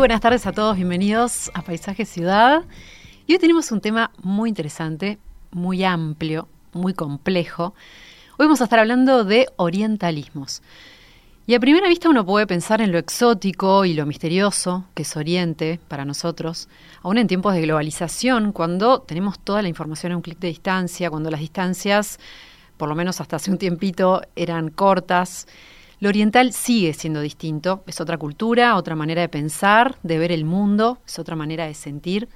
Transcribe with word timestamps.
Buenas 0.00 0.22
tardes 0.22 0.46
a 0.46 0.52
todos, 0.52 0.76
bienvenidos 0.76 1.50
a 1.52 1.60
Paisaje 1.60 2.06
Ciudad. 2.06 2.64
Y 3.26 3.34
hoy 3.34 3.38
tenemos 3.38 3.70
un 3.70 3.82
tema 3.82 4.10
muy 4.22 4.48
interesante, 4.48 5.18
muy 5.50 5.84
amplio, 5.84 6.48
muy 6.72 6.94
complejo. 6.94 7.74
Hoy 8.38 8.46
vamos 8.46 8.62
a 8.62 8.64
estar 8.64 8.78
hablando 8.78 9.24
de 9.24 9.48
orientalismos. 9.56 10.62
Y 11.46 11.54
a 11.54 11.60
primera 11.60 11.86
vista 11.86 12.08
uno 12.08 12.24
puede 12.24 12.46
pensar 12.46 12.80
en 12.80 12.92
lo 12.92 12.98
exótico 12.98 13.84
y 13.84 13.92
lo 13.92 14.06
misterioso 14.06 14.86
que 14.94 15.02
es 15.02 15.16
Oriente 15.18 15.78
para 15.86 16.06
nosotros, 16.06 16.70
aún 17.02 17.18
en 17.18 17.26
tiempos 17.26 17.52
de 17.52 17.60
globalización, 17.60 18.52
cuando 18.52 19.02
tenemos 19.02 19.38
toda 19.38 19.60
la 19.60 19.68
información 19.68 20.12
a 20.12 20.16
un 20.16 20.22
clic 20.22 20.38
de 20.38 20.48
distancia, 20.48 21.10
cuando 21.10 21.30
las 21.30 21.40
distancias, 21.40 22.18
por 22.78 22.88
lo 22.88 22.94
menos 22.94 23.20
hasta 23.20 23.36
hace 23.36 23.50
un 23.50 23.58
tiempito, 23.58 24.22
eran 24.34 24.70
cortas. 24.70 25.46
Lo 26.00 26.08
oriental 26.08 26.54
sigue 26.54 26.94
siendo 26.94 27.20
distinto, 27.20 27.84
es 27.86 28.00
otra 28.00 28.16
cultura, 28.16 28.74
otra 28.76 28.96
manera 28.96 29.20
de 29.20 29.28
pensar, 29.28 29.98
de 30.02 30.18
ver 30.18 30.32
el 30.32 30.46
mundo, 30.46 30.98
es 31.06 31.18
otra 31.18 31.36
manera 31.36 31.66
de 31.66 31.74
sentir. 31.74 32.26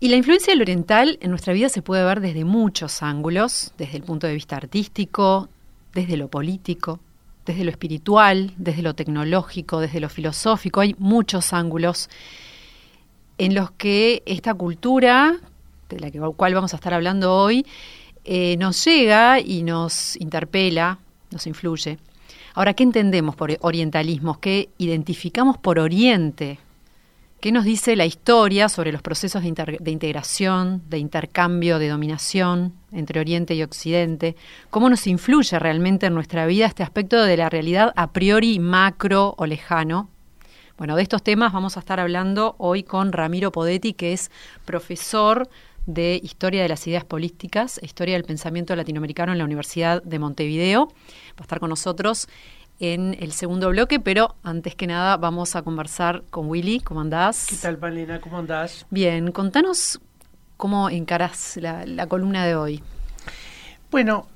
Y 0.00 0.08
la 0.08 0.16
influencia 0.16 0.52
del 0.52 0.60
oriental 0.60 1.18
en 1.22 1.30
nuestra 1.30 1.54
vida 1.54 1.70
se 1.70 1.80
puede 1.80 2.04
ver 2.04 2.20
desde 2.20 2.44
muchos 2.44 3.02
ángulos, 3.02 3.72
desde 3.78 3.96
el 3.96 4.02
punto 4.02 4.26
de 4.26 4.34
vista 4.34 4.56
artístico, 4.56 5.48
desde 5.94 6.18
lo 6.18 6.28
político, 6.28 7.00
desde 7.46 7.64
lo 7.64 7.70
espiritual, 7.70 8.52
desde 8.58 8.82
lo 8.82 8.94
tecnológico, 8.94 9.80
desde 9.80 10.00
lo 10.00 10.10
filosófico. 10.10 10.80
Hay 10.80 10.94
muchos 10.98 11.54
ángulos 11.54 12.10
en 13.38 13.54
los 13.54 13.70
que 13.70 14.22
esta 14.26 14.52
cultura, 14.52 15.38
de 15.88 16.00
la 16.00 16.10
cual 16.32 16.52
vamos 16.52 16.74
a 16.74 16.76
estar 16.76 16.92
hablando 16.92 17.34
hoy, 17.34 17.64
eh, 18.24 18.58
nos 18.58 18.84
llega 18.84 19.40
y 19.40 19.62
nos 19.62 20.16
interpela, 20.16 20.98
nos 21.30 21.46
influye. 21.46 21.98
Ahora, 22.54 22.74
¿qué 22.74 22.82
entendemos 22.82 23.36
por 23.36 23.56
orientalismo? 23.60 24.40
¿Qué 24.40 24.70
identificamos 24.78 25.58
por 25.58 25.78
Oriente? 25.78 26.58
¿Qué 27.40 27.52
nos 27.52 27.64
dice 27.64 27.94
la 27.94 28.04
historia 28.04 28.68
sobre 28.68 28.90
los 28.90 29.00
procesos 29.00 29.44
de, 29.44 29.78
de, 29.78 29.90
integración, 29.92 30.82
de 30.88 30.98
intercambio, 30.98 31.78
de 31.78 31.88
dominación 31.88 32.72
entre 32.90 33.20
Oriente 33.20 33.54
y 33.54 33.62
Occidente? 33.62 34.34
¿Cómo 34.70 34.90
nos 34.90 35.06
influye 35.06 35.56
realmente 35.58 36.06
en 36.06 36.14
nuestra 36.14 36.46
vida 36.46 36.66
este 36.66 36.82
aspecto 36.82 37.22
de 37.22 37.36
la 37.36 37.48
realidad 37.48 37.92
a 37.94 38.10
priori 38.10 38.58
macro 38.58 39.34
o 39.38 39.46
lejano? 39.46 40.08
Bueno, 40.78 40.96
de 40.96 41.02
estos 41.02 41.22
temas 41.22 41.52
vamos 41.52 41.76
a 41.76 41.80
estar 41.80 42.00
hablando 42.00 42.56
hoy 42.58 42.82
con 42.82 43.12
Ramiro 43.12 43.52
Podetti, 43.52 43.92
que 43.92 44.12
es 44.12 44.30
profesor 44.64 45.48
de 45.88 46.20
Historia 46.22 46.62
de 46.62 46.68
las 46.68 46.86
Ideas 46.86 47.04
Políticas, 47.04 47.80
Historia 47.82 48.14
del 48.14 48.24
Pensamiento 48.24 48.76
Latinoamericano 48.76 49.32
en 49.32 49.38
la 49.38 49.44
Universidad 49.44 50.02
de 50.02 50.18
Montevideo. 50.18 50.88
Va 50.88 51.38
a 51.38 51.42
estar 51.42 51.60
con 51.60 51.70
nosotros 51.70 52.28
en 52.78 53.16
el 53.18 53.32
segundo 53.32 53.70
bloque, 53.70 53.98
pero 53.98 54.36
antes 54.42 54.74
que 54.74 54.86
nada 54.86 55.16
vamos 55.16 55.56
a 55.56 55.62
conversar 55.62 56.24
con 56.30 56.46
Willy. 56.48 56.80
¿Cómo 56.80 57.00
andás? 57.00 57.46
¿Qué 57.48 57.56
tal, 57.56 57.78
Valena? 57.78 58.20
¿Cómo 58.20 58.38
andás? 58.38 58.86
Bien, 58.90 59.32
contanos 59.32 59.98
cómo 60.58 60.90
encarás 60.90 61.56
la, 61.56 61.86
la 61.86 62.06
columna 62.06 62.44
de 62.44 62.54
hoy. 62.54 62.82
Bueno, 63.90 64.28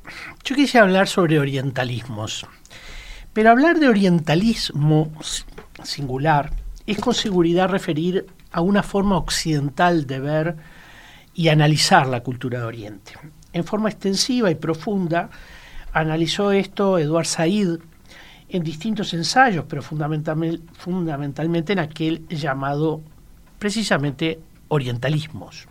yo 0.45 0.57
quise 0.57 0.79
hablar 0.79 1.07
sobre 1.07 1.39
orientalismos, 1.39 2.47
pero 3.35 3.51
hablar 3.51 3.79
de 3.79 3.89
orientalismo 3.89 5.13
singular 5.83 6.51
es 6.87 6.99
con 6.99 7.13
seguridad 7.13 7.69
referir 7.69 8.27
a 8.51 8.63
una 8.63 8.83
forma 8.83 9.19
occidental 9.19 10.07
de 10.07 10.19
ver 10.19 10.57
y 11.35 11.49
analizar 11.49 12.07
la 12.07 12.23
cultura 12.23 12.61
de 12.61 12.65
Oriente. 12.65 13.13
En 13.53 13.65
forma 13.65 13.89
extensiva 13.89 14.51
y 14.51 14.55
profunda 14.55 15.31
analizó 15.93 16.53
esto 16.53 16.99
Eduard 16.99 17.27
Said 17.27 17.79
en 18.49 18.63
distintos 18.63 19.15
ensayos, 19.15 19.65
pero 19.69 19.83
fundamentalmente 19.83 21.73
en 21.73 21.79
aquel 21.79 22.27
llamado 22.29 23.01
precisamente 23.59 24.41
orientalismos. 24.69 25.67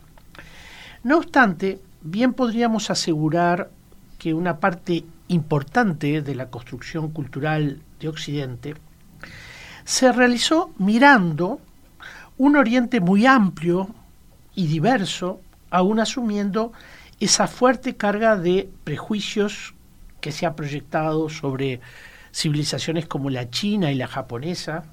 No 1.04 1.18
obstante, 1.18 1.80
bien 2.02 2.34
podríamos 2.34 2.90
asegurar 2.90 3.70
que 4.18 4.34
una 4.34 4.60
parte 4.60 5.04
importante 5.28 6.22
de 6.22 6.36
la 6.36 6.50
construcción 6.50 7.12
cultural 7.12 7.82
de 8.00 8.08
Occidente 8.08 8.76
se 9.84 10.12
realizó 10.12 10.72
mirando 10.78 11.60
un 12.38 12.56
Oriente 12.56 13.00
muy 13.00 13.26
amplio 13.26 13.90
y 14.56 14.68
diverso 14.68 15.42
aún 15.72 16.00
asumiendo 16.00 16.72
esa 17.20 17.48
fuerte 17.48 17.96
carga 17.96 18.36
de 18.36 18.70
prejuicios 18.84 19.74
que 20.20 20.32
se 20.32 20.46
ha 20.46 20.56
proyectado 20.56 21.30
sobre 21.30 21.82
civilizaciones 22.34 23.08
como 23.08 23.30
la 23.30 23.50
china 23.50 23.92
y 23.92 23.96
la 23.96 24.08
japonesa, 24.08 24.84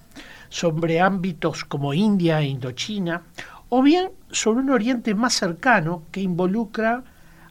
sobre 0.49 1.01
ámbitos 1.01 1.65
como 1.65 1.95
India 1.95 2.41
e 2.41 2.47
Indochina, 2.47 3.23
o 3.69 3.83
bien 3.83 4.11
sobre 4.31 4.61
un 4.61 4.71
Oriente 4.71 5.15
más 5.15 5.35
cercano 5.35 6.05
que 6.11 6.21
involucra 6.21 7.05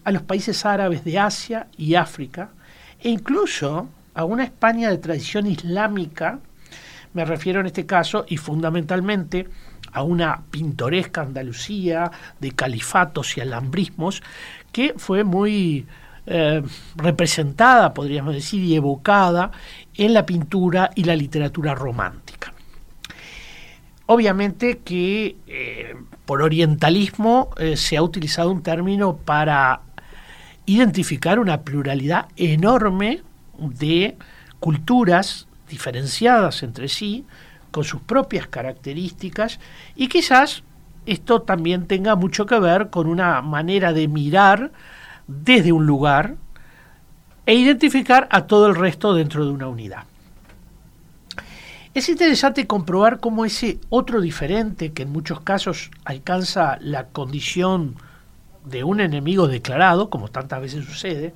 a 0.04 0.12
los 0.12 0.24
países 0.24 0.66
árabes 0.66 1.04
de 1.04 1.20
Asia 1.20 1.68
y 1.78 1.96
África, 1.96 2.50
e 3.00 3.10
incluso 3.10 3.88
a 4.14 4.26
una 4.26 4.44
España 4.44 4.90
de 4.90 4.98
tradición 4.98 5.46
islámica, 5.48 6.40
me 7.14 7.24
refiero 7.24 7.60
en 7.60 7.68
este 7.68 7.86
caso, 7.86 8.26
y 8.28 8.38
fundamentalmente 8.38 9.48
a 9.92 10.04
una 10.04 10.44
pintoresca 10.52 11.22
Andalucía 11.22 12.12
de 12.40 12.52
califatos 12.52 13.38
y 13.38 13.42
alambrismos 13.42 14.22
que 14.72 14.94
fue 14.98 15.24
muy 15.24 15.86
eh, 16.26 16.62
representada, 16.96 17.94
podríamos 17.94 18.34
decir, 18.34 18.62
y 18.64 18.76
evocada 18.76 19.52
en 19.96 20.14
la 20.14 20.26
pintura 20.26 20.92
y 20.94 21.06
la 21.06 21.16
literatura 21.16 21.74
romántica. 21.74 22.54
Obviamente 24.08 24.80
que 24.80 25.38
eh, 25.48 25.96
por 26.26 26.42
orientalismo 26.42 27.50
eh, 27.58 27.78
se 27.78 27.98
ha 27.98 28.04
utilizado 28.04 28.52
un 28.52 28.62
término 28.62 29.18
para 29.18 29.82
identificar 30.66 31.40
una 31.40 31.62
pluralidad 31.62 32.28
enorme 32.36 33.22
de 33.58 34.18
culturas 34.60 35.48
diferenciadas 35.70 36.64
entre 36.64 36.90
sí, 36.90 37.26
con 37.72 37.84
sus 37.84 38.02
propias 38.02 38.48
características 38.48 39.60
y 39.96 40.08
quizás 40.08 40.64
esto 41.06 41.42
también 41.42 41.88
tenga 41.88 42.16
mucho 42.16 42.46
que 42.46 42.60
ver 42.60 42.90
con 42.90 43.08
una 43.08 43.42
manera 43.42 43.94
de 43.94 44.08
mirar 44.08 44.72
desde 45.28 45.72
un 45.72 45.86
lugar 45.86 46.36
e 47.46 47.56
identificar 47.56 48.28
a 48.30 48.46
todo 48.46 48.68
el 48.68 48.76
resto 48.76 49.14
dentro 49.14 49.46
de 49.46 49.52
una 49.52 49.68
unidad. 49.68 50.04
Es 51.94 52.10
interesante 52.10 52.68
comprobar 52.68 53.20
cómo 53.20 53.46
ese 53.46 53.80
otro 53.90 54.22
diferente, 54.22 54.92
que 54.92 55.04
en 55.04 55.12
muchos 55.12 55.40
casos 55.42 55.90
alcanza 56.06 56.78
la 56.82 57.08
condición 57.08 57.96
de 58.66 58.84
un 58.84 59.00
enemigo 59.00 59.48
declarado, 59.48 60.10
como 60.10 60.28
tantas 60.28 60.62
veces 60.62 60.86
sucede, 60.86 61.34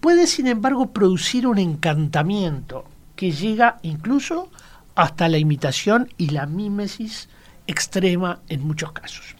puede 0.00 0.26
sin 0.26 0.46
embargo 0.46 0.92
producir 0.92 1.46
un 1.46 1.58
encantamiento 1.58 2.84
que 3.16 3.32
llega 3.32 3.78
incluso 3.82 4.48
hasta 4.98 5.28
la 5.28 5.38
imitación 5.38 6.12
y 6.16 6.30
la 6.30 6.46
mímesis 6.46 7.28
extrema 7.68 8.40
en 8.48 8.66
muchos 8.66 8.90
casos. 8.90 9.36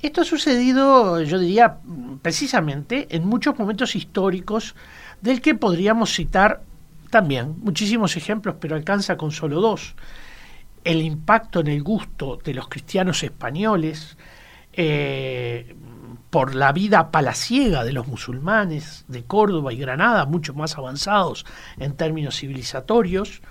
Esto 0.00 0.20
ha 0.20 0.24
sucedido, 0.24 1.20
yo 1.22 1.36
diría, 1.36 1.78
precisamente 2.22 3.08
en 3.10 3.26
muchos 3.26 3.58
momentos 3.58 3.96
históricos 3.96 4.76
del 5.20 5.40
que 5.40 5.56
podríamos 5.56 6.14
citar 6.14 6.62
también 7.10 7.56
muchísimos 7.58 8.16
ejemplos, 8.16 8.54
pero 8.60 8.76
alcanza 8.76 9.16
con 9.16 9.32
solo 9.32 9.60
dos. 9.60 9.96
El 10.84 11.02
impacto 11.02 11.58
en 11.58 11.66
el 11.66 11.82
gusto 11.82 12.38
de 12.44 12.54
los 12.54 12.68
cristianos 12.68 13.20
españoles, 13.24 14.16
eh, 14.72 15.74
por 16.30 16.54
la 16.54 16.70
vida 16.70 17.10
palaciega 17.10 17.82
de 17.82 17.92
los 17.92 18.06
musulmanes 18.06 19.04
de 19.08 19.24
Córdoba 19.24 19.72
y 19.72 19.78
Granada, 19.78 20.24
mucho 20.26 20.54
más 20.54 20.78
avanzados 20.78 21.44
en 21.78 21.96
términos 21.96 22.38
civilizatorios, 22.38 23.42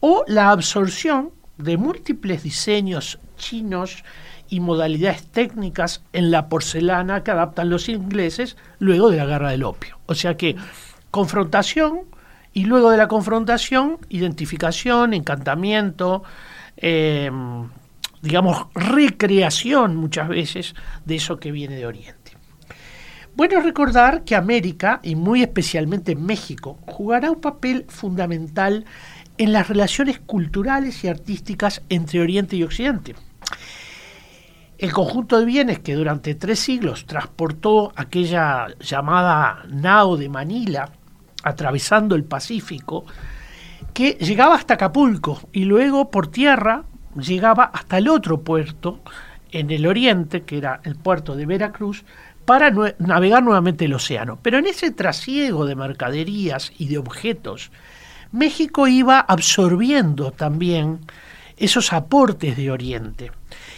o 0.00 0.24
la 0.26 0.50
absorción 0.50 1.30
de 1.58 1.76
múltiples 1.76 2.42
diseños 2.42 3.18
chinos 3.36 4.04
y 4.48 4.60
modalidades 4.60 5.26
técnicas 5.26 6.02
en 6.12 6.30
la 6.30 6.48
porcelana 6.48 7.22
que 7.22 7.30
adaptan 7.30 7.70
los 7.70 7.88
ingleses 7.88 8.56
luego 8.78 9.10
de 9.10 9.16
la 9.16 9.26
guerra 9.26 9.50
del 9.50 9.64
opio. 9.64 9.98
O 10.06 10.14
sea 10.14 10.36
que 10.36 10.56
confrontación 11.10 12.02
y 12.52 12.64
luego 12.64 12.90
de 12.90 12.96
la 12.96 13.08
confrontación, 13.08 13.98
identificación, 14.08 15.14
encantamiento, 15.14 16.22
em, 16.76 17.68
digamos, 18.22 18.66
recreación 18.74 19.96
muchas 19.96 20.28
veces 20.28 20.74
de 21.04 21.16
eso 21.16 21.38
que 21.38 21.50
viene 21.50 21.76
de 21.76 21.86
Oriente. 21.86 22.32
Bueno 23.36 23.60
recordar 23.60 24.22
que 24.22 24.36
América, 24.36 25.00
y 25.02 25.16
muy 25.16 25.42
especialmente 25.42 26.14
México, 26.14 26.78
jugará 26.86 27.32
un 27.32 27.40
papel 27.40 27.84
fundamental 27.88 28.84
en 29.38 29.52
las 29.52 29.68
relaciones 29.68 30.20
culturales 30.20 31.02
y 31.04 31.08
artísticas 31.08 31.82
entre 31.88 32.20
Oriente 32.20 32.56
y 32.56 32.62
Occidente. 32.62 33.14
El 34.78 34.92
conjunto 34.92 35.38
de 35.38 35.46
bienes 35.46 35.78
que 35.78 35.94
durante 35.94 36.34
tres 36.34 36.58
siglos 36.58 37.06
transportó 37.06 37.92
aquella 37.96 38.66
llamada 38.80 39.64
nao 39.68 40.16
de 40.16 40.28
Manila, 40.28 40.90
atravesando 41.42 42.14
el 42.14 42.24
Pacífico, 42.24 43.04
que 43.92 44.12
llegaba 44.20 44.56
hasta 44.56 44.74
Acapulco 44.74 45.40
y 45.52 45.64
luego 45.64 46.10
por 46.10 46.26
tierra 46.26 46.84
llegaba 47.16 47.64
hasta 47.64 47.98
el 47.98 48.08
otro 48.08 48.40
puerto 48.40 49.00
en 49.52 49.70
el 49.70 49.86
oriente, 49.86 50.42
que 50.42 50.58
era 50.58 50.80
el 50.82 50.96
puerto 50.96 51.36
de 51.36 51.46
Veracruz, 51.46 52.04
para 52.44 52.70
navegar 52.98 53.42
nuevamente 53.42 53.84
el 53.84 53.94
océano. 53.94 54.38
Pero 54.42 54.58
en 54.58 54.66
ese 54.66 54.90
trasiego 54.90 55.64
de 55.64 55.76
mercaderías 55.76 56.72
y 56.76 56.88
de 56.88 56.98
objetos, 56.98 57.70
México 58.34 58.88
iba 58.88 59.20
absorbiendo 59.20 60.32
también 60.32 60.98
esos 61.56 61.92
aportes 61.92 62.56
de 62.56 62.70
Oriente 62.72 63.30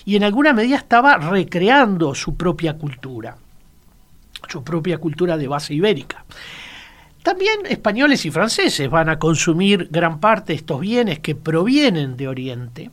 y 0.06 0.16
en 0.16 0.24
alguna 0.24 0.54
medida 0.54 0.76
estaba 0.76 1.18
recreando 1.18 2.14
su 2.14 2.36
propia 2.36 2.78
cultura, 2.78 3.36
su 4.48 4.64
propia 4.64 4.96
cultura 4.96 5.36
de 5.36 5.46
base 5.46 5.74
ibérica. 5.74 6.24
También 7.22 7.66
españoles 7.68 8.24
y 8.24 8.30
franceses 8.30 8.88
van 8.88 9.10
a 9.10 9.18
consumir 9.18 9.88
gran 9.90 10.20
parte 10.20 10.54
de 10.54 10.56
estos 10.58 10.80
bienes 10.80 11.18
que 11.18 11.34
provienen 11.34 12.16
de 12.16 12.28
Oriente 12.28 12.90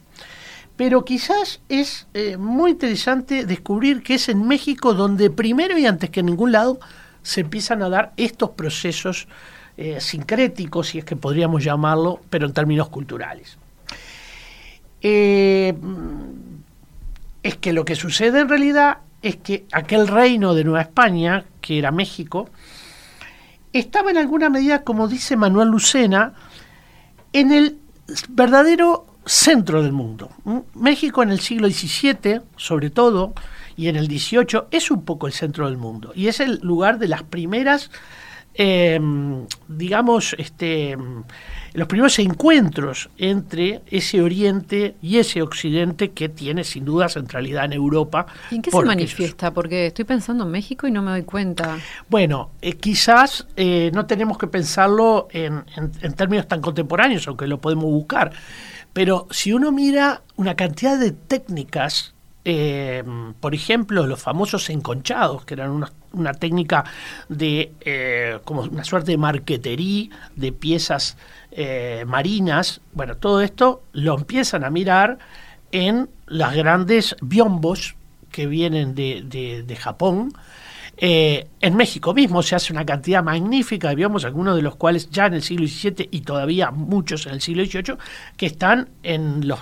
pero 0.75 1.05
quizás 1.05 1.61
es 1.69 2.07
eh, 2.13 2.35
muy 2.37 2.71
interesante 2.71 3.45
descubrir 3.45 4.01
que 4.01 4.15
es 4.15 4.27
en 4.27 4.47
México 4.47 4.93
donde 4.93 5.29
primero 5.29 5.77
y 5.77 5.85
antes 5.85 6.09
que 6.09 6.21
en 6.21 6.25
ningún 6.25 6.51
lado 6.51 6.79
se 7.21 7.41
empiezan 7.41 7.83
a 7.83 7.89
dar 7.89 8.11
estos 8.17 8.49
procesos 8.49 9.27
eh, 9.77 9.99
sincréticos, 9.99 10.89
si 10.89 10.99
es 10.99 11.05
que 11.05 11.15
podríamos 11.15 11.63
llamarlo, 11.63 12.21
pero 12.29 12.45
en 12.45 12.53
términos 12.53 12.89
culturales. 12.89 13.57
Eh, 15.01 15.73
es 17.41 17.57
que 17.57 17.73
lo 17.73 17.83
que 17.83 17.95
sucede 17.95 18.39
en 18.39 18.49
realidad 18.49 18.99
es 19.21 19.37
que 19.37 19.65
aquel 19.71 20.07
reino 20.07 20.53
de 20.53 20.63
Nueva 20.63 20.81
España, 20.81 21.45
que 21.61 21.79
era 21.79 21.91
México, 21.91 22.49
estaba 23.73 24.11
en 24.11 24.17
alguna 24.17 24.49
medida, 24.49 24.83
como 24.83 25.07
dice 25.07 25.35
Manuel 25.35 25.69
Lucena, 25.69 26.33
en 27.31 27.51
el 27.51 27.79
verdadero 28.29 29.07
centro 29.25 29.81
del 29.81 29.91
mundo. 29.91 30.29
México 30.75 31.23
en 31.23 31.31
el 31.31 31.39
siglo 31.39 31.69
XVII, 31.69 32.41
sobre 32.57 32.89
todo, 32.89 33.33
y 33.75 33.87
en 33.87 33.95
el 33.95 34.05
XVIII, 34.05 34.63
es 34.71 34.91
un 34.91 35.03
poco 35.03 35.27
el 35.27 35.33
centro 35.33 35.65
del 35.65 35.77
mundo. 35.77 36.11
Y 36.15 36.27
es 36.27 36.39
el 36.39 36.59
lugar 36.61 36.99
de 36.99 37.07
las 37.07 37.23
primeras, 37.23 37.89
em, 38.53 39.45
digamos, 39.67 40.35
este, 40.37 40.97
los 41.73 41.87
primeros 41.87 42.19
encuentros 42.19 43.09
entre 43.17 43.81
ese 43.87 44.21
Oriente 44.21 44.95
y 45.01 45.17
ese 45.17 45.41
Occidente 45.41 46.11
que 46.11 46.29
tiene 46.29 46.63
sin 46.63 46.85
duda 46.85 47.09
centralidad 47.09 47.65
en 47.65 47.73
Europa. 47.73 48.27
¿Y 48.51 48.55
en 48.55 48.61
qué 48.61 48.71
se 48.71 48.81
manifiesta? 48.83 49.53
Porque 49.53 49.87
estoy 49.87 50.05
pensando 50.05 50.43
en 50.43 50.51
México 50.51 50.87
y 50.87 50.91
no 50.91 51.01
me 51.01 51.11
doy 51.11 51.23
cuenta. 51.23 51.77
Bueno, 52.09 52.51
eh, 52.61 52.73
quizás 52.73 53.47
eh, 53.55 53.91
no 53.93 54.05
tenemos 54.05 54.37
que 54.37 54.47
pensarlo 54.47 55.27
en 55.31 55.63
términos 56.15 56.47
tan 56.47 56.61
contemporáneos, 56.61 57.27
aunque 57.27 57.47
lo 57.47 57.59
podemos 57.59 57.85
buscar 57.85 58.31
pero 58.93 59.27
si 59.31 59.51
uno 59.51 59.71
mira 59.71 60.21
una 60.35 60.55
cantidad 60.55 60.97
de 60.99 61.11
técnicas, 61.11 62.13
eh, 62.45 63.03
por 63.39 63.55
ejemplo, 63.55 64.05
los 64.05 64.21
famosos 64.21 64.69
enconchados, 64.69 65.45
que 65.45 65.53
eran 65.53 65.71
una, 66.11 66.33
técnica 66.33 66.83
de 67.29 67.73
eh, 67.81 68.39
como 68.43 68.61
una 68.61 68.83
suerte 68.83 69.11
de 69.11 69.17
marquetería 69.17 70.09
de 70.35 70.51
piezas 70.51 71.17
eh, 71.51 72.03
marinas, 72.07 72.81
bueno, 72.91 73.17
todo 73.17 73.41
esto 73.41 73.83
lo 73.93 74.15
empiezan 74.15 74.63
a 74.63 74.69
mirar 74.69 75.19
en 75.71 76.09
las 76.27 76.55
grandes 76.55 77.15
biombos 77.21 77.95
que 78.31 78.47
vienen 78.47 78.95
de, 78.95 79.63
de 79.65 79.75
Japón, 79.75 80.33
eh, 80.95 81.47
en 81.59 81.75
México 81.75 82.13
mismo 82.13 82.43
se 82.43 82.55
hace 82.55 82.71
una 82.71 82.85
cantidad 82.85 83.23
magnífica 83.23 83.89
de 83.89 83.95
biombos, 83.95 84.25
algunos 84.25 84.55
de 84.55 84.61
los 84.61 84.75
cuales 84.75 85.09
ya 85.09 85.25
en 85.25 85.33
el 85.33 85.41
siglo 85.41 85.67
XVII 85.67 86.07
y 86.11 86.21
todavía 86.21 86.69
muchos 86.71 87.25
en 87.25 87.33
el 87.33 87.41
siglo 87.41 87.65
XVIII, 87.65 87.97
que 88.37 88.45
están 88.45 88.89
en 89.01 89.47
los 89.47 89.59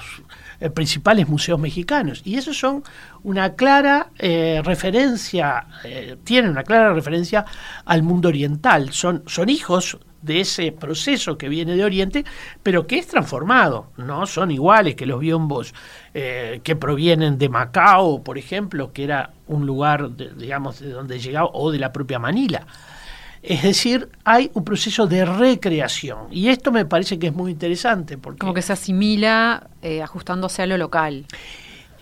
principales 0.69 1.27
museos 1.27 1.59
mexicanos. 1.59 2.21
Y 2.23 2.35
esos 2.35 2.57
son 2.57 2.83
una 3.23 3.55
clara 3.55 4.11
eh, 4.19 4.61
referencia, 4.63 5.65
tienen 6.23 6.51
una 6.51 6.63
clara 6.63 6.93
referencia 6.93 7.45
al 7.85 8.03
mundo 8.03 8.29
oriental. 8.29 8.91
Son, 8.93 9.23
son 9.25 9.49
hijos 9.49 9.97
de 10.21 10.41
ese 10.41 10.71
proceso 10.71 11.37
que 11.37 11.49
viene 11.49 11.75
de 11.75 11.83
Oriente, 11.83 12.25
pero 12.63 12.87
que 12.87 12.99
es 12.99 13.07
transformado, 13.07 13.87
no 13.97 14.25
son 14.25 14.51
iguales 14.51 14.95
que 14.95 15.05
los 15.05 15.19
biombos 15.19 15.73
eh, 16.13 16.61
que 16.63 16.75
provienen 16.75 17.37
de 17.37 17.49
Macao, 17.49 18.23
por 18.23 18.37
ejemplo, 18.37 18.93
que 18.93 19.03
era 19.03 19.31
un 19.47 19.65
lugar, 19.65 20.15
digamos, 20.15 20.79
de 20.79 20.91
donde 20.91 21.19
llegaba, 21.19 21.49
o 21.53 21.71
de 21.71 21.79
la 21.79 21.91
propia 21.91 22.19
Manila. 22.19 22.65
Es 23.43 23.63
decir, 23.63 24.09
hay 24.23 24.51
un 24.53 24.63
proceso 24.63 25.07
de 25.07 25.25
recreación. 25.25 26.27
Y 26.31 26.49
esto 26.49 26.71
me 26.71 26.85
parece 26.85 27.17
que 27.17 27.27
es 27.27 27.33
muy 27.33 27.51
interesante. 27.51 28.17
Porque, 28.17 28.39
Como 28.39 28.53
que 28.53 28.61
se 28.61 28.73
asimila 28.73 29.67
eh, 29.81 30.01
ajustándose 30.01 30.61
a 30.61 30.67
lo 30.67 30.77
local. 30.77 31.25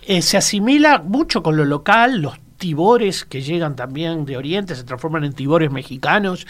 Eh, 0.06 0.22
se 0.22 0.36
asimila 0.36 0.98
mucho 0.98 1.42
con 1.42 1.56
lo 1.56 1.64
local, 1.64 2.20
los 2.20 2.38
tibores 2.58 3.24
que 3.24 3.40
llegan 3.40 3.74
también 3.74 4.26
de 4.26 4.36
Oriente, 4.36 4.74
se 4.74 4.84
transforman 4.84 5.24
en 5.24 5.32
tibores 5.32 5.70
mexicanos. 5.70 6.46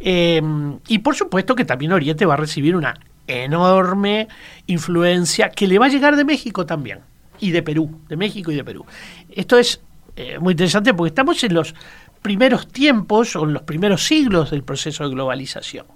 Em, 0.00 0.78
y 0.88 0.98
por 0.98 1.14
supuesto 1.14 1.54
que 1.54 1.64
también 1.64 1.92
Oriente 1.92 2.26
va 2.26 2.34
a 2.34 2.36
recibir 2.36 2.74
una 2.74 2.98
enorme 3.28 4.28
influencia 4.66 5.50
que 5.50 5.68
le 5.68 5.78
va 5.78 5.86
a 5.86 5.88
llegar 5.88 6.16
de 6.16 6.24
México 6.24 6.66
también, 6.66 6.98
y 7.38 7.52
de 7.52 7.62
Perú, 7.62 8.00
de 8.08 8.16
México 8.16 8.50
y 8.50 8.56
de 8.56 8.64
Perú. 8.64 8.84
Esto 9.30 9.56
es 9.56 9.80
eh, 10.16 10.38
muy 10.40 10.52
interesante 10.52 10.92
porque 10.92 11.08
estamos 11.08 11.42
en 11.44 11.54
los 11.54 11.74
primeros 12.22 12.68
tiempos 12.68 13.36
o 13.36 13.44
en 13.44 13.52
los 13.52 13.62
primeros 13.62 14.06
siglos 14.06 14.50
del 14.50 14.62
proceso 14.62 15.04
de 15.04 15.10
globalización. 15.10 15.86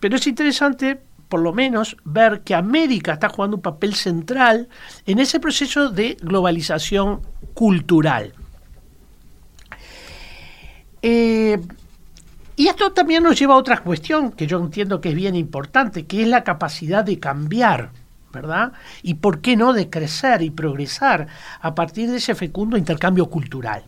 Pero 0.00 0.16
es 0.16 0.26
interesante 0.26 1.00
por 1.28 1.40
lo 1.40 1.52
menos 1.52 1.96
ver 2.04 2.40
que 2.40 2.54
América 2.54 3.14
está 3.14 3.28
jugando 3.28 3.56
un 3.56 3.62
papel 3.62 3.94
central 3.94 4.68
en 5.04 5.18
ese 5.18 5.40
proceso 5.40 5.90
de 5.90 6.16
globalización 6.20 7.20
cultural. 7.54 8.32
Eh, 11.02 11.60
y 12.56 12.66
esto 12.66 12.92
también 12.92 13.22
nos 13.22 13.38
lleva 13.38 13.54
a 13.54 13.58
otra 13.58 13.78
cuestión 13.78 14.32
que 14.32 14.46
yo 14.46 14.58
entiendo 14.58 15.00
que 15.00 15.10
es 15.10 15.14
bien 15.14 15.36
importante, 15.36 16.06
que 16.06 16.22
es 16.22 16.28
la 16.28 16.44
capacidad 16.44 17.04
de 17.04 17.20
cambiar, 17.20 17.90
¿verdad? 18.32 18.72
Y 19.02 19.14
por 19.14 19.40
qué 19.40 19.56
no 19.56 19.72
de 19.72 19.90
crecer 19.90 20.42
y 20.42 20.50
progresar 20.50 21.28
a 21.60 21.74
partir 21.74 22.10
de 22.10 22.16
ese 22.16 22.34
fecundo 22.34 22.76
intercambio 22.76 23.26
cultural. 23.26 23.84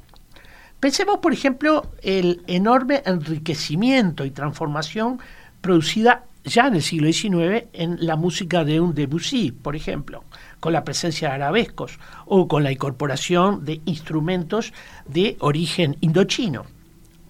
Pensemos, 0.81 1.19
por 1.19 1.33
ejemplo, 1.33 1.93
el 2.03 2.43
enorme 2.47 3.03
enriquecimiento 3.05 4.25
y 4.25 4.31
transformación 4.31 5.21
producida 5.61 6.25
ya 6.43 6.69
en 6.69 6.77
el 6.77 6.83
siglo 6.83 7.13
XIX 7.13 7.67
en 7.75 7.99
la 8.01 8.17
música 8.17 8.65
de 8.65 8.81
un 8.81 8.95
Debussy, 8.95 9.53
por 9.53 9.77
ejemplo, 9.77 10.25
con 10.59 10.73
la 10.73 10.83
presencia 10.83 11.29
de 11.29 11.35
arabescos 11.35 11.99
o 12.25 12.49
con 12.49 12.65
la 12.65 12.73
incorporación 12.73 13.65
de 13.65 13.83
instrumentos 13.85 14.73
de 15.07 15.37
origen 15.41 15.99
indochino 16.01 16.65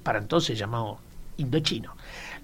para 0.04 0.18
entonces 0.18 0.58
llamado 0.58 0.98
indochino. 1.36 1.94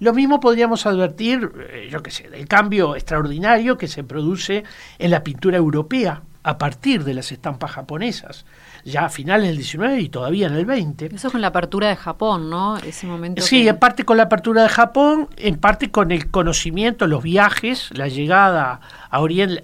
Lo 0.01 0.13
mismo 0.13 0.41
podríamos 0.41 0.87
advertir, 0.87 1.51
eh, 1.71 1.89
yo 1.91 2.03
qué 2.03 2.11
sé, 2.11 2.29
del 2.29 2.47
cambio 2.49 2.97
extraordinario 2.97 3.79
que 3.79 3.89
se 3.89 4.05
produce 4.05 4.65
en 4.99 5.11
la 5.11 5.23
pintura 5.23 5.57
europea 5.57 6.23
a 6.43 6.59
partir 6.59 7.05
de 7.05 7.15
las 7.15 7.33
estampas 7.33 7.73
japonesas, 7.73 8.45
ya 8.87 9.07
a 9.07 9.09
finales 9.09 9.49
del 9.49 9.57
19 9.57 10.01
y 10.01 10.09
todavía 10.09 10.47
en 10.47 10.55
el 10.55 10.65
20. 10.65 11.11
Eso 11.15 11.31
con 11.31 11.41
la 11.41 11.49
apertura 11.49 11.89
de 11.89 11.97
Japón, 11.97 12.49
¿no? 12.49 12.77
Ese 12.79 13.07
momento. 13.07 13.43
Sí, 13.43 13.67
en 13.67 13.79
parte 13.79 14.05
con 14.05 14.17
la 14.17 14.25
apertura 14.25 14.63
de 14.63 14.69
Japón, 14.69 15.29
en 15.37 15.59
parte 15.59 15.91
con 15.91 16.13
el 16.13 16.31
conocimiento, 16.31 17.09
los 17.09 17.23
viajes, 17.23 17.91
la 17.93 18.07
llegada 18.07 18.81
a 19.11 19.21
Oriente, 19.21 19.61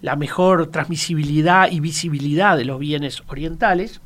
la 0.00 0.16
mejor 0.16 0.68
transmisibilidad 0.68 1.70
y 1.70 1.80
visibilidad 1.80 2.56
de 2.56 2.64
los 2.64 2.78
bienes 2.78 3.22
orientales. 3.28 4.00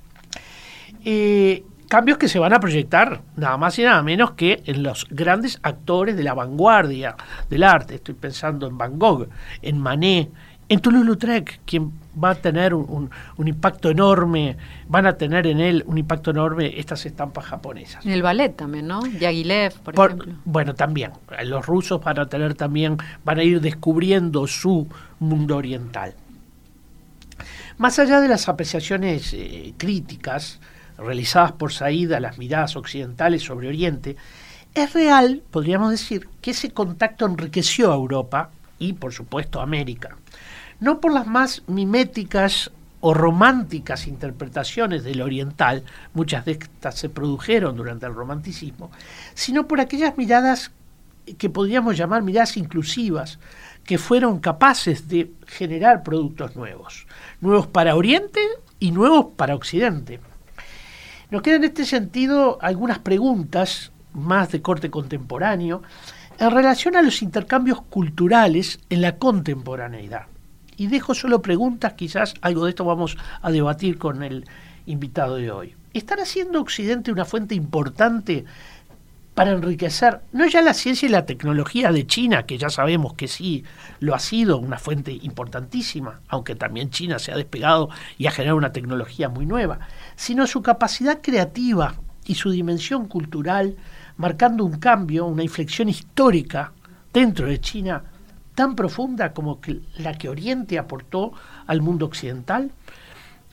Eh, 1.04 1.64
Cambios 1.88 2.18
que 2.18 2.26
se 2.26 2.40
van 2.40 2.52
a 2.52 2.58
proyectar 2.58 3.22
nada 3.36 3.56
más 3.58 3.78
y 3.78 3.84
nada 3.84 4.02
menos 4.02 4.32
que 4.32 4.60
en 4.66 4.82
los 4.82 5.06
grandes 5.08 5.60
actores 5.62 6.16
de 6.16 6.24
la 6.24 6.34
vanguardia 6.34 7.14
del 7.48 7.62
arte. 7.62 7.94
Estoy 7.94 8.14
pensando 8.14 8.66
en 8.66 8.76
Van 8.76 8.98
Gogh, 8.98 9.28
en 9.62 9.78
Manet, 9.78 10.30
en 10.68 10.80
Toulouse-Lautrec, 10.80 11.60
quien 11.64 11.92
va 12.22 12.30
a 12.30 12.34
tener 12.34 12.74
un, 12.74 13.10
impacto 13.38 13.90
enorme, 13.90 14.56
van 14.88 15.06
a 15.06 15.16
tener 15.16 15.46
en 15.46 15.60
él 15.60 15.84
un 15.86 15.98
impacto 15.98 16.30
enorme 16.30 16.78
estas 16.78 17.06
estampas 17.06 17.44
japonesas. 17.44 18.04
En 18.04 18.12
el 18.12 18.22
ballet 18.22 18.56
también, 18.56 18.86
¿no? 18.88 19.06
Yagilev, 19.06 19.74
por, 19.80 19.94
por, 19.94 20.10
ejemplo. 20.10 20.34
Bueno, 20.44 20.74
también. 20.74 21.12
Los 21.44 21.66
rusos 21.66 22.02
van 22.02 22.18
a 22.18 22.26
tener 22.26 22.54
también, 22.54 22.96
van 23.24 23.38
a 23.38 23.44
ir 23.44 23.60
descubriendo 23.60 24.46
su 24.46 24.88
mundo 25.20 25.56
oriental. 25.56 26.14
Más 27.78 27.98
allá 27.98 28.20
de 28.20 28.28
las 28.28 28.48
apreciaciones 28.48 29.34
eh, 29.34 29.74
críticas 29.76 30.60
realizadas 30.98 31.52
por 31.52 31.72
Said 31.72 32.12
a 32.12 32.20
las 32.20 32.38
miradas 32.38 32.74
occidentales 32.74 33.42
sobre 33.42 33.68
Oriente, 33.68 34.16
es 34.74 34.92
real, 34.94 35.42
podríamos 35.50 35.90
decir, 35.90 36.28
que 36.40 36.52
ese 36.52 36.70
contacto 36.70 37.26
enriqueció 37.26 37.92
a 37.92 37.94
Europa 37.94 38.50
y, 38.78 38.94
por 38.94 39.12
supuesto, 39.12 39.60
a 39.60 39.62
América. 39.62 40.16
No 40.78 41.00
por 41.00 41.12
las 41.12 41.26
más 41.26 41.62
miméticas 41.66 42.70
o 43.00 43.14
románticas 43.14 44.06
interpretaciones 44.06 45.04
del 45.04 45.22
oriental, 45.22 45.84
muchas 46.12 46.44
de 46.44 46.52
estas 46.52 46.96
se 46.96 47.08
produjeron 47.08 47.76
durante 47.76 48.06
el 48.06 48.14
romanticismo, 48.14 48.90
sino 49.34 49.66
por 49.66 49.80
aquellas 49.80 50.18
miradas 50.18 50.72
que 51.38 51.50
podríamos 51.50 51.96
llamar 51.96 52.22
miradas 52.22 52.56
inclusivas, 52.56 53.38
que 53.84 53.98
fueron 53.98 54.40
capaces 54.40 55.08
de 55.08 55.32
generar 55.46 56.02
productos 56.02 56.56
nuevos, 56.56 57.06
nuevos 57.40 57.66
para 57.66 57.96
Oriente 57.96 58.40
y 58.78 58.90
nuevos 58.90 59.28
para 59.36 59.54
Occidente. 59.54 60.20
Nos 61.30 61.42
quedan 61.42 61.64
en 61.64 61.70
este 61.70 61.84
sentido 61.84 62.58
algunas 62.60 62.98
preguntas 62.98 63.92
más 64.12 64.52
de 64.52 64.62
corte 64.62 64.90
contemporáneo 64.90 65.82
en 66.38 66.50
relación 66.50 66.96
a 66.96 67.02
los 67.02 67.22
intercambios 67.22 67.82
culturales 67.82 68.78
en 68.90 69.00
la 69.00 69.16
contemporaneidad. 69.16 70.26
Y 70.76 70.88
dejo 70.88 71.14
solo 71.14 71.42
preguntas, 71.42 71.94
quizás 71.94 72.34
algo 72.40 72.64
de 72.64 72.70
esto 72.70 72.84
vamos 72.84 73.16
a 73.42 73.50
debatir 73.50 73.98
con 73.98 74.22
el 74.22 74.44
invitado 74.86 75.36
de 75.36 75.50
hoy. 75.50 75.74
¿Estará 75.94 76.24
siendo 76.24 76.60
Occidente 76.60 77.10
una 77.10 77.24
fuente 77.24 77.54
importante 77.54 78.44
para 79.36 79.52
enriquecer 79.52 80.22
no 80.32 80.46
ya 80.46 80.62
la 80.62 80.72
ciencia 80.72 81.06
y 81.06 81.10
la 81.10 81.26
tecnología 81.26 81.92
de 81.92 82.06
China, 82.06 82.46
que 82.46 82.56
ya 82.56 82.70
sabemos 82.70 83.12
que 83.12 83.28
sí 83.28 83.64
lo 84.00 84.14
ha 84.14 84.18
sido 84.18 84.56
una 84.56 84.78
fuente 84.78 85.12
importantísima, 85.12 86.20
aunque 86.28 86.54
también 86.54 86.88
China 86.88 87.18
se 87.18 87.32
ha 87.32 87.36
despegado 87.36 87.90
y 88.16 88.26
ha 88.26 88.30
generado 88.30 88.56
una 88.56 88.72
tecnología 88.72 89.28
muy 89.28 89.44
nueva, 89.44 89.80
sino 90.16 90.46
su 90.46 90.62
capacidad 90.62 91.20
creativa 91.20 91.96
y 92.24 92.36
su 92.36 92.50
dimensión 92.50 93.08
cultural, 93.08 93.76
marcando 94.16 94.64
un 94.64 94.78
cambio, 94.78 95.26
una 95.26 95.42
inflexión 95.42 95.90
histórica 95.90 96.72
dentro 97.12 97.46
de 97.46 97.60
China 97.60 98.04
tan 98.56 98.74
profunda 98.74 99.32
como 99.32 99.60
la 99.98 100.14
que 100.18 100.28
Oriente 100.28 100.80
aportó 100.80 101.32
al 101.68 101.80
mundo 101.82 102.06
occidental? 102.06 102.72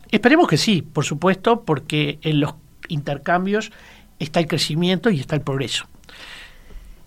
Esperemos 0.10 0.48
que 0.48 0.58
sí, 0.58 0.82
por 0.82 1.06
supuesto, 1.06 1.62
porque 1.62 2.18
en 2.24 2.40
los 2.40 2.56
intercambios 2.88 3.72
está 4.18 4.40
el 4.40 4.48
crecimiento 4.48 5.12
y 5.12 5.20
está 5.20 5.36
el 5.36 5.42
progreso. 5.42 5.86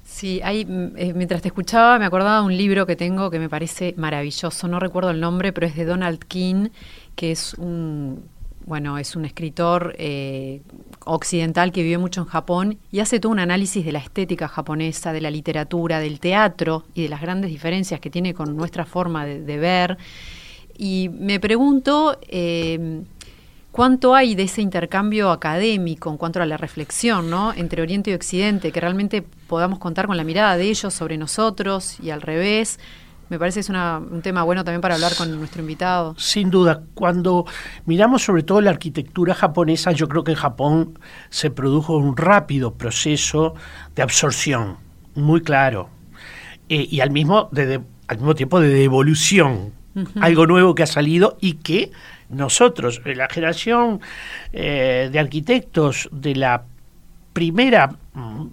Sí, 0.04 0.40
mm, 0.40 0.96
eh, 0.96 1.12
mientras 1.14 1.42
te 1.42 1.48
escuchaba 1.48 1.98
me 1.98 2.06
acordaba 2.06 2.38
de 2.40 2.46
un 2.46 2.56
libro 2.56 2.86
que 2.86 2.96
tengo 2.96 3.30
que 3.30 3.38
me 3.38 3.48
parece 3.48 3.94
maravilloso, 3.96 4.68
no 4.68 4.78
recuerdo 4.78 5.10
el 5.10 5.20
nombre, 5.20 5.52
pero 5.52 5.66
es 5.66 5.74
de 5.74 5.84
Donald 5.84 6.20
King, 6.24 6.68
que 7.16 7.32
es 7.32 7.54
un, 7.54 8.24
bueno, 8.66 8.98
es 8.98 9.14
un 9.14 9.24
escritor 9.24 9.94
eh, 9.96 10.60
occidental 11.04 11.70
que 11.70 11.82
vivió 11.82 12.00
mucho 12.00 12.22
en 12.22 12.26
Japón 12.26 12.78
y 12.90 12.98
hace 12.98 13.20
todo 13.20 13.30
un 13.30 13.38
análisis 13.38 13.84
de 13.84 13.92
la 13.92 14.00
estética 14.00 14.48
japonesa, 14.48 15.12
de 15.12 15.20
la 15.20 15.30
literatura, 15.30 16.00
del 16.00 16.18
teatro 16.18 16.84
y 16.92 17.04
de 17.04 17.08
las 17.08 17.20
grandes 17.20 17.50
diferencias 17.50 18.00
que 18.00 18.10
tiene 18.10 18.34
con 18.34 18.56
nuestra 18.56 18.84
forma 18.84 19.24
de, 19.24 19.56
ver. 19.56 19.96
Y 20.76 21.08
me 21.12 21.38
pregunto 21.38 22.18
eh, 22.28 23.04
cuánto 23.70 24.16
hay 24.16 24.34
de 24.34 24.42
ese 24.42 24.62
intercambio 24.62 25.30
académico 25.30 26.10
en 26.10 26.16
cuanto 26.16 26.42
a 26.42 26.46
la 26.46 26.56
reflexión 26.56 27.30
¿no? 27.30 27.54
entre 27.54 27.82
Oriente 27.82 28.10
y 28.10 28.14
Occidente, 28.14 28.72
que 28.72 28.80
realmente 28.80 29.22
podamos 29.46 29.78
contar 29.78 30.08
con 30.08 30.16
la 30.16 30.24
mirada 30.24 30.56
de 30.56 30.64
ellos 30.64 30.92
sobre 30.92 31.16
nosotros 31.16 32.00
y 32.00 32.10
al 32.10 32.20
revés 32.20 32.80
me 33.28 33.38
parece 33.38 33.56
que 33.56 33.60
es 33.60 33.68
un 33.68 34.20
tema 34.22 34.42
bueno 34.44 34.64
también 34.64 34.80
para 34.80 34.94
hablar 34.94 35.14
con 35.16 35.36
nuestro 35.36 35.60
invitado. 35.60 36.14
Sin 36.18 36.50
duda, 36.50 36.82
cuando 36.94 37.44
miramos 37.84 38.22
sobre 38.22 38.42
todo 38.42 38.60
la 38.60 38.70
arquitectura 38.70 39.34
japonesa, 39.34 39.92
yo 39.92 40.08
creo 40.08 40.24
que 40.24 40.32
en 40.32 40.38
Japón 40.38 40.98
se 41.30 41.50
produjo 41.50 41.96
un 41.96 42.16
rápido 42.16 42.74
proceso 42.74 43.54
de 43.94 44.02
absorción, 44.02 44.76
muy 45.14 45.42
claro, 45.42 45.88
eh, 46.68 46.86
y 46.88 47.00
al 47.00 47.10
mismo, 47.10 47.50
al 48.08 48.16
mismo 48.16 48.34
tiempo 48.34 48.60
de 48.60 48.68
devolución, 48.68 49.72
algo 50.20 50.46
nuevo 50.46 50.74
que 50.74 50.82
ha 50.82 50.86
salido 50.86 51.38
y 51.40 51.54
que 51.54 51.90
nosotros, 52.28 53.00
la 53.04 53.28
generación 53.28 54.00
eh, 54.52 55.08
de 55.10 55.18
arquitectos 55.18 56.08
de 56.12 56.34
la 56.34 56.64
primera, 57.32 57.96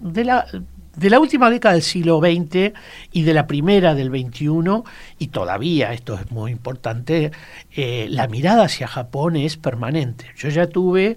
de 0.00 0.24
la 0.24 0.46
de 0.96 1.10
la 1.10 1.20
última 1.20 1.50
década 1.50 1.74
del 1.74 1.82
siglo 1.82 2.20
XX 2.20 2.72
y 3.12 3.22
de 3.22 3.34
la 3.34 3.46
primera 3.46 3.94
del 3.94 4.10
XXI, 4.10 4.82
y 5.18 5.26
todavía, 5.28 5.92
esto 5.92 6.14
es 6.14 6.30
muy 6.30 6.52
importante, 6.52 7.32
eh, 7.74 8.06
la 8.10 8.26
mirada 8.28 8.64
hacia 8.64 8.86
Japón 8.86 9.36
es 9.36 9.56
permanente. 9.56 10.26
Yo 10.36 10.48
ya 10.48 10.66
tuve 10.66 11.16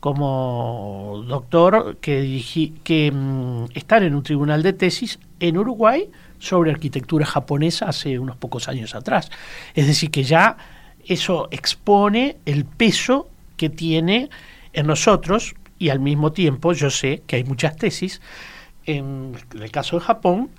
como 0.00 1.24
doctor 1.26 1.96
que, 2.00 2.42
que 2.84 3.10
mm, 3.12 3.64
estar 3.74 4.02
en 4.02 4.14
un 4.14 4.22
tribunal 4.22 4.62
de 4.62 4.72
tesis 4.72 5.18
en 5.40 5.58
Uruguay 5.58 6.08
sobre 6.38 6.70
arquitectura 6.70 7.26
japonesa 7.26 7.86
hace 7.86 8.18
unos 8.18 8.36
pocos 8.36 8.68
años 8.68 8.94
atrás. 8.94 9.30
Es 9.74 9.86
decir, 9.86 10.10
que 10.10 10.22
ya 10.22 10.56
eso 11.04 11.48
expone 11.50 12.36
el 12.46 12.64
peso 12.64 13.28
que 13.56 13.68
tiene 13.68 14.30
en 14.72 14.86
nosotros 14.86 15.54
y 15.78 15.88
al 15.88 16.00
mismo 16.00 16.32
tiempo 16.32 16.72
yo 16.72 16.90
sé 16.90 17.22
que 17.26 17.36
hay 17.36 17.44
muchas 17.44 17.76
tesis 17.76 18.20
en 18.88 19.36
el 19.52 19.70
caso 19.70 19.98
de 19.98 20.04
Japón, 20.04 20.50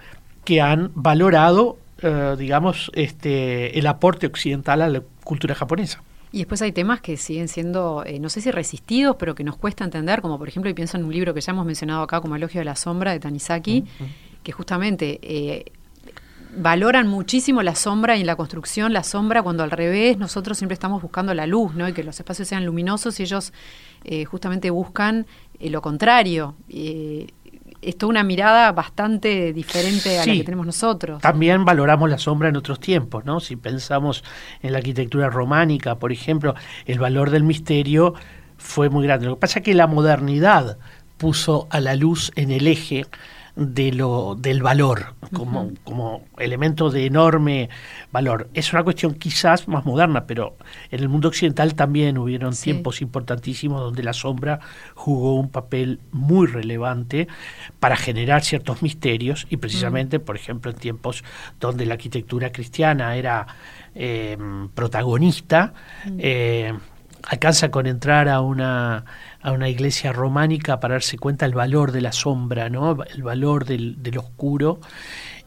que 0.45 0.61
han 0.61 0.91
valorado, 0.95 1.77
eh, 2.01 2.35
digamos, 2.37 2.91
este, 2.93 3.77
el 3.77 3.87
aporte 3.87 4.27
occidental 4.27 4.81
a 4.81 4.89
la 4.89 5.01
cultura 5.23 5.55
japonesa. 5.55 6.01
Y 6.31 6.39
después 6.39 6.61
hay 6.61 6.71
temas 6.71 7.01
que 7.01 7.17
siguen 7.17 7.47
siendo, 7.47 8.03
eh, 8.05 8.19
no 8.19 8.29
sé 8.29 8.41
si 8.41 8.51
resistidos, 8.51 9.15
pero 9.17 9.33
que 9.33 9.43
nos 9.43 9.57
cuesta 9.57 9.83
entender, 9.83 10.21
como 10.21 10.37
por 10.37 10.47
ejemplo, 10.47 10.69
y 10.69 10.73
pienso 10.75 10.97
en 10.97 11.03
un 11.03 11.11
libro 11.11 11.33
que 11.33 11.41
ya 11.41 11.51
hemos 11.51 11.65
mencionado 11.65 12.03
acá, 12.03 12.21
como 12.21 12.35
Elogio 12.35 12.61
de 12.61 12.65
la 12.65 12.75
Sombra, 12.75 13.11
de 13.11 13.19
Tanizaki, 13.19 13.85
que 14.43 14.51
justamente 14.51 15.19
eh, 15.23 15.71
valoran 16.55 17.07
muchísimo 17.07 17.63
la 17.63 17.73
sombra 17.73 18.15
y 18.15 18.21
en 18.21 18.27
la 18.27 18.35
construcción 18.35 18.93
la 18.93 19.03
sombra, 19.03 19.41
cuando 19.41 19.63
al 19.63 19.71
revés 19.71 20.19
nosotros 20.19 20.57
siempre 20.57 20.73
estamos 20.75 21.01
buscando 21.01 21.33
la 21.33 21.47
luz, 21.47 21.73
¿no? 21.73 21.89
Y 21.89 21.93
que 21.93 22.03
los 22.03 22.19
espacios 22.19 22.47
sean 22.47 22.65
luminosos 22.65 23.19
y 23.19 23.23
ellos 23.23 23.53
justamente 24.27 24.69
buscan 24.69 25.27
lo 25.59 25.81
contrario 25.81 26.55
es 27.81 27.97
toda 27.97 28.09
una 28.09 28.23
mirada 28.23 28.71
bastante 28.71 29.53
diferente 29.53 30.19
a 30.19 30.25
la 30.25 30.33
que 30.33 30.43
tenemos 30.43 30.65
nosotros. 30.65 31.21
También 31.21 31.65
valoramos 31.65 32.09
la 32.09 32.17
sombra 32.17 32.49
en 32.49 32.57
otros 32.57 32.79
tiempos, 32.79 33.25
¿no? 33.25 33.39
Si 33.39 33.55
pensamos 33.55 34.23
en 34.61 34.73
la 34.73 34.79
arquitectura 34.79 35.29
románica, 35.29 35.95
por 35.95 36.11
ejemplo, 36.11 36.55
el 36.85 36.99
valor 36.99 37.29
del 37.29 37.43
misterio 37.43 38.13
fue 38.57 38.89
muy 38.89 39.05
grande. 39.05 39.27
Lo 39.27 39.35
que 39.35 39.41
pasa 39.41 39.59
es 39.59 39.65
que 39.65 39.73
la 39.73 39.87
modernidad 39.87 40.77
puso 41.17 41.67
a 41.69 41.79
la 41.79 41.95
luz 41.95 42.31
en 42.35 42.51
el 42.51 42.67
eje 42.67 43.05
de 43.59 43.91
lo, 43.91 44.35
del 44.35 44.63
valor 44.63 45.15
como, 45.33 45.71
como 45.83 46.23
elemento 46.37 46.89
de 46.89 47.05
enorme 47.05 47.69
valor. 48.09 48.49
Es 48.53 48.71
una 48.71 48.83
cuestión 48.83 49.15
quizás 49.15 49.67
más 49.67 49.85
moderna, 49.85 50.25
pero 50.25 50.55
en 50.91 51.01
el 51.01 51.09
mundo 51.09 51.27
occidental 51.27 51.75
también 51.75 52.17
hubieron 52.17 52.55
tiempos 52.55 53.01
importantísimos 53.01 53.81
donde 53.81 54.01
la 54.01 54.13
sombra 54.13 54.61
jugó 54.95 55.35
un 55.35 55.49
papel 55.49 55.99
muy 56.13 56.47
relevante 56.47 57.27
para 57.81 57.97
generar 57.97 58.43
ciertos 58.43 58.81
misterios 58.81 59.45
y 59.49 59.57
precisamente, 59.57 60.19
por 60.21 60.37
ejemplo, 60.37 60.71
en 60.71 60.77
tiempos 60.77 61.25
donde 61.59 61.85
la 61.85 61.95
arquitectura 61.95 62.53
cristiana 62.53 63.17
era 63.17 63.45
eh, 63.93 64.37
protagonista, 64.73 65.73
eh, 66.17 66.73
alcanza 67.23 67.69
con 67.69 67.87
entrar 67.87 68.29
a 68.29 68.39
una 68.39 69.03
a 69.41 69.51
una 69.51 69.69
iglesia 69.69 70.11
románica 70.11 70.79
para 70.79 70.95
darse 70.95 71.17
cuenta 71.17 71.45
el 71.45 71.53
valor 71.53 71.91
de 71.91 72.01
la 72.01 72.11
sombra, 72.11 72.69
¿no? 72.69 73.03
el 73.03 73.23
valor 73.23 73.65
del, 73.65 74.17
oscuro, 74.17 74.79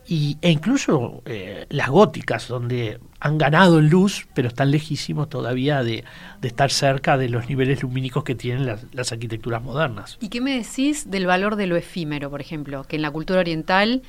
y, 0.07 0.39
e 0.41 0.51
incluso 0.51 1.23
eh, 1.27 1.67
las 1.69 1.89
góticas, 1.89 2.49
donde 2.49 2.99
han 3.21 3.39
ganado 3.39 3.79
en 3.79 3.89
luz, 3.89 4.27
pero 4.35 4.49
están 4.49 4.71
lejísimos 4.71 5.29
todavía 5.29 5.85
de, 5.85 6.05
estar 6.43 6.71
cerca 6.71 7.17
de 7.17 7.29
los 7.29 7.49
niveles 7.49 7.83
lumínicos 7.83 8.25
que 8.25 8.35
tienen 8.35 8.67
las, 8.67 9.13
arquitecturas 9.13 9.63
modernas. 9.63 10.19
¿Y 10.21 10.29
qué 10.29 10.41
me 10.41 10.57
decís 10.57 11.11
del 11.11 11.27
valor 11.27 11.57
de 11.57 11.67
lo 11.67 11.77
efímero, 11.77 12.31
por 12.31 12.41
ejemplo? 12.41 12.85
Que 12.85 12.97
en 12.97 13.03
la 13.03 13.11
cultura 13.11 13.41
oriental 13.41 14.03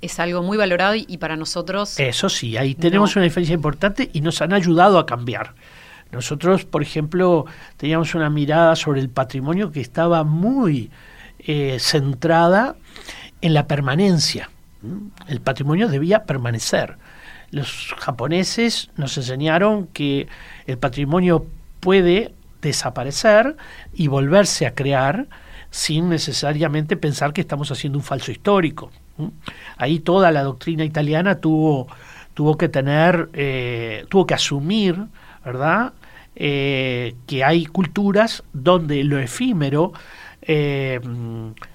es 0.00 0.20
algo 0.20 0.42
muy 0.42 0.56
valorado 0.56 0.94
y, 0.94 1.18
para 1.18 1.36
nosotros... 1.36 1.98
Eso 1.98 2.28
sí, 2.28 2.56
ahí 2.56 2.74
tenemos 2.74 3.16
una 3.16 3.24
diferencia 3.24 3.54
importante 3.54 4.10
y 4.12 4.20
nos 4.20 4.42
han 4.42 4.52
ayudado 4.52 4.98
a 4.98 5.06
cambiar. 5.06 5.54
Nosotros, 6.12 6.64
por 6.64 6.82
ejemplo, 6.82 7.46
teníamos 7.78 8.14
una 8.14 8.28
mirada 8.28 8.76
sobre 8.76 9.00
el 9.00 9.08
patrimonio 9.08 9.72
que 9.72 9.80
estaba 9.80 10.24
muy 10.24 10.90
eh, 11.38 11.78
centrada 11.80 12.76
en 13.40 13.54
la 13.54 13.66
permanencia. 13.66 14.50
El 15.26 15.40
patrimonio 15.40 15.88
debía 15.88 16.24
permanecer. 16.24 16.96
Los 17.50 17.94
japoneses 17.98 18.90
nos 18.96 19.16
enseñaron 19.16 19.86
que 19.88 20.28
el 20.66 20.78
patrimonio 20.78 21.46
puede 21.80 22.34
desaparecer 22.60 23.56
y 23.92 24.06
volverse 24.08 24.66
a 24.66 24.74
crear 24.74 25.26
sin 25.70 26.10
necesariamente 26.10 26.96
pensar 26.96 27.32
que 27.32 27.40
estamos 27.40 27.70
haciendo 27.70 27.98
un 27.98 28.04
falso 28.04 28.30
histórico. 28.30 28.90
Ahí 29.76 29.98
toda 29.98 30.30
la 30.30 30.42
doctrina 30.42 30.84
italiana 30.84 31.36
tuvo, 31.36 31.88
tuvo 32.34 32.56
que 32.56 32.68
tener, 32.68 33.30
eh, 33.32 34.04
tuvo 34.08 34.26
que 34.26 34.34
asumir, 34.34 34.96
¿verdad? 35.44 35.92
Eh, 36.34 37.14
que 37.26 37.44
hay 37.44 37.66
culturas 37.66 38.42
donde 38.52 39.04
lo 39.04 39.18
efímero 39.18 39.92
eh, 40.40 40.98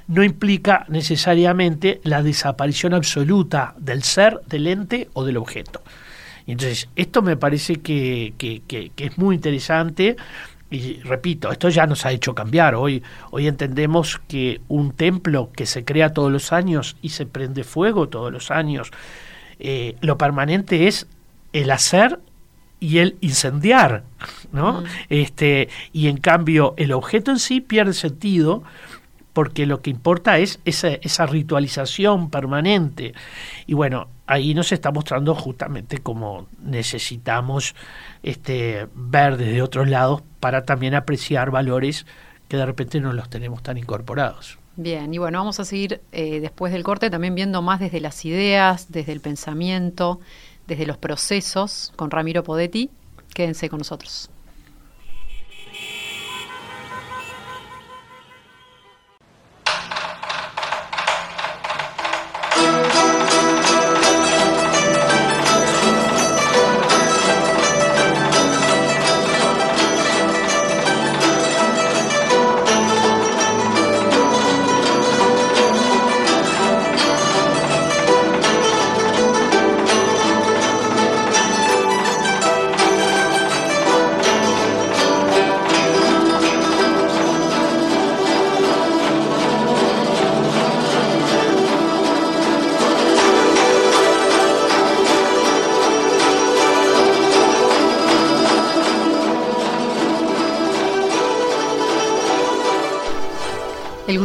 no 0.07 0.23
implica 0.23 0.85
necesariamente 0.89 2.01
la 2.03 2.21
desaparición 2.21 2.93
absoluta 2.93 3.75
del 3.77 4.03
ser, 4.03 4.41
del 4.47 4.67
ente 4.67 5.09
o 5.13 5.23
del 5.23 5.37
objeto. 5.37 5.81
entonces, 6.47 6.89
esto 6.95 7.21
me 7.21 7.37
parece 7.37 7.77
que, 7.77 8.33
es 8.97 9.17
muy 9.17 9.35
interesante 9.35 10.17
y 10.69 10.99
repito, 11.01 11.49
esto 11.51 11.69
ya 11.69 11.87
nos 11.87 12.05
ha 12.05 12.11
hecho 12.11 12.35
cambiar. 12.35 12.75
Hoy, 12.75 13.01
hoy 13.31 13.47
entendemos 13.47 14.19
que 14.27 14.59
un 14.67 14.91
templo 14.91 15.49
que 15.55 15.65
se 15.65 15.85
crea 15.85 16.11
todos 16.11 16.31
los 16.31 16.51
años 16.51 16.97
y 17.01 17.09
se 17.09 17.25
prende 17.25 17.63
fuego 17.63 18.09
todos 18.09 18.33
los 18.33 18.51
años, 18.51 18.91
eh, 19.59 19.95
lo 20.01 20.17
permanente 20.17 20.87
es 20.87 21.07
el 21.53 21.71
hacer 21.71 22.19
y 22.79 22.99
el 22.99 23.17
incendiar, 23.21 24.03
¿no? 24.51 24.83
Este, 25.09 25.69
y 25.93 26.07
en 26.07 26.17
cambio 26.17 26.73
el 26.77 26.91
objeto 26.91 27.31
en 27.31 27.39
sí 27.39 27.61
pierde 27.61 27.93
sentido 27.93 28.63
porque 29.33 29.65
lo 29.67 29.81
que 29.81 29.91
importa 29.91 30.39
es 30.39 30.59
esa, 30.65 30.89
esa 30.89 31.27
ritualización 31.27 32.31
permanente. 32.31 33.13
Y 33.67 33.75
bueno, 33.75 34.07
ahí 34.25 34.53
nos 34.53 34.71
está 34.71 34.91
mostrando 34.91 35.35
justamente 35.35 35.99
cómo 35.99 36.47
necesitamos 36.59 37.75
este, 38.23 38.87
ver 38.95 39.37
desde 39.37 39.61
otros 39.61 39.87
lados 39.87 40.23
para 40.39 40.65
también 40.65 40.95
apreciar 40.95 41.51
valores 41.51 42.05
que 42.47 42.57
de 42.57 42.65
repente 42.65 42.99
no 42.99 43.13
los 43.13 43.29
tenemos 43.29 43.61
tan 43.61 43.77
incorporados. 43.77 44.57
Bien, 44.75 45.11
y 45.11 45.17
bueno, 45.17 45.39
vamos 45.39 45.59
a 45.59 45.65
seguir 45.65 46.01
eh, 46.11 46.39
después 46.39 46.71
del 46.71 46.83
corte 46.83 47.09
también 47.09 47.33
viendo 47.33 47.61
más 47.61 47.79
desde 47.79 47.99
las 47.99 48.23
ideas, 48.25 48.91
desde 48.91 49.11
el 49.11 49.21
pensamiento, 49.21 50.19
desde 50.67 50.85
los 50.85 50.97
procesos 50.97 51.93
con 51.95 52.11
Ramiro 52.11 52.43
Podetti. 52.43 52.89
Quédense 53.33 53.69
con 53.69 53.79
nosotros. 53.79 54.29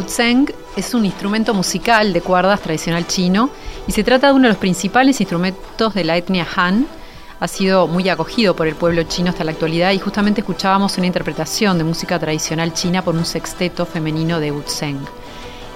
El 0.03 0.09
gutseng 0.09 0.53
es 0.75 0.93
un 0.93 1.05
instrumento 1.05 1.53
musical 1.53 2.11
de 2.11 2.19
cuerdas 2.19 2.59
tradicional 2.59 3.07
chino 3.07 3.49
y 3.87 3.93
se 3.93 4.03
trata 4.03 4.27
de 4.27 4.33
uno 4.33 4.43
de 4.43 4.49
los 4.49 4.57
principales 4.57 5.21
instrumentos 5.21 5.93
de 5.93 6.03
la 6.03 6.17
etnia 6.17 6.45
Han. 6.57 6.85
Ha 7.39 7.47
sido 7.47 7.87
muy 7.87 8.09
acogido 8.09 8.53
por 8.53 8.67
el 8.67 8.75
pueblo 8.75 9.03
chino 9.03 9.29
hasta 9.29 9.45
la 9.45 9.51
actualidad 9.51 9.93
y 9.93 9.99
justamente 9.99 10.41
escuchábamos 10.41 10.97
una 10.97 11.07
interpretación 11.07 11.77
de 11.77 11.85
música 11.85 12.19
tradicional 12.19 12.73
china 12.73 13.01
por 13.01 13.15
un 13.15 13.23
sexteto 13.23 13.85
femenino 13.85 14.41
de 14.41 14.51
gutseng. 14.51 14.99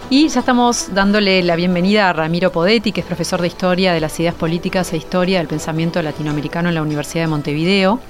Y 0.09 0.27
ya 0.27 0.41
estamos 0.41 0.93
dándole 0.93 1.41
la 1.41 1.55
bienvenida 1.55 2.09
a 2.09 2.13
Ramiro 2.13 2.51
Podetti, 2.51 2.91
que 2.91 2.99
es 2.99 3.07
profesor 3.07 3.39
de 3.39 3.47
Historia 3.47 3.93
de 3.93 4.01
las 4.01 4.19
Ideas 4.19 4.35
Políticas 4.35 4.91
e 4.91 4.97
Historia 4.97 5.37
del 5.37 5.47
Pensamiento 5.47 6.01
Latinoamericano 6.01 6.67
en 6.67 6.75
la 6.75 6.81
Universidad 6.81 7.23
de 7.23 7.29
Montevideo. 7.29 8.01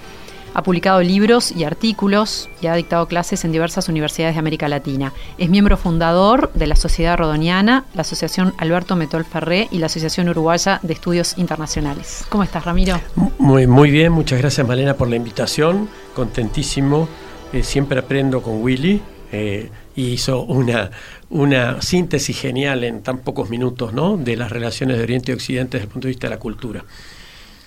Ha 0.58 0.64
publicado 0.64 1.04
libros 1.04 1.52
y 1.52 1.66
artículos 1.66 2.50
y 2.62 2.66
ha 2.66 2.74
dictado 2.74 3.06
clases 3.06 3.46
en 3.46 3.52
diversas 3.52 3.90
universidades 3.90 4.34
de 4.34 4.40
América 4.40 4.68
Latina. 4.68 5.14
Es 5.38 5.52
miembro 5.52 5.78
fundador 5.78 6.52
de 6.54 6.66
la 6.66 6.76
Sociedad 6.76 7.16
Rodoniana, 7.16 7.86
la 7.94 8.02
Asociación 8.02 8.56
Alberto 8.58 8.96
Metol 8.96 9.24
Ferré 9.24 9.68
y 9.70 9.78
la 9.78 9.86
Asociación 9.86 10.30
Uruguaya 10.30 10.80
de 10.82 10.94
Estudios 10.94 11.38
Internacionales. 11.38 12.26
¿Cómo 12.30 12.44
estás, 12.44 12.66
Ramiro? 12.66 13.00
Muy, 13.38 13.68
muy 13.68 13.92
bien, 13.92 14.12
muchas 14.12 14.40
gracias, 14.40 14.68
Malena, 14.68 14.96
por 14.96 15.10
la 15.10 15.16
invitación. 15.16 15.90
Contentísimo. 16.16 17.08
Eh, 17.54 17.62
siempre 17.62 18.00
aprendo 18.00 18.42
con 18.42 18.60
Willy. 18.64 19.00
Eh, 19.32 19.70
y 19.96 20.08
hizo 20.08 20.42
una, 20.42 20.90
una 21.30 21.84
síntesis 21.84 22.36
genial 22.36 22.84
en 22.84 23.04
tan 23.04 23.20
pocos 23.20 23.52
minutos 23.52 23.94
¿no? 23.94 24.18
de 24.18 24.36
las 24.36 24.52
relaciones 24.52 24.98
de 24.98 25.04
Oriente 25.04 25.32
y 25.32 25.36
Occidente 25.36 25.78
desde 25.78 25.86
el 25.86 25.92
punto 25.92 26.08
de 26.08 26.14
vista 26.14 26.26
de 26.26 26.32
la 26.34 26.40
cultura. 26.40 26.84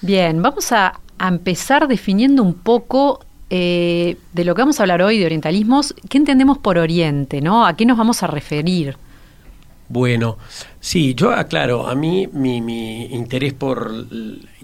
Bien, 0.01 0.41
vamos 0.43 0.73
a, 0.73 0.99
a 1.21 1.29
empezar 1.29 1.87
definiendo 1.87 2.43
un 2.43 2.55
poco 2.55 3.21
eh, 3.51 4.17
de 4.33 4.45
lo 4.45 4.55
que 4.55 4.63
vamos 4.63 4.81
a 4.81 4.85
hablar 4.85 5.03
hoy 5.03 5.19
de 5.19 5.27
orientalismos. 5.27 5.95
¿Qué 6.09 6.17
entendemos 6.17 6.57
por 6.57 6.79
Oriente? 6.79 7.43
¿no? 7.43 7.67
¿A 7.67 7.77
qué 7.77 7.85
nos 7.85 7.99
vamos 7.99 8.23
a 8.23 8.27
referir? 8.27 8.97
Bueno, 9.91 10.39
sí, 10.81 11.15
yo 11.15 11.33
aclaro, 11.33 11.89
a 11.89 11.95
mí 11.95 12.27
mi, 12.33 12.63
mi 12.63 13.07
interés 13.07 13.53
por 13.53 14.07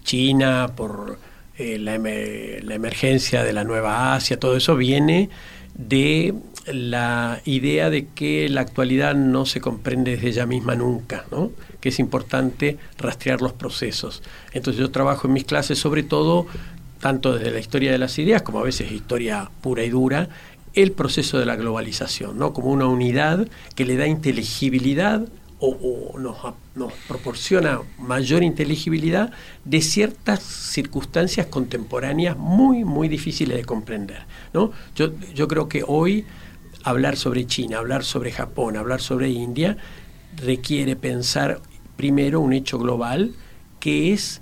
China, 0.02 0.70
por 0.74 1.18
eh, 1.58 1.78
la, 1.78 1.98
la 1.98 2.74
emergencia 2.74 3.42
de 3.42 3.52
la 3.52 3.64
Nueva 3.64 4.14
Asia, 4.14 4.38
todo 4.38 4.56
eso 4.56 4.76
viene 4.76 5.28
de 5.74 6.32
la 6.72 7.40
idea 7.44 7.90
de 7.90 8.06
que 8.06 8.48
la 8.48 8.62
actualidad 8.62 9.14
no 9.14 9.44
se 9.44 9.60
comprende 9.60 10.12
desde 10.12 10.28
ella 10.28 10.46
misma 10.46 10.74
nunca, 10.74 11.26
¿no? 11.30 11.50
Es 11.88 11.98
importante 11.98 12.78
rastrear 12.98 13.42
los 13.42 13.52
procesos. 13.52 14.22
Entonces 14.52 14.80
yo 14.80 14.90
trabajo 14.90 15.26
en 15.26 15.34
mis 15.34 15.44
clases 15.44 15.78
sobre 15.78 16.02
todo, 16.02 16.46
tanto 17.00 17.34
desde 17.34 17.50
la 17.50 17.60
historia 17.60 17.92
de 17.92 17.98
las 17.98 18.18
ideas 18.18 18.42
como 18.42 18.60
a 18.60 18.62
veces 18.62 18.90
historia 18.90 19.50
pura 19.60 19.84
y 19.84 19.90
dura, 19.90 20.28
el 20.74 20.92
proceso 20.92 21.38
de 21.38 21.46
la 21.46 21.56
globalización, 21.56 22.38
¿no? 22.38 22.52
como 22.52 22.68
una 22.68 22.86
unidad 22.86 23.48
que 23.74 23.84
le 23.84 23.96
da 23.96 24.06
inteligibilidad 24.06 25.26
o, 25.58 26.18
nos, 26.18 26.36
nos, 26.74 26.92
proporciona 27.08 27.80
mayor 27.98 28.42
inteligibilidad 28.42 29.32
de 29.64 29.80
ciertas 29.80 30.42
circunstancias 30.42 31.46
contemporáneas 31.46 32.36
muy, 32.36 32.84
muy 32.84 33.08
difíciles 33.08 33.56
de 33.56 33.64
comprender. 33.64 34.26
¿no? 34.52 34.70
Yo, 34.94 35.12
yo 35.34 35.48
creo 35.48 35.66
que 35.66 35.82
hoy 35.86 36.26
hablar 36.86 37.16
sobre 37.16 37.46
China, 37.46 37.78
hablar 37.78 38.04
sobre 38.04 38.30
Japón, 38.30 38.76
hablar 38.76 39.00
sobre 39.00 39.30
India, 39.30 39.78
requiere 40.36 40.94
pensar 40.94 41.60
primero 41.96 42.40
un 42.40 42.52
hecho 42.52 42.78
global 42.78 43.34
que 43.80 44.12
es 44.12 44.40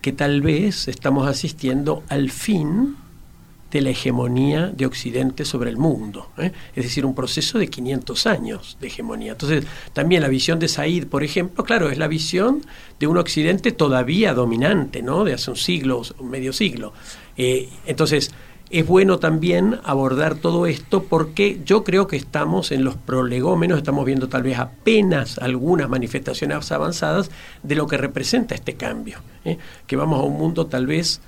que 0.00 0.12
tal 0.12 0.42
vez 0.42 0.88
estamos 0.88 1.28
asistiendo 1.28 2.02
al 2.08 2.30
fin 2.30 2.96
de 3.72 3.80
la 3.80 3.90
hegemonía 3.90 4.66
de 4.66 4.84
Occidente 4.84 5.46
sobre 5.46 5.70
el 5.70 5.78
mundo. 5.78 6.30
¿eh? 6.36 6.52
Es 6.76 6.84
decir, 6.84 7.06
un 7.06 7.14
proceso 7.14 7.58
de 7.58 7.68
500 7.68 8.26
años 8.26 8.76
de 8.80 8.88
hegemonía. 8.88 9.32
Entonces, 9.32 9.64
también 9.94 10.20
la 10.20 10.28
visión 10.28 10.58
de 10.58 10.68
Said, 10.68 11.06
por 11.06 11.24
ejemplo, 11.24 11.64
claro, 11.64 11.88
es 11.88 11.96
la 11.96 12.06
visión 12.06 12.60
de 13.00 13.06
un 13.06 13.16
Occidente 13.16 13.72
todavía 13.72 14.34
dominante, 14.34 15.02
¿no? 15.02 15.24
De 15.24 15.32
hace 15.32 15.50
un 15.50 15.56
siglo, 15.56 16.02
un 16.18 16.28
medio 16.28 16.52
siglo. 16.52 16.92
Eh, 17.38 17.70
entonces, 17.86 18.30
es 18.72 18.86
bueno 18.86 19.18
también 19.18 19.78
abordar 19.84 20.34
todo 20.34 20.64
esto 20.64 21.04
porque 21.04 21.60
yo 21.64 21.84
creo 21.84 22.06
que 22.06 22.16
estamos 22.16 22.72
en 22.72 22.84
los 22.84 22.96
prolegómenos, 22.96 23.76
estamos 23.76 24.06
viendo 24.06 24.30
tal 24.30 24.42
vez 24.42 24.58
apenas 24.58 25.38
algunas 25.38 25.90
manifestaciones 25.90 26.72
avanzadas 26.72 27.30
de 27.62 27.74
lo 27.74 27.86
que 27.86 27.98
representa 27.98 28.54
este 28.54 28.74
cambio, 28.74 29.18
¿eh? 29.44 29.58
que 29.86 29.96
vamos 29.96 30.20
a 30.20 30.22
un 30.22 30.38
mundo 30.38 30.66
tal 30.66 30.86
vez 30.86 31.20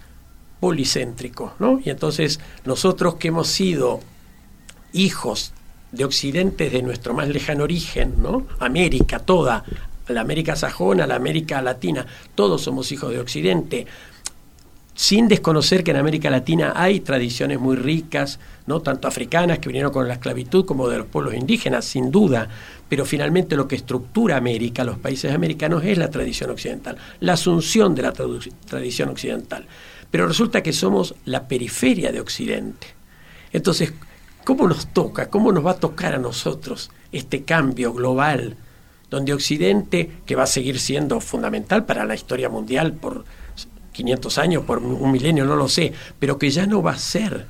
policéntrico, 0.59 1.53
¿no? 1.59 1.81
Y 1.85 1.91
entonces 1.91 2.41
nosotros 2.65 3.17
que 3.17 3.29
hemos 3.29 3.49
sido 3.49 4.01
hijos 4.95 5.53
de 5.93 6.07
Occidente 6.07 6.71
de 6.71 6.81
nuestro 6.81 7.13
más 7.13 7.29
lejano 7.29 7.65
origen, 7.65 8.15
¿no? 8.23 8.47
América 8.59 9.19
toda, 9.19 9.65
la 10.09 10.23
América 10.23 10.57
sajona, 10.57 11.07
la 11.07 11.17
América 11.17 11.61
latina, 11.61 12.07
todos 12.35 12.63
somos 12.63 12.91
hijos 12.91 13.11
de 13.11 13.21
Occidente 13.21 13.87
sin 14.95 15.27
desconocer 15.27 15.83
que 15.83 15.91
en 15.91 15.97
América 15.97 16.31
Latina 16.31 16.73
hay 16.77 17.01
tradiciones 17.01 17.59
muy 17.59 17.77
ricas, 17.77 18.39
no 18.67 18.81
tanto 18.81 19.09
africanas 19.09 19.59
que 19.59 19.69
vinieron 19.69 19.93
con 19.93 20.07
la 20.07 20.15
esclavitud 20.15 20.65
como 20.65 20.89
de 20.89 20.99
los 20.99 21.07
pueblos 21.07 21.35
indígenas, 21.35 21.85
sin 21.85 22.13
duda, 22.13 22.49
pero 22.89 23.05
finalmente 23.05 23.57
lo 23.57 23.67
que 23.67 23.75
estructura 23.75 24.37
América, 24.37 24.85
los 24.85 24.99
países 24.99 25.35
americanos, 25.35 25.85
es 25.85 25.99
la 25.99 26.11
tradición 26.11 26.51
occidental, 26.51 26.97
la 27.21 27.33
asunción 27.33 27.95
de 27.95 28.03
la 28.03 28.13
tradición 28.13 29.09
occidental. 29.09 29.67
Pero 30.13 30.29
resulta 30.29 30.63
que 30.63 30.73
somos 30.73 31.17
la 31.25 31.49
periferia 31.49 32.13
de 32.13 32.21
Occidente. 32.21 32.87
Entonces, 33.53 33.93
¿cómo 34.45 34.69
nos 34.69 34.87
toca, 34.93 35.29
cómo 35.29 35.51
nos 35.51 35.67
va 35.67 35.73
a 35.73 35.81
tocar 35.81 36.15
a 36.15 36.19
nosotros 36.19 36.91
este 37.11 37.43
cambio 37.43 37.93
global, 37.93 38.57
donde 39.11 39.33
Occidente, 39.33 40.11
que 40.25 40.37
va 40.37 40.45
a 40.45 40.49
seguir 40.49 40.79
siendo 40.79 41.21
fundamental 41.21 41.85
para 41.85 42.05
la 42.05 42.15
historia 42.15 42.49
mundial 42.49 42.93
por 42.93 43.25
500 43.95 44.39
años, 44.39 44.65
por 44.65 44.79
un 44.79 45.11
milenio, 45.11 45.47
no 45.47 45.57
lo 45.57 45.69
sé, 45.69 45.93
pero 46.19 46.39
que 46.39 46.51
ya 46.51 46.67
no 46.67 46.83
va 46.83 46.93
a 46.93 46.99
ser 46.99 47.47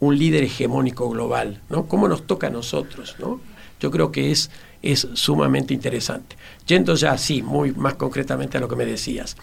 un 0.00 0.18
líder 0.18 0.44
hegemónico 0.44 1.08
global, 1.08 1.60
¿no? 1.68 1.86
¿Cómo 1.86 2.08
nos 2.08 2.26
toca 2.26 2.48
a 2.48 2.50
nosotros, 2.50 3.16
¿no? 3.20 3.40
Yo 3.78 3.90
creo 3.90 4.10
que 4.10 4.32
es, 4.32 4.50
es 4.82 5.06
sumamente 5.12 5.74
interesante. 5.74 6.36
Yendo 6.66 6.94
ya, 6.94 7.16
sí, 7.18 7.42
muy 7.42 7.72
más 7.72 7.94
concretamente 7.94 8.56
a 8.56 8.60
lo 8.60 8.68
que 8.68 8.76
me 8.76 8.86
decías, 8.86 9.36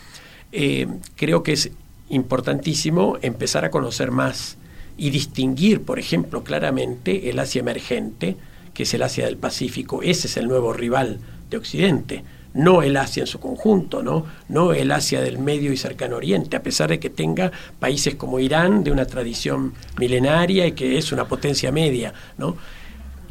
eh, 0.52 0.88
creo 1.16 1.44
que 1.44 1.54
es 1.54 1.72
importantísimo 2.10 3.18
empezar 3.22 3.66
a 3.66 3.72
conocer 3.72 4.12
más 4.12 4.58
y 4.98 5.12
distinguir, 5.12 5.84
por 5.84 6.00
ejemplo, 6.00 6.44
claramente 6.44 7.30
el 7.30 7.38
Asia 7.40 7.60
emergente, 7.60 8.36
que 8.74 8.84
es 8.84 8.94
el 8.94 9.04
Asia 9.04 9.26
del 9.26 9.38
Pacífico, 9.38 10.02
ese 10.02 10.28
es 10.28 10.38
el 10.38 10.48
nuevo 10.48 10.74
rival 10.74 11.20
de 11.50 11.58
Occidente, 11.58 12.24
no 12.58 12.82
el 12.82 12.98
Asia 12.98 13.22
en 13.22 13.28
su 13.28 13.40
conjunto, 13.40 14.02
¿no? 14.02 14.26
no 14.50 14.74
el 14.74 14.92
Asia 14.92 15.22
del 15.22 15.38
Medio 15.38 15.72
y 15.72 15.78
Cercano 15.78 16.16
Oriente, 16.18 16.58
a 16.58 16.64
pesar 16.64 16.90
de 16.90 17.00
que 17.00 17.12
tenga 17.12 17.52
países 17.80 18.16
como 18.16 18.40
Irán 18.40 18.84
de 18.84 18.92
una 18.92 19.06
tradición 19.06 19.74
milenaria 20.00 20.66
y 20.66 20.72
que 20.72 20.98
es 20.98 21.12
una 21.12 21.26
potencia 21.26 21.72
media. 21.72 22.14
¿no? 22.40 22.58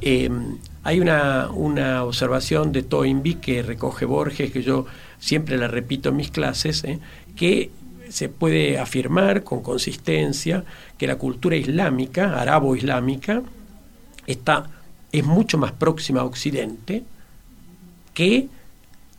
Eh, 0.00 0.30
hay 0.84 1.00
una, 1.00 1.50
una, 1.50 2.04
observación 2.04 2.70
de 2.70 2.84
Toynbee 2.84 3.40
que 3.40 3.62
recoge 3.62 4.04
Borges, 4.04 4.52
que 4.52 4.62
yo 4.62 4.86
siempre 5.18 5.58
la 5.58 5.66
repito 5.66 6.10
en 6.10 6.16
mis 6.16 6.30
clases, 6.30 6.84
¿eh? 6.84 7.00
que 7.34 7.70
se 8.08 8.28
puede 8.28 8.78
afirmar 8.78 9.42
con 9.42 9.60
consistencia 9.60 10.62
que 10.96 11.08
la 11.08 11.16
cultura 11.16 11.56
islámica, 11.56 12.40
arabo-islámica, 12.40 13.42
está, 14.28 14.70
es 15.10 15.24
mucho 15.24 15.58
más 15.58 15.72
próxima 15.72 16.20
a 16.20 16.24
Occidente 16.24 17.02
que 18.14 18.48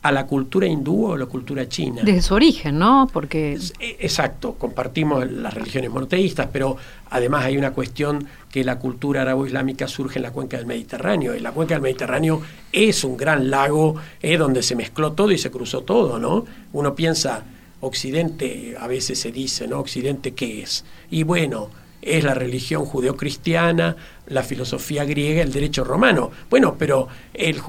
a 0.08 0.12
la 0.12 0.26
cultura 0.26 0.66
hindú 0.66 1.06
o 1.06 1.14
a 1.14 1.18
la 1.18 1.26
cultura 1.26 1.68
china. 1.68 2.02
Desde 2.04 2.22
su 2.22 2.34
origen, 2.34 2.78
¿no? 2.78 3.08
Porque... 3.12 3.58
E, 3.78 3.96
exacto, 4.00 4.54
compartimos 4.54 5.30
las 5.30 5.54
religiones 5.54 5.90
monoteístas, 5.90 6.48
pero 6.52 6.76
además 7.10 7.44
hay 7.44 7.56
una 7.56 7.72
cuestión 7.72 8.26
que 8.50 8.64
la 8.64 8.78
cultura 8.78 9.22
arabo-islámica 9.22 9.86
surge 9.86 10.18
en 10.18 10.22
la 10.22 10.30
cuenca 10.30 10.56
del 10.56 10.66
Mediterráneo. 10.66 11.34
Y 11.34 11.40
la 11.40 11.52
cuenca 11.52 11.74
del 11.74 11.82
Mediterráneo 11.82 12.40
es 12.72 13.04
un 13.04 13.16
gran 13.16 13.50
lago 13.50 13.96
eh, 14.20 14.36
donde 14.36 14.62
se 14.62 14.74
mezcló 14.74 15.12
todo 15.12 15.30
y 15.30 15.38
se 15.38 15.50
cruzó 15.50 15.82
todo, 15.82 16.18
¿no? 16.18 16.44
Uno 16.72 16.94
piensa, 16.94 17.44
Occidente, 17.80 18.76
a 18.78 18.86
veces 18.86 19.18
se 19.20 19.30
dice, 19.30 19.68
¿no? 19.68 19.78
Occidente, 19.78 20.32
¿qué 20.32 20.62
es? 20.62 20.84
Y 21.10 21.22
bueno, 21.22 21.70
es 22.00 22.24
la 22.24 22.34
religión 22.34 22.84
judeocristiana, 22.84 23.96
la 24.26 24.42
filosofía 24.42 25.04
griega, 25.04 25.42
el 25.42 25.52
derecho 25.52 25.84
romano. 25.84 26.30
Bueno, 26.50 26.76
pero 26.78 27.08
el 27.34 27.60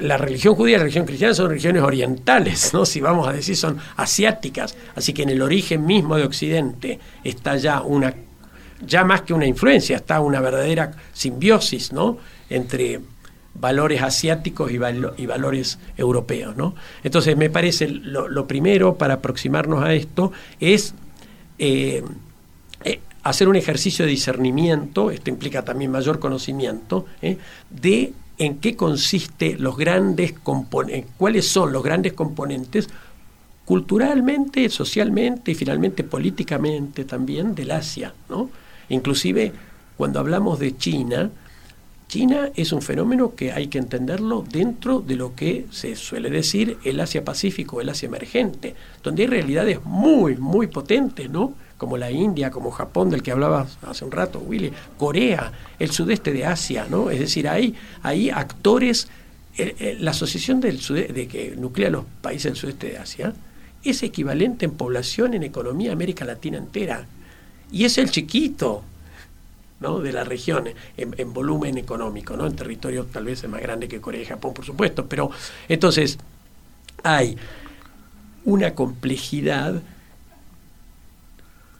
la 0.00 0.16
religión 0.16 0.54
judía 0.54 0.74
y 0.74 0.78
la 0.78 0.84
religión 0.84 1.06
cristiana 1.06 1.34
son 1.34 1.48
religiones 1.48 1.82
orientales, 1.82 2.72
¿no? 2.74 2.84
Si 2.84 3.00
vamos 3.00 3.28
a 3.28 3.32
decir 3.32 3.56
son 3.56 3.78
asiáticas, 3.96 4.76
así 4.94 5.12
que 5.12 5.22
en 5.22 5.30
el 5.30 5.42
origen 5.42 5.86
mismo 5.86 6.16
de 6.16 6.24
Occidente 6.24 6.98
está 7.24 7.56
ya 7.56 7.80
una 7.82 8.14
ya 8.86 9.04
más 9.04 9.22
que 9.22 9.32
una 9.32 9.46
influencia, 9.46 9.96
está 9.96 10.20
una 10.20 10.38
verdadera 10.40 10.92
simbiosis, 11.14 11.94
¿no? 11.94 12.18
entre 12.50 13.00
valores 13.54 14.02
asiáticos 14.02 14.70
y, 14.70 14.76
valores 14.78 15.78
europeos, 15.96 16.56
¿no? 16.56 16.74
Entonces 17.02 17.36
me 17.36 17.48
parece 17.48 17.88
lo, 17.88 18.46
primero 18.46 18.96
para 18.96 19.14
aproximarnos 19.14 19.82
a 19.82 19.94
esto 19.94 20.30
es 20.60 20.94
eh, 21.58 22.04
hacer 23.28 23.48
un 23.48 23.56
ejercicio 23.56 24.04
de 24.04 24.10
discernimiento, 24.10 25.10
esto 25.10 25.30
implica 25.30 25.64
también 25.64 25.90
mayor 25.90 26.18
conocimiento, 26.18 27.06
¿eh? 27.22 27.38
de 27.70 28.12
en 28.38 28.58
qué 28.58 28.76
consiste 28.76 29.56
los 29.58 29.76
grandes 29.76 30.32
componentes, 30.32 31.10
cuáles 31.16 31.48
son 31.48 31.72
los 31.72 31.82
grandes 31.82 32.12
componentes 32.12 32.88
culturalmente, 33.64 34.68
socialmente 34.68 35.52
y 35.52 35.54
finalmente 35.54 36.04
políticamente 36.04 37.04
también 37.04 37.54
del 37.54 37.72
Asia, 37.72 38.14
¿no? 38.28 38.50
Inclusive 38.88 39.52
cuando 39.96 40.20
hablamos 40.20 40.58
de 40.60 40.76
China, 40.76 41.30
China 42.06 42.50
es 42.54 42.72
un 42.72 42.82
fenómeno 42.82 43.34
que 43.34 43.50
hay 43.50 43.66
que 43.66 43.78
entenderlo 43.78 44.44
dentro 44.48 45.00
de 45.00 45.16
lo 45.16 45.34
que 45.34 45.66
se 45.70 45.96
suele 45.96 46.30
decir 46.30 46.78
el 46.84 47.00
Asia-Pacífico, 47.00 47.80
el 47.80 47.88
Asia 47.88 48.06
emergente, 48.06 48.76
donde 49.02 49.22
hay 49.22 49.28
realidades 49.28 49.84
muy, 49.84 50.36
muy 50.36 50.68
potentes, 50.68 51.28
¿no? 51.28 51.54
Como 51.76 51.96
la 51.96 52.10
India, 52.10 52.50
como 52.50 52.70
Japón, 52.70 53.10
del 53.10 53.22
que 53.22 53.32
hablabas 53.32 53.78
hace 53.82 54.04
un 54.04 54.12
rato, 54.12 54.38
Willy, 54.40 54.72
Corea, 54.96 55.52
el 55.78 55.90
sudeste 55.90 56.32
de 56.32 56.46
Asia, 56.46 56.86
¿no? 56.88 57.10
Es 57.10 57.20
decir, 57.20 57.48
hay, 57.48 57.74
hay 58.02 58.30
actores, 58.30 59.08
la 59.98 60.10
asociación 60.12 60.60
de 60.60 61.28
que 61.28 61.54
nuclea 61.56 61.90
los 61.90 62.04
países 62.22 62.44
del 62.44 62.56
sudeste 62.56 62.90
de 62.90 62.98
Asia 62.98 63.34
es 63.90 64.02
equivalente 64.02 64.64
en 64.64 64.72
población, 64.72 65.34
en 65.34 65.42
economía, 65.42 65.92
América 65.92 66.24
Latina 66.24 66.58
entera. 66.58 67.06
Y 67.70 67.84
es 67.84 67.98
el 67.98 68.10
chiquito, 68.10 68.82
¿no? 69.80 70.00
de 70.00 70.12
la 70.12 70.24
región 70.24 70.68
en, 70.96 71.32
volumen 71.32 71.78
económico, 71.78 72.36
¿no? 72.36 72.46
en 72.46 72.56
territorio 72.56 73.04
tal 73.06 73.24
vez 73.24 73.44
es 73.44 73.50
más 73.50 73.60
grande 73.60 73.88
que 73.88 74.00
Corea 74.00 74.22
y 74.22 74.26
Japón, 74.26 74.54
por 74.54 74.64
supuesto, 74.64 75.06
pero 75.06 75.30
entonces 75.68 76.18
hay 77.02 77.36
una 78.44 78.74
complejidad 78.74 79.82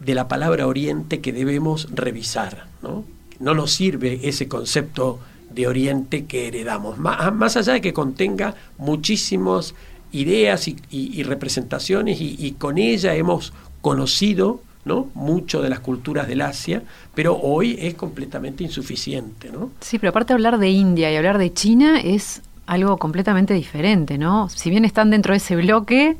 de 0.00 0.14
la 0.14 0.28
palabra 0.28 0.66
oriente 0.66 1.20
que 1.20 1.32
debemos 1.32 1.88
revisar. 1.92 2.66
No, 2.82 3.04
no 3.40 3.54
nos 3.54 3.72
sirve 3.72 4.20
ese 4.24 4.48
concepto 4.48 5.20
de 5.50 5.66
oriente 5.66 6.26
que 6.26 6.48
heredamos, 6.48 6.98
más, 6.98 7.56
allá 7.56 7.74
de 7.74 7.80
que 7.80 7.92
contenga 7.92 8.54
muchísimas 8.78 9.74
ideas 10.12 10.68
y, 10.68 11.22
representaciones 11.22 12.18
y, 12.20 12.52
con 12.58 12.78
ella 12.78 13.14
hemos 13.14 13.52
conocido 13.80 14.60
¿no? 14.84 15.08
mucho 15.14 15.62
de 15.62 15.68
las 15.68 15.80
culturas 15.80 16.28
del 16.28 16.42
Asia, 16.42 16.82
pero 17.14 17.36
hoy 17.36 17.76
es 17.80 17.94
completamente 17.94 18.64
insuficiente. 18.64 19.50
¿no? 19.50 19.70
Sí, 19.80 19.98
pero 19.98 20.10
aparte 20.10 20.32
hablar 20.32 20.58
de 20.58 20.70
India 20.70 21.10
y 21.10 21.16
hablar 21.16 21.38
de 21.38 21.52
China 21.52 22.00
es 22.00 22.42
algo 22.66 22.96
completamente 22.98 23.54
diferente, 23.54 24.18
¿no? 24.18 24.48
Si 24.48 24.70
bien 24.70 24.84
están 24.84 25.10
dentro 25.10 25.32
de 25.32 25.38
ese 25.38 25.56
bloque, 25.56 26.16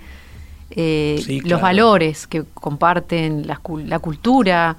eh, 0.71 1.43
los 1.45 1.61
valores 1.61 2.27
que 2.27 2.45
comparten, 2.55 3.47
la, 3.47 3.61
la 3.85 3.99
cultura. 3.99 4.77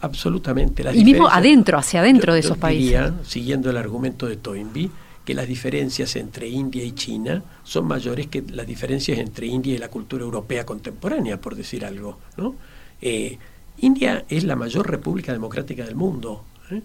absolutamente. 0.00 0.84
y 0.94 1.04
mismo 1.04 1.28
adentro, 1.28 1.78
hacia 1.78 2.00
adentro 2.00 2.34
de 2.34 2.40
esos 2.40 2.58
países. 2.58 3.12
siguiendo 3.24 3.70
el 3.70 3.76
argumento 3.76 4.26
de 4.26 4.36
Toynbee, 4.36 4.90
que 5.24 5.34
las 5.34 5.46
diferencias 5.46 6.16
entre 6.16 6.48
India 6.48 6.84
y 6.84 6.92
China 6.92 7.42
son 7.62 7.86
mayores 7.86 8.26
que 8.26 8.42
las 8.42 8.66
diferencias 8.66 9.18
entre 9.18 9.46
India 9.46 9.74
y 9.74 9.78
la 9.78 9.88
cultura 9.88 10.24
europea 10.24 10.66
contemporánea, 10.66 11.40
por 11.40 11.54
decir 11.54 11.84
algo. 11.84 12.18
¿no? 12.36 12.56
Eh, 13.00 13.38
India 13.78 14.24
es 14.28 14.44
la 14.44 14.56
mayor 14.56 14.90
república 14.90 15.32
democrática 15.32 15.84
del 15.84 15.94
mundo. 15.94 16.44
¿eh? 16.70 16.82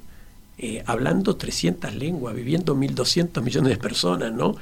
Eh, 0.59 0.83
hablando 0.85 1.35
300 1.35 1.95
lenguas, 1.95 2.35
viviendo 2.35 2.75
1.200 2.75 3.41
millones 3.41 3.69
de 3.71 3.77
personas, 3.77 4.31
¿no? 4.31 4.55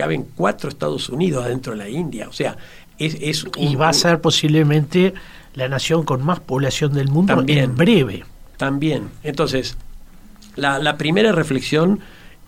Caben 0.00 0.26
cuatro 0.34 0.70
Estados 0.70 1.10
Unidos 1.10 1.44
adentro 1.44 1.72
de 1.72 1.78
la 1.78 1.88
India. 1.90 2.26
O 2.26 2.32
sea, 2.32 2.56
es, 2.98 3.44
y 3.58 3.74
va 3.76 3.90
a 3.90 3.92
ser 3.92 4.22
posiblemente 4.22 5.12
la 5.52 5.68
nación 5.68 6.04
con 6.04 6.24
más 6.24 6.40
población 6.40 6.94
del 6.94 7.08
mundo 7.08 7.34
también, 7.34 7.58
en 7.58 7.76
breve. 7.76 8.24
También. 8.56 9.10
Entonces, 9.22 9.76
la, 10.56 10.96
primera 10.96 11.32
reflexión 11.32 12.00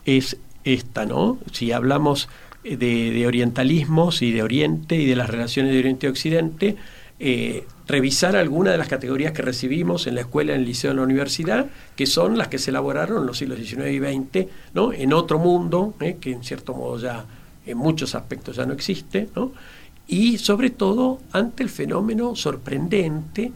es 0.07 0.39
esta, 0.65 1.05
¿no? 1.05 1.39
Si 1.53 1.73
hablamos 1.73 2.31
de, 2.65 2.77
de, 2.77 3.27
orientalismos 3.27 4.23
y 4.23 4.33
de 4.33 4.43
Oriente 4.43 4.97
y 4.97 5.05
de 5.05 5.17
las 5.17 5.29
relaciones 5.29 5.75
de 5.75 5.79
Oriente 5.79 6.07
y 6.07 6.11
Occidente, 6.11 6.77
eh, 7.19 7.67
revisar 7.87 8.35
algunas 8.35 8.73
de 8.73 8.79
las 8.79 8.89
categorías 8.89 9.33
que 9.33 9.43
recibimos 9.43 10.07
en 10.07 10.15
la 10.15 10.23
escuela, 10.23 10.55
en 10.55 10.61
el 10.61 10.67
liceo, 10.67 10.91
en 10.91 10.97
la 10.97 11.03
universidad, 11.03 11.67
que 11.95 12.07
son 12.07 12.39
las 12.39 12.49
que 12.49 12.59
se 12.59 12.71
elaboraron 12.71 13.19
en 13.19 13.27
los 13.27 13.39
siglos 13.39 13.59
XIX 13.59 13.91
y 13.91 13.99
XX, 13.99 14.49
¿no? 14.75 14.93
en 14.93 15.13
otro 15.13 15.39
mundo, 15.39 15.95
¿eh? 16.01 16.17
que 16.21 16.33
en 16.33 16.43
cierto 16.43 16.75
modo 16.75 16.99
ya 16.99 17.27
en 17.67 17.79
muchos 17.79 18.15
aspectos 18.15 18.57
ya 18.57 18.67
no 18.67 18.73
existe, 18.73 19.29
¿no? 19.37 19.53
y 20.07 20.39
sobre 20.39 20.71
todo 20.71 21.21
ante 21.33 21.63
el 21.63 21.71
fenómeno 21.71 22.37
sorprendente, 22.37 23.53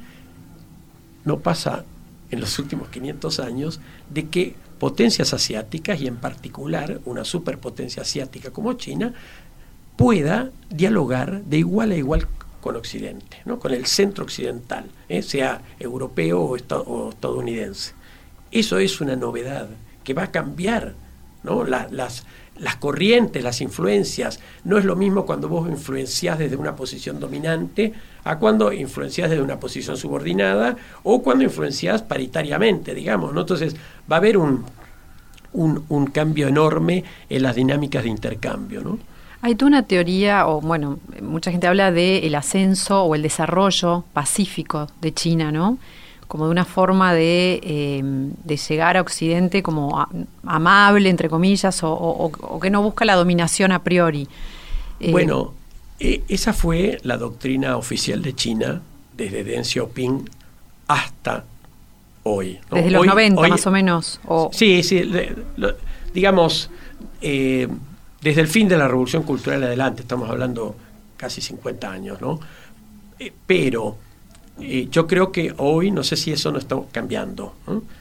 no 1.25 1.41
pasa 1.41 1.85
en 2.31 2.41
los 2.41 2.59
últimos 2.59 2.89
500 2.89 3.41
años, 3.41 3.81
de 4.11 4.29
que 4.29 4.55
potencias 4.79 5.33
asiáticas, 5.33 6.01
y 6.01 6.07
en 6.07 6.17
particular 6.17 7.01
una 7.05 7.25
superpotencia 7.25 8.03
asiática 8.03 8.51
como 8.51 8.75
China, 8.75 9.13
pueda 9.97 10.51
dialogar 10.71 11.43
de 11.45 11.59
igual 11.59 11.93
a 11.93 11.97
igual 11.97 12.29
con 12.61 12.77
Occidente, 12.77 13.39
¿no? 13.45 13.59
con 13.59 13.73
el 13.73 13.87
centro 13.87 14.25
occidental, 14.25 14.87
¿eh? 15.09 15.23
sea 15.23 15.63
europeo 15.79 16.43
o, 16.43 16.57
estadounidense. 16.57 17.93
Eso 18.51 18.79
es 18.79 19.01
una 19.01 19.17
novedad 19.17 19.69
que 20.05 20.15
va 20.15 20.25
a 20.25 20.31
cambiar 20.33 20.95
¿no? 21.43 21.65
las, 21.65 22.25
las 22.59 22.77
corrientes, 22.77 23.43
las 23.43 23.61
influencias. 23.61 24.41
No 24.65 24.79
es 24.79 24.85
lo 24.85 24.97
mismo 24.97 25.27
cuando 25.27 25.49
vos 25.49 25.69
influenciás 25.69 26.39
desde 26.39 26.57
una 26.57 26.75
posición 26.75 27.21
dominante 27.21 27.93
a 28.25 28.39
cuando 28.39 28.73
influenciás 28.73 29.31
desde 29.31 29.43
una 29.43 29.61
posición 29.61 29.97
subordinada 29.97 30.77
o 31.03 31.23
cuando 31.23 31.45
influenciás 31.45 32.03
paritariamente, 32.03 32.95
digamos. 32.95 33.33
¿no? 33.33 33.41
Entonces 33.41 33.77
va 34.11 34.17
a 34.17 34.19
haber 34.19 34.37
un, 34.37 34.65
un, 35.53 36.07
cambio 36.07 36.49
enorme 36.49 37.05
en 37.29 37.43
las 37.43 37.55
dinámicas 37.55 38.05
de 38.05 38.11
intercambio. 38.11 38.83
¿no? 38.83 38.99
Hay 39.43 39.55
toda 39.55 39.69
una 39.69 39.83
teoría, 39.85 40.47
o 40.49 40.61
bueno, 40.61 40.99
mucha 41.23 41.51
gente 41.51 41.67
habla 41.67 41.93
del 41.93 42.25
el 42.25 42.35
ascenso 42.35 43.03
o 43.05 43.15
el 43.15 43.23
desarrollo 43.23 44.05
pacífico 44.13 44.89
de 45.01 45.13
China, 45.13 45.53
¿no? 45.53 45.79
Como 46.29 46.47
de 46.47 46.51
una 46.51 46.65
forma 46.65 47.15
de, 47.15 47.61
eh, 47.63 48.03
de 48.03 48.57
llegar 48.57 48.97
a 48.97 49.01
Occidente 49.01 49.63
como 49.63 50.07
amable, 50.45 51.09
entre 51.09 51.29
comillas, 51.29 51.81
o, 51.83 52.59
que 52.61 52.71
no 52.71 52.83
busca 52.83 53.05
la 53.05 53.15
dominación 53.15 53.73
a 53.73 53.83
priori. 53.83 54.29
Eh, 54.99 55.13
bueno, 55.13 55.55
eh, 56.01 56.23
esa 56.29 56.53
fue 56.53 56.99
la 57.03 57.17
doctrina 57.17 57.77
oficial 57.77 58.23
de 58.23 58.35
China 58.35 58.83
desde 59.17 59.45
Deng 59.45 59.65
Xiaoping 59.65 60.29
hasta 60.89 61.45
hoy. 62.25 62.59
Desde 62.71 62.91
los 62.91 63.07
90 63.07 63.49
más 63.49 63.67
o 63.67 63.71
menos. 63.71 64.21
Sí, 64.51 64.83
sí, 64.83 65.03
digamos, 66.13 66.71
desde 67.21 68.41
el 68.41 68.49
fin 68.49 68.69
de 68.69 68.77
la 68.77 68.89
Revolución 68.89 69.23
Cultural 69.23 69.63
adelante, 69.63 70.03
estamos 70.03 70.29
hablando 70.29 70.75
casi 71.17 71.41
50 71.41 71.91
años, 71.91 72.21
¿no? 72.21 72.41
pero 73.47 73.97
yo 74.91 75.07
creo 75.07 75.33
que 75.33 75.55
hoy, 75.59 75.91
no 75.91 76.03
sé 76.03 76.17
si 76.17 76.33
eso 76.33 76.51
no 76.51 76.59
está 76.59 76.77
cambiando, 76.93 77.55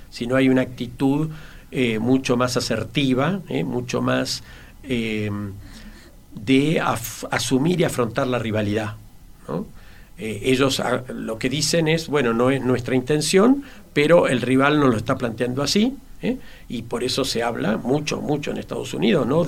si 0.10 0.26
no 0.28 0.36
hay 0.36 0.50
una 0.50 0.62
actitud 0.62 1.30
eh, 1.72 2.00
mucho 2.00 2.38
más 2.38 2.56
asertiva, 2.56 3.42
¿eh? 3.50 3.66
mucho 3.66 4.02
más 4.02 4.44
eh, 4.84 5.30
de 6.34 6.80
asumir 6.80 7.82
y 7.82 7.84
afrontar 7.84 8.28
la 8.28 8.40
rivalidad. 8.40 8.96
ellos 10.18 10.80
ah, 10.80 11.04
lo 11.10 11.38
que 11.38 11.50
dicen 11.50 11.90
es, 11.90 12.08
bueno, 12.08 12.34
no 12.34 12.50
es 12.50 12.62
nuestra 12.62 12.96
intención, 12.96 13.64
pero 13.94 14.30
el 14.30 14.42
rival 14.42 14.80
nos 14.80 14.92
lo 14.92 14.98
está 14.98 15.18
planteando 15.18 15.64
así, 15.64 15.98
y 16.70 16.84
por 16.84 17.04
eso 17.04 17.26
se 17.26 17.44
habla 17.44 17.78
mucho, 17.78 18.22
mucho 18.22 18.52
en 18.52 18.58
Estados 18.58 18.94
Unidos, 18.94 19.28
¿no? 19.28 19.44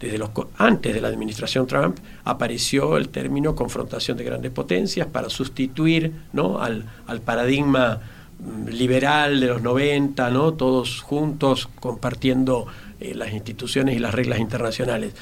Desde 0.00 0.18
los, 0.18 0.30
antes 0.56 0.94
de 0.94 1.00
la 1.00 1.08
administración 1.08 1.66
Trump 1.66 1.98
apareció 2.24 2.96
el 2.96 3.08
término 3.08 3.54
confrontación 3.54 4.16
de 4.16 4.24
grandes 4.24 4.52
potencias 4.52 5.06
para 5.08 5.28
sustituir 5.28 6.12
¿no? 6.32 6.60
al, 6.60 6.84
paradigma 7.24 8.00
mm, 8.38 8.68
liberal 8.68 9.40
de 9.40 9.46
los 9.48 9.62
90, 9.62 10.30
¿no? 10.30 10.54
todos 10.54 11.00
juntos 11.02 11.68
compartiendo 11.80 12.66
eh, 13.00 13.14
las 13.14 13.32
instituciones 13.32 13.96
y 13.96 13.98
las 13.98 14.14
reglas 14.14 14.38
internacionales. 14.38 15.14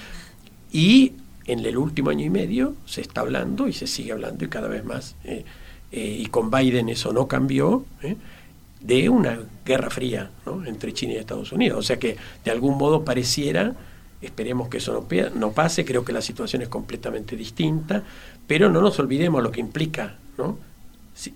Y 0.73 1.13
en 1.47 1.65
el 1.65 1.79
último 1.79 2.11
año 2.11 2.25
y 2.25 2.31
medio 2.31 2.75
se 2.85 3.01
está 3.01 3.23
hablando 3.23 3.69
y 3.69 3.73
se 3.73 3.87
sigue 3.87 4.13
hablando 4.13 4.45
y 4.45 4.49
cada 4.49 4.69
vez 4.69 4.85
más, 4.85 5.17
eh, 5.25 5.45
eh, 5.93 6.17
y 6.21 6.27
con 6.27 6.51
Biden 6.51 6.89
eso 6.91 7.13
no 7.13 7.29
cambió, 7.29 7.85
de 8.81 9.09
una 9.09 9.41
guerra 9.65 9.91
fría 9.91 10.31
entre 10.67 10.93
China 10.93 11.15
y 11.15 11.17
Estados 11.17 11.51
Unidos. 11.51 11.79
O 11.79 11.83
sea 11.83 11.99
que 11.99 12.17
de 12.45 12.51
algún 12.51 12.77
modo 12.77 13.05
pareciera 13.05 13.75
Esperemos 14.21 14.69
que 14.69 14.79
eso 14.79 14.93
no, 14.93 15.31
no, 15.35 15.53
pase, 15.53 15.85
creo 15.85 16.05
que 16.05 16.13
la 16.13 16.23
situación 16.23 16.63
es 16.63 16.69
completamente 16.69 17.37
distinta, 17.37 18.03
pero 18.47 18.71
no 18.71 18.81
nos 18.81 18.99
olvidemos 18.99 19.43
lo 19.43 19.51
que 19.51 19.61
implica, 19.61 20.17
¿no? 20.39 20.59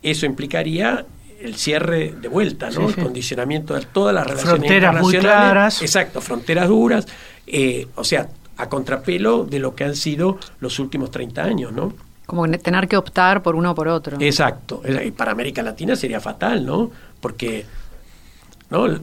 Eso 0.02 0.26
implicaría 0.26 1.04
el 1.40 1.56
cierre 1.56 2.14
de 2.20 2.28
vuelta, 2.28 2.70
¿no? 2.70 2.88
El 2.88 2.96
condicionamiento 2.96 3.74
de 3.74 3.82
todas 3.82 4.14
las 4.14 4.26
relaciones 4.26 4.58
fronteras 4.58 5.00
muy 5.02 5.18
claras. 5.18 5.82
Exacto, 5.82 6.20
fronteras 6.20 6.68
duras, 6.68 7.06
eh, 7.46 7.86
o 7.96 8.04
sea, 8.04 8.28
a 8.56 8.68
contrapelo 8.68 9.44
de 9.44 9.58
lo 9.58 9.74
que 9.74 9.84
han 9.84 9.96
sido 9.96 10.38
los 10.60 10.78
últimos 10.78 11.10
30 11.10 11.42
años, 11.42 11.72
¿no? 11.72 11.94
Como 12.26 12.48
tener 12.48 12.86
que 12.88 12.96
optar 12.96 13.42
por 13.42 13.56
uno 13.56 13.72
o 13.72 13.74
por 13.74 13.88
otro. 13.88 14.18
Exacto, 14.20 14.82
y 15.04 15.10
para 15.10 15.32
América 15.32 15.62
Latina 15.62 15.96
sería 15.96 16.20
fatal, 16.20 16.64
¿no? 16.64 16.90
Porque 17.20 17.64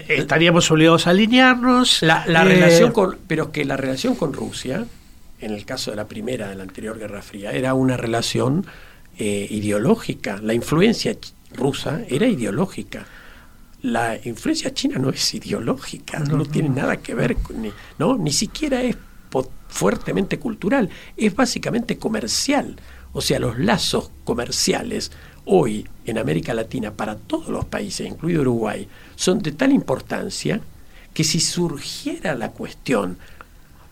Estaríamos 0.08 0.72
obligados 0.72 1.08
a 1.08 1.10
alinearnos. 1.10 2.02
La, 2.02 2.24
eh, 2.26 2.44
relación 2.44 2.92
con, 2.92 3.18
pero 3.28 3.52
que 3.52 3.66
la 3.66 3.76
relación 3.76 4.16
con 4.16 4.34
Rusia, 4.34 4.86
en 5.42 5.52
el 5.54 5.66
caso 5.66 5.92
de 5.92 5.98
la 5.98 6.08
primera, 6.08 6.50
de 6.50 6.56
la 6.56 6.64
anterior 6.64 6.98
Guerra 6.98 7.22
Fría, 7.22 7.52
era 7.52 7.74
una 7.74 7.98
relación 7.98 8.66
eh, 9.18 9.48
ideológica. 9.50 10.40
La 10.42 10.54
influencia 10.54 11.18
rusa 11.54 12.02
era 12.08 12.28
ideológica. 12.28 13.06
La 13.82 14.18
influencia 14.24 14.74
china 14.74 14.98
no 15.00 15.10
es 15.10 15.34
ideológica, 15.34 16.20
no, 16.20 16.46
tiene 16.46 16.70
nada 16.70 16.98
que 16.98 17.14
ver 17.14 17.36
con, 17.36 17.62
ni, 17.62 17.72
no, 18.00 18.18
ni 18.18 18.32
siquiera 18.32 18.82
es 18.82 18.98
fuertemente 19.68 20.40
cultural, 20.40 20.90
es 21.16 21.36
básicamente 21.36 21.98
comercial. 21.98 22.78
O 23.14 23.22
sea, 23.22 23.40
los 23.40 23.60
lazos 23.60 24.12
comerciales 24.24 25.12
hoy 25.46 25.88
en 26.06 26.18
América 26.18 26.54
Latina 26.54 26.92
para 26.92 27.16
todos 27.16 27.50
los 27.50 27.66
países, 27.66 28.08
incluido 28.08 28.42
Uruguay, 28.42 28.88
son 29.18 29.40
de 29.40 29.52
tal 29.52 29.74
importancia 29.74 30.62
que 31.14 31.26
si 31.26 31.42
surgiera 31.42 32.36
la 32.36 32.52
cuestión, 32.52 33.18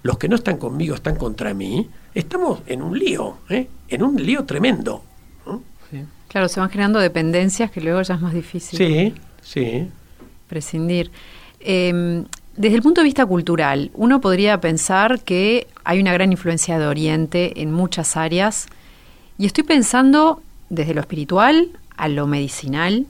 los 0.04 0.18
que 0.18 0.30
no 0.30 0.36
están 0.36 0.58
conmigo 0.58 0.96
están 0.96 1.16
contra 1.18 1.54
mí, 1.54 1.90
estamos 2.14 2.62
en 2.68 2.82
un 2.84 2.98
lío, 2.98 3.40
¿eh? 3.50 3.68
en 3.90 4.04
un 4.04 4.16
lío 4.24 4.46
tremendo. 4.46 5.04
Claro, 6.28 6.50
se 6.50 6.60
van 6.60 6.70
generando 6.70 7.00
dependencias 7.00 7.72
que 7.72 7.82
luego 7.82 8.02
ya 8.02 8.16
es 8.16 8.22
más 8.22 8.34
difícil. 8.34 8.78
Sí, 8.78 9.14
sí. 9.42 9.88
Prescindir. 10.48 11.10
Em, 11.60 12.26
desde 12.58 12.76
el 12.76 12.82
punto 12.82 13.02
de 13.02 13.06
vista 13.06 13.26
cultural, 13.26 13.90
uno 13.94 14.22
podría 14.22 14.60
pensar 14.60 15.22
que 15.22 15.68
hay 15.84 16.00
una 16.00 16.14
gran 16.14 16.32
influencia 16.32 16.78
de 16.78 16.88
Oriente 16.88 17.62
en 17.62 17.72
muchas 17.72 18.18
áreas. 18.18 18.68
Y 19.38 19.46
estoy 19.46 19.64
pensando 19.64 20.42
desde 20.70 20.94
lo 20.94 21.02
espiritual 21.02 21.70
a 21.96 22.10
lo 22.10 22.28
medicinal, 22.28 23.08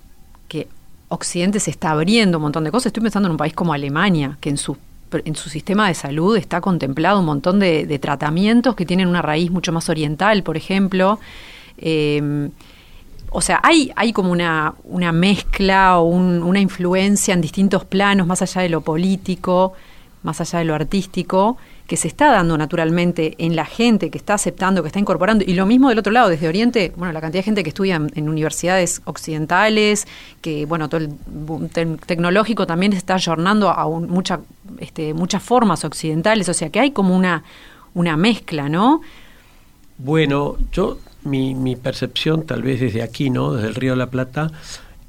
Occidente 1.15 1.59
se 1.59 1.71
está 1.71 1.91
abriendo 1.91 2.37
un 2.37 2.43
montón 2.43 2.63
de 2.63 2.71
cosas. 2.71 2.87
Estoy 2.87 3.03
pensando 3.03 3.27
en 3.27 3.31
un 3.31 3.37
país 3.37 3.53
como 3.53 3.73
Alemania, 3.73 4.37
que 4.39 4.49
en 4.49 4.57
su, 4.57 4.77
en 5.11 5.35
su 5.35 5.49
sistema 5.49 5.87
de 5.87 5.93
salud 5.93 6.37
está 6.37 6.61
contemplado 6.61 7.19
un 7.19 7.25
montón 7.25 7.59
de, 7.59 7.99
tratamientos 7.99 8.75
que 8.75 8.85
tienen 8.85 9.07
una 9.07 9.21
raíz 9.21 9.51
mucho 9.51 9.71
más 9.71 9.89
oriental, 9.89 10.43
por 10.43 10.57
ejemplo. 10.57 11.19
Em, 11.77 12.51
o 13.31 13.41
sea, 13.41 13.59
hay, 13.63 13.91
hay 13.95 14.13
como 14.13 14.31
una, 14.31 14.75
una 14.83 15.11
mezcla 15.11 15.99
o 15.99 16.03
una 16.05 16.59
influencia 16.59 17.33
en 17.33 17.41
distintos 17.41 17.83
planos, 17.83 18.27
más 18.27 18.41
allá 18.41 18.61
de 18.61 18.69
lo 18.69 18.81
político, 18.81 19.73
más 20.23 20.39
allá 20.41 20.59
de 20.59 20.65
lo 20.65 20.75
artístico, 20.75 21.57
que 21.87 21.97
se 21.97 22.07
está 22.07 22.31
dando 22.31 22.57
naturalmente 22.57 23.35
en 23.37 23.55
la 23.55 23.65
gente 23.65 24.09
que 24.09 24.17
está 24.17 24.33
aceptando, 24.33 24.81
que 24.81 24.87
está 24.87 24.99
incorporando, 24.99 25.43
y 25.45 25.53
lo 25.53 25.65
mismo 25.65 25.89
del 25.89 25.99
otro 25.99 26.11
lado, 26.11 26.29
desde 26.29 26.47
Oriente, 26.47 26.91
bueno, 26.95 27.13
la 27.13 27.21
cantidad 27.21 27.39
de 27.39 27.45
gente 27.45 27.63
que 27.63 27.69
estudia 27.69 27.95
en, 27.95 28.29
universidades 28.29 29.01
occidentales, 29.05 30.07
que 30.41 30.65
bueno, 30.65 30.89
todo 30.89 31.01
el 31.01 31.99
tecnológico 32.05 32.65
también 32.65 32.93
está 32.93 33.15
ayornando 33.15 33.69
a 33.69 33.87
mucha, 33.87 34.39
este, 34.79 35.13
muchas 35.13 35.43
formas 35.43 35.85
occidentales, 35.85 36.49
o 36.49 36.53
sea 36.53 36.69
que 36.69 36.79
hay 36.79 36.91
como 36.91 37.15
una, 37.15 37.43
una 37.93 38.17
mezcla, 38.17 38.67
¿no? 38.67 39.01
Bueno, 39.97 40.57
yo, 40.71 40.97
mi, 41.23 41.53
mi 41.53 41.75
percepción 41.75 42.45
tal 42.45 42.63
vez 42.63 42.79
desde 42.79 43.03
aquí, 43.03 43.29
¿no? 43.29 43.53
Desde 43.53 43.67
el 43.67 43.75
Río 43.75 43.91
de 43.91 43.97
la 43.97 44.09
Plata, 44.09 44.51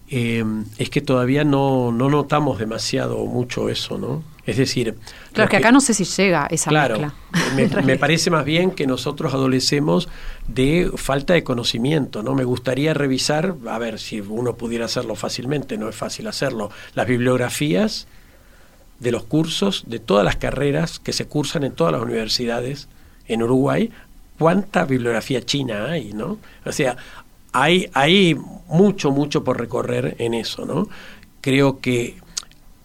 eh, 0.08 0.44
es 0.78 0.90
que 0.90 1.00
todavía 1.00 1.42
no, 1.42 1.90
no 1.90 2.10
notamos 2.10 2.58
demasiado 2.58 3.24
mucho 3.24 3.68
eso, 3.70 3.98
¿no? 3.98 4.22
Es 4.46 4.56
decir... 4.56 4.94
Claro, 5.32 5.50
que 5.50 5.56
acá 5.56 5.72
no 5.72 5.80
sé 5.80 5.92
si 5.92 6.04
llega 6.04 6.46
esa 6.50 6.70
claro, 6.70 7.12
mezcla. 7.54 7.82
Me, 7.82 7.96
parece 7.98 8.30
más 8.30 8.44
bien 8.44 8.70
que 8.70 8.86
nosotros 8.86 9.34
adolecemos 9.34 10.08
de 10.46 10.90
falta 10.94 11.34
de 11.34 11.42
conocimiento, 11.42 12.22
¿no? 12.22 12.34
Me 12.34 12.44
gustaría 12.44 12.94
revisar, 12.94 13.56
a 13.68 13.78
ver 13.78 13.98
si 13.98 14.20
uno 14.20 14.54
pudiera 14.54 14.84
hacerlo 14.84 15.16
fácilmente, 15.16 15.76
no 15.76 15.88
es 15.88 15.96
fácil 15.96 16.28
hacerlo, 16.28 16.70
las 16.94 17.06
bibliografías 17.08 18.06
de 19.00 19.10
los 19.10 19.24
cursos 19.24 19.84
de 19.86 19.98
todas 19.98 20.24
las 20.24 20.36
carreras 20.36 21.00
que 21.00 21.12
se 21.12 21.26
cursan 21.26 21.64
en 21.64 21.72
todas 21.72 21.92
las 21.92 22.02
universidades 22.02 22.88
en 23.26 23.42
Uruguay, 23.42 23.90
cuánta 24.38 24.84
bibliografía 24.84 25.44
china 25.44 25.86
hay, 25.86 26.12
¿no? 26.12 26.38
O 26.64 26.72
sea, 26.72 26.96
hay, 27.52 27.90
hay 27.94 28.36
mucho, 28.68 29.10
mucho 29.10 29.42
por 29.42 29.58
recorrer 29.58 30.14
en 30.18 30.34
eso, 30.34 30.64
¿no? 30.64 30.88
Creo 31.40 31.80
que 31.80 32.16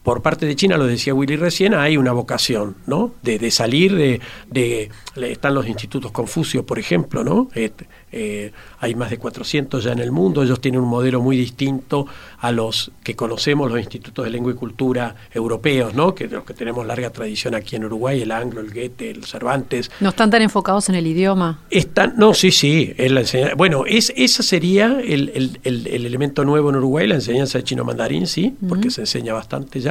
por 0.03 0.21
parte 0.21 0.45
de 0.45 0.55
China, 0.55 0.77
lo 0.77 0.85
decía 0.85 1.13
Willy 1.13 1.35
recién, 1.35 1.73
hay 1.73 1.97
una 1.97 2.11
vocación, 2.11 2.75
¿no? 2.87 3.13
De, 3.21 3.37
de 3.37 3.51
salir 3.51 3.95
de, 3.95 4.19
de, 4.49 4.89
Están 5.15 5.53
los 5.53 5.67
institutos 5.67 6.11
Confucio, 6.11 6.65
por 6.65 6.79
ejemplo, 6.79 7.23
¿no? 7.23 7.49
Este, 7.53 7.87
eh, 8.11 8.51
hay 8.79 8.95
más 8.95 9.09
de 9.09 9.17
400 9.17 9.83
ya 9.83 9.91
en 9.91 9.99
el 9.99 10.11
mundo, 10.11 10.43
ellos 10.43 10.59
tienen 10.59 10.81
un 10.81 10.89
modelo 10.89 11.21
muy 11.21 11.37
distinto 11.37 12.07
a 12.39 12.51
los 12.51 12.91
que 13.03 13.15
conocemos, 13.15 13.69
los 13.69 13.79
institutos 13.79 14.25
de 14.25 14.31
lengua 14.31 14.51
y 14.51 14.55
cultura 14.55 15.15
europeos, 15.33 15.93
¿no? 15.93 16.15
Que 16.15 16.27
los 16.27 16.43
que 16.43 16.53
tenemos 16.53 16.85
larga 16.85 17.11
tradición 17.11 17.53
aquí 17.53 17.75
en 17.75 17.85
Uruguay, 17.85 18.21
el 18.21 18.31
Anglo, 18.31 18.61
el 18.61 18.73
Goethe, 18.73 19.11
el 19.11 19.25
Cervantes. 19.25 19.91
¿No 19.99 20.09
están 20.09 20.29
tan 20.29 20.41
enfocados 20.41 20.89
en 20.89 20.95
el 20.95 21.05
idioma? 21.05 21.61
Están, 21.69 22.15
no, 22.17 22.33
sí, 22.33 22.51
sí, 22.51 22.93
es 22.97 23.11
la 23.11 23.21
enseñanza. 23.21 23.55
Bueno, 23.55 23.85
es, 23.85 24.11
ese 24.15 24.43
sería 24.43 24.99
el, 24.99 25.31
el, 25.35 25.59
el, 25.63 26.05
elemento 26.05 26.43
nuevo 26.43 26.69
en 26.69 26.77
Uruguay, 26.77 27.07
la 27.07 27.15
enseñanza 27.15 27.59
de 27.59 27.63
chino 27.63 27.83
mandarín, 27.83 28.27
sí, 28.27 28.55
porque 28.67 28.89
se 28.89 29.01
enseña 29.01 29.33
bastante 29.33 29.79
ya. 29.79 29.90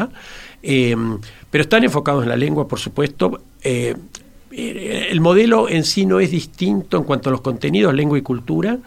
Eh, 0.62 0.96
pero 1.50 1.62
están 1.62 1.84
enfocados 1.84 2.22
en 2.22 2.28
la 2.28 2.36
lengua, 2.36 2.68
por 2.68 2.78
supuesto. 2.78 3.42
Eh, 3.62 3.94
eh, 4.52 5.08
el 5.10 5.20
modelo 5.20 5.68
en 5.68 5.84
sí 5.84 6.06
no 6.06 6.20
es 6.20 6.30
distinto 6.30 6.96
en 6.96 7.04
cuanto 7.04 7.28
a 7.28 7.32
los 7.32 7.40
contenidos, 7.40 7.94
lengua 7.94 8.18
y 8.18 8.22
cultura, 8.22 8.78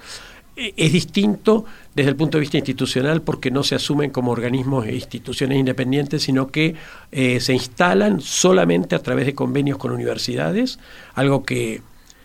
es 0.56 0.94
distinto 0.94 1.66
desde 1.96 2.12
el 2.12 2.16
punto 2.16 2.38
de 2.38 2.42
vista 2.42 2.58
institucional 2.58 3.24
porque 3.24 3.50
no 3.50 3.64
se 3.64 3.74
asumen 3.74 4.12
como 4.12 4.32
organismos 4.32 4.86
e 4.86 4.94
instituciones 4.94 5.58
independientes, 5.58 6.22
sino 6.22 6.50
que 6.50 6.76
se 7.12 7.54
instalan 7.54 8.22
solamente 8.22 8.94
a 8.94 9.00
través 9.00 9.26
de 9.26 9.34
convenios 9.34 9.80
con 9.80 9.90
universidades, 9.90 10.78
algo 11.16 11.44
que 11.44 11.82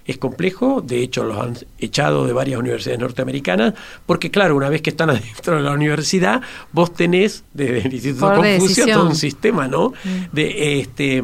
es 0.09 0.16
complejo, 0.16 0.81
de 0.81 1.03
hecho 1.03 1.23
los 1.23 1.38
han 1.38 1.55
echado 1.79 2.27
de 2.27 2.33
varias 2.33 2.59
universidades 2.59 2.99
norteamericanas, 2.99 3.75
porque 4.07 4.31
claro, 4.31 4.57
una 4.57 4.71
vez 4.71 4.81
que 4.81 4.90
están 4.90 5.11
adentro 5.11 5.57
de 5.57 5.62
la 5.62 5.73
universidad, 5.73 6.40
vos 6.73 6.94
tenés 6.94 7.44
desde 7.53 7.87
el 7.87 7.92
Instituto 7.92 8.35
Confucio 8.35 8.87
todo 8.87 9.07
un 9.07 9.14
sistema, 9.14 9.68
¿no? 9.68 9.90
Mm. 9.90 10.35
De, 10.35 10.81
este, 10.81 11.23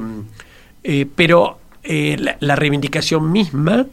eh, 0.85 1.07
pero 1.17 1.59
eh, 1.83 2.17
la, 2.41 2.57
reivindicación 2.57 3.33
misma 3.33 3.87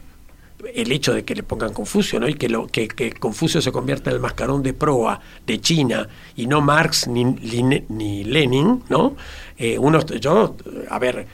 el 0.74 0.92
hecho 0.92 1.14
de 1.14 1.24
que 1.24 1.34
le 1.34 1.42
pongan 1.42 1.72
Confucio, 1.72 2.20
¿no? 2.20 2.28
Y 2.28 2.34
que, 2.34 2.50
lo, 2.50 2.66
que, 2.66 3.14
Confucio 3.18 3.62
se 3.62 3.72
convierta 3.72 4.10
en 4.10 4.16
el 4.16 4.22
mascarón 4.22 4.62
de 4.62 4.74
proa 4.74 5.20
de 5.46 5.58
China 5.58 6.06
y 6.36 6.46
no 6.46 6.60
Marx 6.60 7.08
ni, 7.08 7.24
ni, 7.24 8.24
Lenin, 8.24 8.82
¿no? 8.90 9.16
Eh, 9.56 9.78
uno, 9.78 10.04
yo, 10.06 10.54
a 10.90 10.98
ver, 10.98 11.26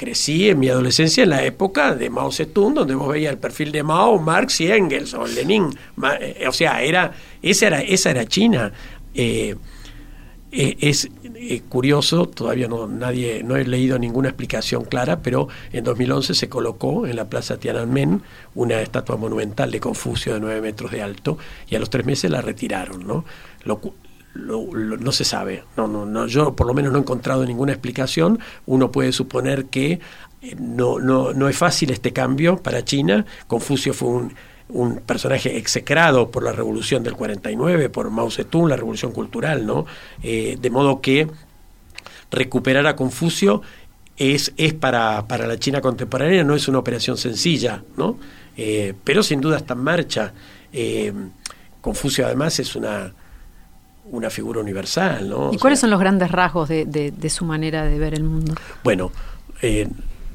crecí 0.00 0.48
en 0.48 0.58
mi 0.58 0.70
adolescencia 0.70 1.24
en 1.24 1.28
la 1.28 1.44
época 1.44 1.94
de 1.94 2.08
Mao 2.08 2.32
Zedong, 2.32 2.72
donde 2.72 2.94
vos 2.94 3.06
veías 3.06 3.34
el 3.34 3.38
perfil 3.38 3.70
de 3.70 3.82
Mao, 3.82 4.18
Marx 4.18 4.62
y 4.62 4.72
Engels 4.72 5.12
o 5.12 5.26
Lenin. 5.26 5.68
Eh, 6.18 6.46
o 6.48 6.52
sea, 6.52 6.80
era, 6.80 7.12
esa 7.42 7.66
era, 7.66 7.82
esa 7.82 8.10
era 8.10 8.24
China. 8.24 8.72
Eh, 9.14 9.54
es 10.52 11.06
curioso, 11.68 12.26
todavía 12.26 12.66
no, 12.66 12.86
nadie, 12.86 13.42
no 13.44 13.56
he 13.56 13.64
leído 13.66 13.98
ninguna 13.98 14.30
explicación 14.30 14.84
clara, 14.86 15.20
pero 15.20 15.48
en 15.70 15.84
2011 15.84 16.32
se 16.32 16.48
colocó 16.48 17.06
en 17.06 17.16
la 17.16 17.28
plaza 17.28 17.58
Tiananmen 17.58 18.22
una 18.54 18.80
estatua 18.80 19.18
monumental 19.18 19.70
de 19.70 19.80
Confucio 19.80 20.32
de 20.32 20.40
9 20.40 20.62
metros 20.62 20.90
de 20.92 21.02
alto 21.02 21.36
y 21.68 21.76
a 21.76 21.78
los 21.78 21.90
tres 21.90 22.06
meses 22.06 22.30
la 22.30 22.40
retiraron. 22.40 23.06
¿no? 23.06 23.26
No 24.34 25.12
se 25.12 25.24
sabe. 25.24 25.64
No, 25.76 25.88
no, 25.88 26.06
no, 26.06 26.26
yo 26.26 26.54
por 26.54 26.66
lo 26.66 26.74
menos 26.74 26.92
no 26.92 26.98
he 26.98 27.02
encontrado 27.02 27.44
ninguna 27.44 27.72
explicación. 27.72 28.38
Uno 28.66 28.92
puede 28.92 29.12
suponer 29.12 29.66
que 29.66 30.00
eh, 30.42 30.56
no, 30.58 30.98
no, 30.98 31.32
no 31.32 31.48
es 31.48 31.56
fácil 31.56 31.90
este 31.90 32.12
cambio 32.12 32.56
para 32.56 32.84
China. 32.84 33.26
Confucio 33.46 33.92
fue 33.92 34.08
un, 34.08 34.34
un 34.68 34.96
personaje 35.00 35.56
execrado 35.56 36.30
por 36.30 36.44
la 36.44 36.52
revolución 36.52 37.02
del 37.02 37.14
49, 37.14 37.88
por 37.90 38.10
Mao 38.10 38.30
Zedong, 38.30 38.68
la 38.68 38.76
revolución 38.76 39.12
cultural, 39.12 39.66
¿no? 39.66 39.86
Eh, 40.22 40.56
de 40.60 40.70
modo 40.70 41.00
que 41.00 41.28
recuperar 42.30 42.86
a 42.86 42.94
Confucio 42.94 43.62
es, 44.16 44.52
es 44.56 44.74
para, 44.74 45.26
para, 45.26 45.46
la 45.46 45.58
China 45.58 45.80
contemporánea, 45.80 46.44
no 46.44 46.54
es 46.54 46.68
una 46.68 46.78
operación 46.78 47.16
sencilla, 47.16 47.82
¿no? 47.96 48.18
Eh, 48.56 48.94
pero 49.02 49.22
sin 49.22 49.40
duda 49.40 49.56
está 49.56 49.74
en 49.74 49.80
marcha. 49.80 50.32
Confucio 51.80 52.26
además 52.26 52.60
es 52.60 52.76
una 52.76 53.12
una 54.10 54.30
figura 54.30 54.60
universal. 54.60 55.28
¿no? 55.28 55.50
¿Y 55.52 55.58
cuáles 55.58 55.80
son 55.80 55.90
los 55.90 56.00
grandes 56.00 56.30
rasgos 56.30 56.68
de, 56.68 56.84
de, 56.84 57.30
su 57.30 57.44
manera 57.44 57.84
de 57.84 57.98
ver 57.98 58.14
el 58.14 58.24
mundo? 58.24 58.54
Bueno, 58.84 59.12
eh, 59.62 59.88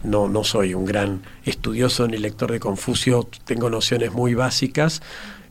no, 0.04 0.28
no 0.28 0.44
soy 0.44 0.74
un 0.74 0.86
gran 0.86 1.22
estudioso 1.46 2.08
ni 2.08 2.18
lector 2.18 2.52
de 2.52 2.60
Confucio, 2.60 3.28
tengo 3.46 3.70
nociones 3.70 4.12
muy 4.12 4.34
básicas. 4.34 5.02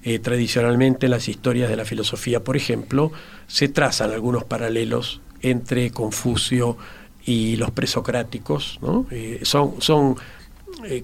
Eh, 0.07 0.19
tradicionalmente 0.19 1.07
en 1.07 1.13
las 1.13 1.29
historias 1.29 1.71
de 1.71 1.77
la 1.77 1.87
filosofía, 1.87 2.45
por 2.45 2.59
ejemplo, 2.59 3.11
se 3.47 3.69
trazan 3.69 4.11
algunos 4.11 4.45
paralelos 4.45 5.23
entre 5.41 5.91
Confucio 5.93 6.77
y 7.25 7.57
los 7.57 7.71
presocráticos, 7.71 8.79
¿no? 8.83 9.07
Eh, 9.11 9.41
son 9.45 9.81
son 9.81 10.17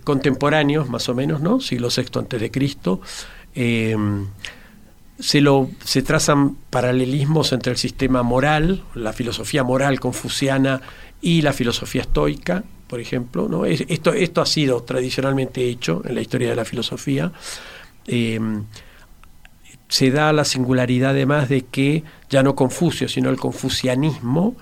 contemporáneos 0.04 0.90
más 0.90 1.09
o 1.09 1.14
menos, 1.14 1.40
¿no? 1.40 1.61
Siglo 1.61 1.88
VI 1.88 2.18
antes 2.18 2.38
de 2.38 2.50
Cristo 2.50 3.00
se, 5.20 5.40
lo, 5.40 5.70
se 5.85 6.02
trazan 6.02 6.56
paralelismos 6.70 7.52
entre 7.52 7.72
el 7.72 7.78
sistema 7.78 8.22
moral, 8.22 8.83
la 8.94 9.12
filosofía 9.12 9.62
moral 9.62 10.00
confuciana 10.00 10.80
y 11.20 11.42
la 11.42 11.52
filosofía 11.52 12.02
estoica, 12.02 12.64
por 12.87 13.00
ejemplo. 13.00 13.48
¿no? 13.48 13.64
Esto, 13.64 14.12
esto 14.12 14.40
ha 14.40 14.46
sido 14.46 14.83
tradicionalmente 14.83 15.68
hecho 15.68 16.02
en 16.04 16.14
la 16.14 16.20
historia 16.20 16.50
de 16.50 16.56
la 16.56 16.64
filosofía. 16.64 17.33
Em, 18.06 18.64
se 19.88 20.11
da 20.11 20.33
la 20.33 20.44
singularidad 20.44 21.11
además 21.11 21.48
de 21.48 21.62
que 21.62 22.04
ya 22.30 22.42
no 22.42 22.54
Confucio, 22.54 23.09
sino 23.09 23.28
el 23.28 23.37
confucianismo, 23.37 24.56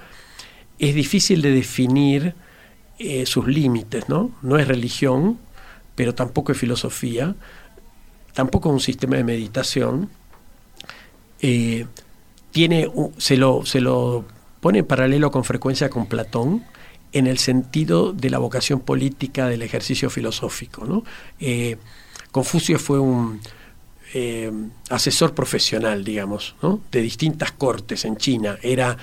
es 0.79 0.95
difícil 0.95 1.43
de 1.43 1.53
definir 1.53 2.35
eh, 2.99 3.27
sus 3.27 3.47
límites, 3.47 4.09
¿no? 4.09 4.33
No 4.43 4.59
es 4.59 4.67
religión, 4.67 5.39
pero 5.95 6.15
tampoco 6.15 6.53
es 6.53 6.59
filosofía, 6.59 7.35
tampoco 8.33 8.71
es 8.71 8.73
un 8.75 8.81
sistema 8.81 9.17
de 9.17 9.25
meditación, 9.25 10.11
eh, 11.41 11.87
tiene, 12.51 12.91
se, 13.19 13.37
lo, 13.37 13.65
se 13.65 13.81
lo 13.81 14.25
pone 14.61 14.81
en 14.81 14.87
paralelo 14.87 15.31
con 15.31 15.45
frecuencia 15.45 15.89
con 15.89 16.07
Platón 16.07 16.65
en 17.13 17.27
el 17.27 17.39
sentido 17.39 18.13
de 18.13 18.31
la 18.31 18.39
vocación 18.39 18.81
política 18.81 19.49
del 19.49 19.63
ejercicio 19.63 20.11
filosófico. 20.11 20.85
¿no? 20.85 21.05
Eh, 21.41 21.77
Confucio 22.31 22.79
fue 22.79 22.99
un 22.99 23.41
eh, 24.15 24.53
asesor 24.91 25.35
profesional, 25.35 26.05
digamos, 26.05 26.55
¿no? 26.63 26.81
de 26.91 27.01
distintas 27.01 27.53
cortes 27.53 28.05
en 28.05 28.17
China. 28.17 28.59
Era, 28.63 28.97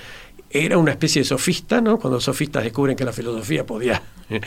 era 0.50 0.78
una 0.78 0.92
especie 0.92 1.22
de 1.22 1.24
sofista, 1.24 1.80
¿no? 1.80 1.98
cuando 1.98 2.16
los 2.16 2.24
sofistas 2.24 2.62
descubren 2.62 2.96
que 2.96 3.04
la 3.04 3.12
filosofía 3.12 3.66
podía 3.66 4.02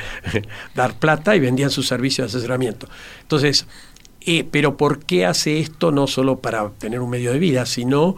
dar 0.75 0.97
plata 0.97 1.35
y 1.35 1.39
vendían 1.39 1.69
sus 1.69 1.87
servicios 1.87 2.31
de 2.31 2.37
asesoramiento. 2.37 2.87
Entonces, 3.21 3.65
eh, 4.21 4.45
pero 4.49 4.77
¿por 4.77 4.99
qué 4.99 5.25
hace 5.25 5.59
esto 5.59 5.91
no 5.91 6.07
solo 6.07 6.39
para 6.39 6.69
tener 6.71 6.99
un 6.99 7.09
medio 7.09 7.31
de 7.31 7.39
vida, 7.39 7.65
sino 7.65 8.15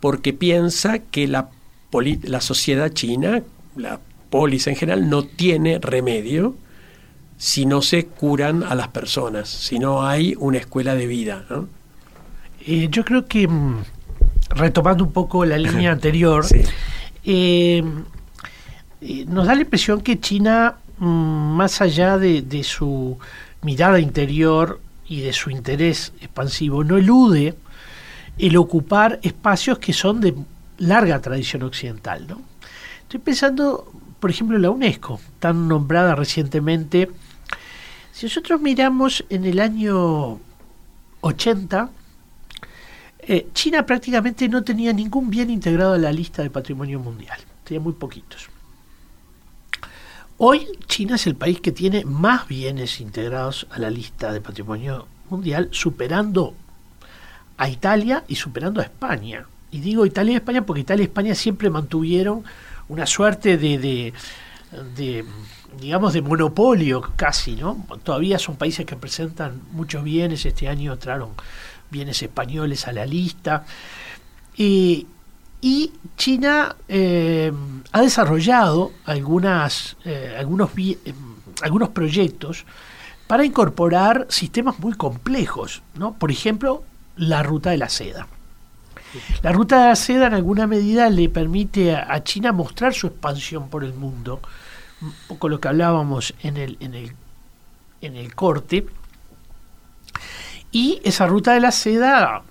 porque 0.00 0.32
piensa 0.32 1.00
que 1.00 1.26
la, 1.26 1.50
la 2.22 2.40
sociedad 2.40 2.92
china, 2.92 3.42
la 3.76 4.00
polis 4.30 4.66
en 4.66 4.76
general, 4.76 5.10
no 5.10 5.24
tiene 5.24 5.78
remedio 5.78 6.54
si 7.36 7.66
no 7.66 7.82
se 7.82 8.06
curan 8.06 8.62
a 8.62 8.74
las 8.74 8.88
personas, 8.88 9.48
si 9.48 9.78
no 9.78 10.06
hay 10.06 10.34
una 10.38 10.58
escuela 10.58 10.94
de 10.94 11.06
vida. 11.06 11.44
Eh, 12.66 12.88
yo 12.90 13.04
creo 13.04 13.26
que, 13.26 13.48
mm, 13.48 13.82
retomando 14.50 15.04
un 15.04 15.12
poco 15.12 15.44
la 15.44 15.58
línea 15.58 15.90
anterior, 15.92 16.44
eh, 17.24 17.82
nos 19.26 19.46
da 19.46 19.54
la 19.54 19.62
impresión 19.62 20.00
que 20.00 20.20
China, 20.20 20.76
mm, 20.98 21.56
más 21.56 21.80
allá 21.80 22.18
de, 22.18 22.42
de 22.42 22.62
su 22.62 23.18
mirada 23.62 23.98
interior, 23.98 24.80
y 25.10 25.22
de 25.22 25.32
su 25.32 25.50
interés 25.50 26.12
expansivo 26.20 26.84
no 26.84 26.96
elude 26.96 27.56
el 28.38 28.56
ocupar 28.56 29.18
espacios 29.22 29.78
que 29.80 29.92
son 29.92 30.20
de 30.20 30.34
larga 30.78 31.20
tradición 31.20 31.64
occidental. 31.64 32.26
¿no? 32.28 32.40
Estoy 33.02 33.18
pensando, 33.18 33.92
por 34.20 34.30
ejemplo, 34.30 34.56
en 34.56 34.62
la 34.62 34.70
UNESCO, 34.70 35.20
tan 35.40 35.66
nombrada 35.66 36.14
recientemente. 36.14 37.10
Si 38.12 38.26
nosotros 38.26 38.60
miramos 38.60 39.24
en 39.28 39.44
el 39.46 39.58
año 39.58 40.38
80, 41.22 41.90
eh, 43.18 43.48
China 43.52 43.84
prácticamente 43.84 44.48
no 44.48 44.62
tenía 44.62 44.92
ningún 44.92 45.28
bien 45.28 45.50
integrado 45.50 45.94
a 45.94 45.98
la 45.98 46.12
lista 46.12 46.42
de 46.44 46.50
patrimonio 46.50 47.00
mundial, 47.00 47.40
tenía 47.64 47.80
muy 47.80 47.94
poquitos. 47.94 48.48
Hoy 50.42 50.68
China 50.86 51.16
es 51.16 51.26
el 51.26 51.34
país 51.34 51.60
que 51.60 51.70
tiene 51.70 52.06
más 52.06 52.48
bienes 52.48 53.02
integrados 53.02 53.66
a 53.70 53.78
la 53.78 53.90
lista 53.90 54.32
de 54.32 54.40
patrimonio 54.40 55.06
mundial, 55.28 55.68
superando 55.70 56.54
a 57.58 57.68
Italia 57.68 58.24
y 58.26 58.36
superando 58.36 58.80
a 58.80 58.84
España. 58.84 59.44
Y 59.70 59.80
digo 59.80 60.06
Italia 60.06 60.32
y 60.32 60.36
España 60.36 60.64
porque 60.64 60.80
Italia 60.80 61.02
y 61.02 61.08
España 61.08 61.34
siempre 61.34 61.68
mantuvieron 61.68 62.42
una 62.88 63.04
suerte 63.06 63.58
de, 63.58 64.14
de, 64.96 65.24
digamos, 65.78 66.14
de 66.14 66.22
monopolio 66.22 67.02
casi, 67.16 67.56
¿no? 67.56 67.84
Todavía 68.02 68.38
son 68.38 68.56
países 68.56 68.86
que 68.86 68.96
presentan 68.96 69.60
muchos 69.72 70.02
bienes, 70.02 70.46
este 70.46 70.68
año 70.68 70.96
trajeron 70.96 71.32
bienes 71.90 72.22
españoles 72.22 72.88
a 72.88 72.92
la 72.92 73.04
lista. 73.04 73.66
Y 74.56 75.06
y 75.60 75.92
China 76.16 76.76
eh, 76.88 77.52
ha 77.92 78.00
desarrollado 78.00 78.92
algunas, 79.04 79.96
eh, 80.04 80.34
algunos, 80.38 80.70
eh, 80.76 81.14
algunos 81.62 81.90
proyectos 81.90 82.64
para 83.26 83.44
incorporar 83.44 84.26
sistemas 84.30 84.78
muy 84.78 84.94
complejos, 84.94 85.82
¿no? 85.94 86.14
Por 86.14 86.30
ejemplo, 86.30 86.82
la 87.16 87.42
ruta 87.42 87.70
de 87.70 87.76
la 87.76 87.88
seda. 87.88 88.26
La 89.42 89.52
ruta 89.52 89.82
de 89.82 89.88
la 89.88 89.96
seda 89.96 90.28
en 90.28 90.34
alguna 90.34 90.66
medida 90.66 91.10
le 91.10 91.28
permite 91.28 91.94
a, 91.94 92.22
China 92.22 92.52
mostrar 92.52 92.94
su 92.94 93.08
expansión 93.08 93.68
por 93.68 93.84
el 93.84 93.92
mundo, 93.92 94.40
un 95.02 95.12
poco 95.28 95.48
lo 95.48 95.60
que 95.60 95.68
hablábamos 95.68 96.32
en 96.42 96.56
el, 96.56 96.76
en 96.80 96.94
el, 96.94 97.12
en 98.00 98.16
el 98.16 98.34
corte. 98.34 98.86
Y 100.72 101.00
esa 101.04 101.26
ruta 101.26 101.54
de 101.54 101.60
la 101.60 101.72
seda 101.72 102.42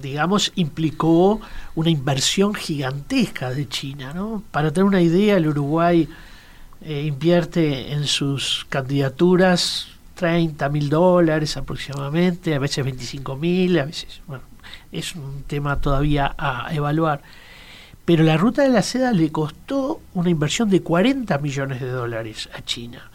digamos, 0.00 0.52
implicó 0.54 1.40
una 1.74 1.90
inversión 1.90 2.54
gigantesca 2.54 3.50
de 3.50 3.68
China. 3.68 4.12
¿no? 4.14 4.42
Para 4.50 4.70
tener 4.72 4.84
una 4.84 5.00
idea, 5.00 5.36
el 5.36 5.48
Uruguay 5.48 6.08
eh, 6.80 7.02
invierte 7.02 7.92
en 7.92 8.06
sus 8.06 8.66
candidaturas 8.68 9.88
30 10.14 10.68
mil 10.68 10.88
dólares 10.88 11.56
aproximadamente, 11.56 12.54
a 12.54 12.58
veces 12.58 12.84
25 12.84 13.36
mil, 13.36 13.78
a 13.78 13.84
veces, 13.84 14.20
bueno, 14.26 14.44
es 14.90 15.14
un 15.14 15.44
tema 15.44 15.80
todavía 15.80 16.34
a 16.36 16.68
evaluar. 16.74 17.22
Pero 18.04 18.24
la 18.24 18.38
ruta 18.38 18.62
de 18.62 18.70
la 18.70 18.82
seda 18.82 19.12
le 19.12 19.30
costó 19.30 20.00
una 20.14 20.30
inversión 20.30 20.70
de 20.70 20.82
40 20.82 21.36
millones 21.38 21.80
de 21.80 21.90
dólares 21.90 22.48
a 22.54 22.62
China. 22.62 23.10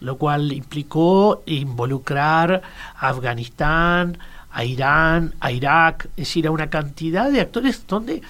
lo 0.00 0.18
cual 0.18 0.52
implicó 0.52 1.44
involucrar 1.46 2.60
a 2.96 3.08
Afganistán, 3.08 4.18
a 4.52 4.64
Irán, 4.64 5.34
a 5.40 5.50
Irak, 5.50 6.06
es 6.10 6.28
decir, 6.28 6.46
a 6.46 6.50
una 6.50 6.68
cantidad 6.68 7.30
de 7.30 7.40
actores 7.40 7.86
donde 7.86 8.22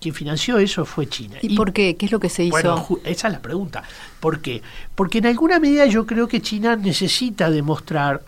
quien 0.00 0.14
financió 0.14 0.58
eso 0.58 0.84
fue 0.84 1.08
China. 1.08 1.38
¿Y, 1.40 1.56
por 1.56 1.72
qué? 1.72 1.96
¿Qué 1.96 2.06
es 2.06 2.12
lo 2.12 2.20
que 2.20 2.28
se 2.28 2.44
hizo? 2.44 2.52
Bueno, 2.52 2.86
esa 3.04 3.28
es 3.28 3.32
la 3.32 3.40
pregunta. 3.40 3.82
¿Por 4.20 4.40
qué? 4.40 4.62
Porque 4.94 5.18
en 5.18 5.26
alguna 5.26 5.58
medida 5.58 5.86
yo 5.86 6.06
creo 6.06 6.28
que 6.28 6.42
China 6.42 6.76
necesita 6.76 7.50
demostrar 7.50 8.22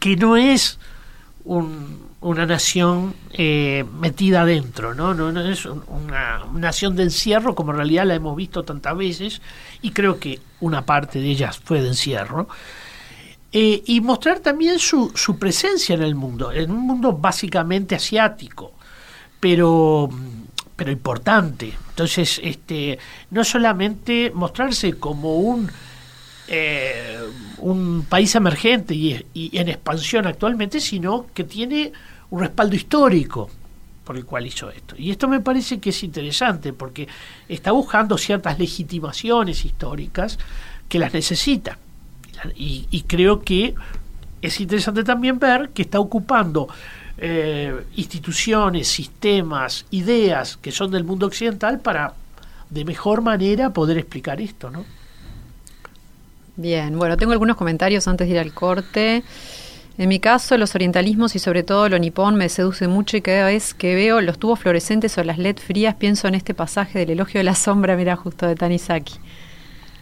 que 0.00 0.16
no 0.16 0.36
es 0.36 0.78
una 1.44 2.46
nación 2.46 3.14
eh, 3.32 3.84
metida 4.00 4.42
adentro, 4.42 4.94
¿no? 4.94 5.14
No, 5.14 5.30
no 5.30 5.40
es 5.40 5.64
una, 5.64 6.44
nación 6.52 6.96
de 6.96 7.04
encierro 7.04 7.54
como 7.54 7.70
en 7.70 7.78
realidad 7.78 8.04
la 8.04 8.14
hemos 8.14 8.36
visto 8.36 8.64
tantas 8.64 8.96
veces 8.96 9.40
y 9.82 9.92
creo 9.92 10.18
que 10.18 10.40
una 10.60 10.84
parte 10.84 11.20
de 11.20 11.28
ellas 11.28 11.58
fue 11.62 11.80
de 11.80 11.88
encierro. 11.88 12.48
Eh, 13.50 13.82
y 13.86 14.00
mostrar 14.00 14.40
también 14.40 14.78
su, 14.78 15.10
su 15.14 15.38
presencia 15.38 15.94
en 15.94 16.02
el 16.02 16.14
mundo, 16.14 16.52
en 16.52 16.70
un 16.70 16.80
mundo 16.80 17.14
básicamente 17.14 17.94
asiático, 17.94 18.72
pero, 19.40 20.10
pero 20.76 20.90
importante. 20.90 21.72
Entonces, 21.90 22.40
este, 22.42 22.98
no 23.30 23.42
solamente 23.44 24.30
mostrarse 24.34 24.98
como 24.98 25.38
un 25.38 25.70
eh, 26.50 27.18
un 27.58 28.06
país 28.08 28.34
emergente 28.34 28.94
y, 28.94 29.22
en 29.34 29.68
expansión 29.68 30.26
actualmente, 30.26 30.80
sino 30.80 31.26
que 31.34 31.44
tiene 31.44 31.92
un 32.30 32.40
respaldo 32.40 32.74
histórico 32.74 33.50
por 34.02 34.16
el 34.16 34.24
cual 34.24 34.46
hizo 34.46 34.70
esto. 34.70 34.94
Y 34.96 35.10
esto 35.10 35.28
me 35.28 35.40
parece 35.40 35.78
que 35.78 35.90
es 35.90 36.02
interesante 36.02 36.72
porque 36.72 37.06
está 37.50 37.72
buscando 37.72 38.16
ciertas 38.16 38.58
legitimaciones 38.58 39.66
históricas 39.66 40.38
que 40.88 40.98
las 40.98 41.12
necesita. 41.12 41.78
Y, 42.54 43.04
creo 43.06 43.40
que 43.40 43.74
es 44.42 44.60
interesante 44.60 45.04
también 45.04 45.38
ver 45.38 45.70
que 45.70 45.82
está 45.82 45.98
ocupando 46.00 46.68
eh, 47.16 47.84
instituciones, 47.96 48.88
sistemas, 48.88 49.86
ideas 49.90 50.56
que 50.56 50.70
son 50.70 50.90
del 50.90 51.04
mundo 51.04 51.26
occidental 51.26 51.80
para 51.80 52.14
de 52.70 52.84
mejor 52.84 53.22
manera 53.22 53.70
poder 53.70 53.98
explicar 53.98 54.40
esto, 54.40 54.70
¿no? 54.70 54.84
Bien, 56.56 56.98
bueno, 56.98 57.16
tengo 57.16 57.32
algunos 57.32 57.56
comentarios 57.56 58.08
antes 58.08 58.26
de 58.26 58.34
ir 58.34 58.40
al 58.40 58.52
corte. 58.52 59.22
En 59.96 60.08
mi 60.08 60.20
caso, 60.20 60.56
los 60.58 60.74
orientalismos 60.74 61.34
y 61.34 61.40
sobre 61.40 61.64
todo 61.64 61.88
lo 61.88 61.98
nipón 61.98 62.36
me 62.36 62.48
seduce 62.48 62.86
mucho 62.86 63.16
y 63.16 63.20
cada 63.20 63.46
vez 63.46 63.74
que 63.74 63.94
veo 63.94 64.20
los 64.20 64.38
tubos 64.38 64.60
fluorescentes 64.60 65.18
o 65.18 65.24
las 65.24 65.38
LED 65.38 65.56
frías 65.56 65.96
pienso 65.96 66.28
en 66.28 66.36
este 66.36 66.54
pasaje 66.54 67.00
del 67.00 67.10
elogio 67.10 67.38
de 67.38 67.44
la 67.44 67.56
sombra, 67.56 67.96
mira 67.96 68.14
justo 68.14 68.46
de 68.46 68.54
Tanizaki. 68.54 69.14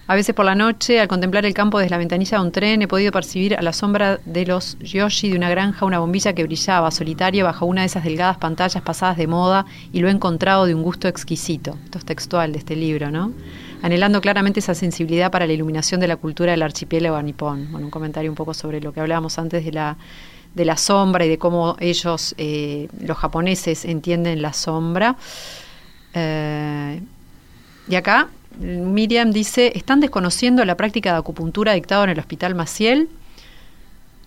A 0.08 0.14
veces 0.14 0.34
por 0.34 0.44
la 0.44 0.54
noche, 0.54 1.00
al 1.00 1.08
contemplar 1.08 1.44
el 1.46 1.54
campo 1.54 1.78
desde 1.78 1.90
la 1.90 1.98
ventanilla 1.98 2.38
de 2.38 2.44
un 2.44 2.52
tren, 2.52 2.80
he 2.80 2.86
podido 2.86 3.10
percibir 3.10 3.56
a 3.56 3.62
la 3.62 3.72
sombra 3.72 4.20
de 4.24 4.46
los 4.46 4.78
yoshi 4.78 5.30
de 5.30 5.36
una 5.36 5.50
granja 5.50 5.84
una 5.84 5.98
bombilla 5.98 6.32
que 6.32 6.44
brillaba 6.44 6.92
solitaria 6.92 7.42
bajo 7.42 7.66
una 7.66 7.80
de 7.80 7.88
esas 7.88 8.04
delgadas 8.04 8.36
pantallas 8.36 8.82
pasadas 8.84 9.16
de 9.16 9.26
moda 9.26 9.66
y 9.92 9.98
lo 9.98 10.08
he 10.08 10.12
encontrado 10.12 10.66
de 10.66 10.76
un 10.76 10.82
gusto 10.82 11.08
exquisito. 11.08 11.76
Esto 11.84 11.98
es 11.98 12.04
textual 12.04 12.52
de 12.52 12.58
este 12.58 12.76
libro, 12.76 13.10
¿no? 13.10 13.32
anhelando 13.82 14.20
claramente 14.20 14.60
esa 14.60 14.74
sensibilidad 14.74 15.30
para 15.30 15.46
la 15.46 15.52
iluminación 15.52 16.00
de 16.00 16.08
la 16.08 16.16
cultura 16.16 16.52
del 16.52 16.62
archipiélago 16.62 17.20
nipón. 17.22 17.70
Bueno, 17.70 17.86
un 17.86 17.90
comentario 17.90 18.30
un 18.30 18.36
poco 18.36 18.54
sobre 18.54 18.80
lo 18.80 18.92
que 18.92 19.00
hablábamos 19.00 19.38
antes 19.38 19.64
de 19.64 19.72
la, 19.72 19.96
de 20.54 20.64
la 20.64 20.76
sombra 20.76 21.24
y 21.24 21.28
de 21.28 21.38
cómo 21.38 21.76
ellos, 21.78 22.34
eh, 22.38 22.88
los 23.00 23.16
japoneses, 23.16 23.84
entienden 23.84 24.40
la 24.42 24.52
sombra. 24.52 25.16
Eh, 26.14 27.00
y 27.88 27.94
acá 27.94 28.28
Miriam 28.58 29.32
dice, 29.32 29.72
están 29.74 30.00
desconociendo 30.00 30.64
la 30.64 30.76
práctica 30.76 31.12
de 31.12 31.18
acupuntura 31.18 31.72
dictada 31.72 32.04
en 32.04 32.10
el 32.10 32.18
Hospital 32.18 32.54
Maciel 32.54 33.08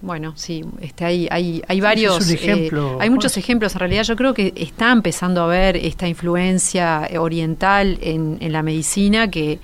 bueno, 0.02 0.32
sí, 0.38 0.64
este, 0.80 1.04
hay, 1.04 1.28
hay, 1.30 1.62
hay 1.68 1.82
varios, 1.82 2.30
eh, 2.32 2.72
hay 3.02 3.10
muchos 3.10 3.36
ejemplos. 3.36 3.74
En 3.74 3.80
realidad 3.80 4.04
yo 4.04 4.16
creo 4.16 4.34
que 4.34 4.54
está 4.56 4.92
empezando 4.94 5.42
a 5.42 5.44
haber 5.44 5.76
esta 5.76 6.08
influencia 6.08 7.10
oriental 7.20 7.98
en, 8.02 8.38
en 8.40 8.54
la 8.54 8.64
medicina 8.64 9.30
que, 9.30 9.60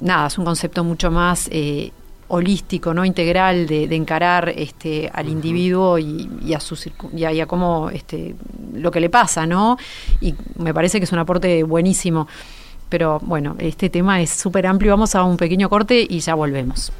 nada, 0.00 0.28
es 0.28 0.38
un 0.38 0.46
concepto 0.46 0.82
mucho 0.82 1.10
más 1.10 1.46
eh, 1.52 1.92
holístico, 2.28 2.94
no 2.94 3.04
integral 3.04 3.66
de, 3.66 3.84
encarar 3.94 4.48
este, 4.48 5.10
al 5.12 5.28
individuo 5.28 5.98
y, 5.98 6.54
a 6.54 6.60
su 6.60 6.78
y 7.14 7.24
a, 7.24 7.46
cómo 7.46 7.90
este, 7.90 8.34
lo 8.72 8.90
que 8.90 9.00
le 9.00 9.10
pasa, 9.10 9.46
¿no? 9.46 9.76
Y 10.22 10.34
me 10.56 10.72
parece 10.72 11.00
que 11.00 11.04
es 11.04 11.12
un 11.12 11.18
aporte 11.18 11.62
buenísimo. 11.64 12.28
Pero 12.88 13.20
bueno, 13.22 13.56
este 13.58 13.90
tema 13.90 14.20
es 14.20 14.30
súper 14.30 14.66
amplio. 14.66 14.92
Vamos 14.92 15.14
a 15.14 15.24
un 15.24 15.36
pequeño 15.36 15.68
corte 15.68 16.06
y 16.08 16.20
ya 16.20 16.34
volvemos. 16.34 16.92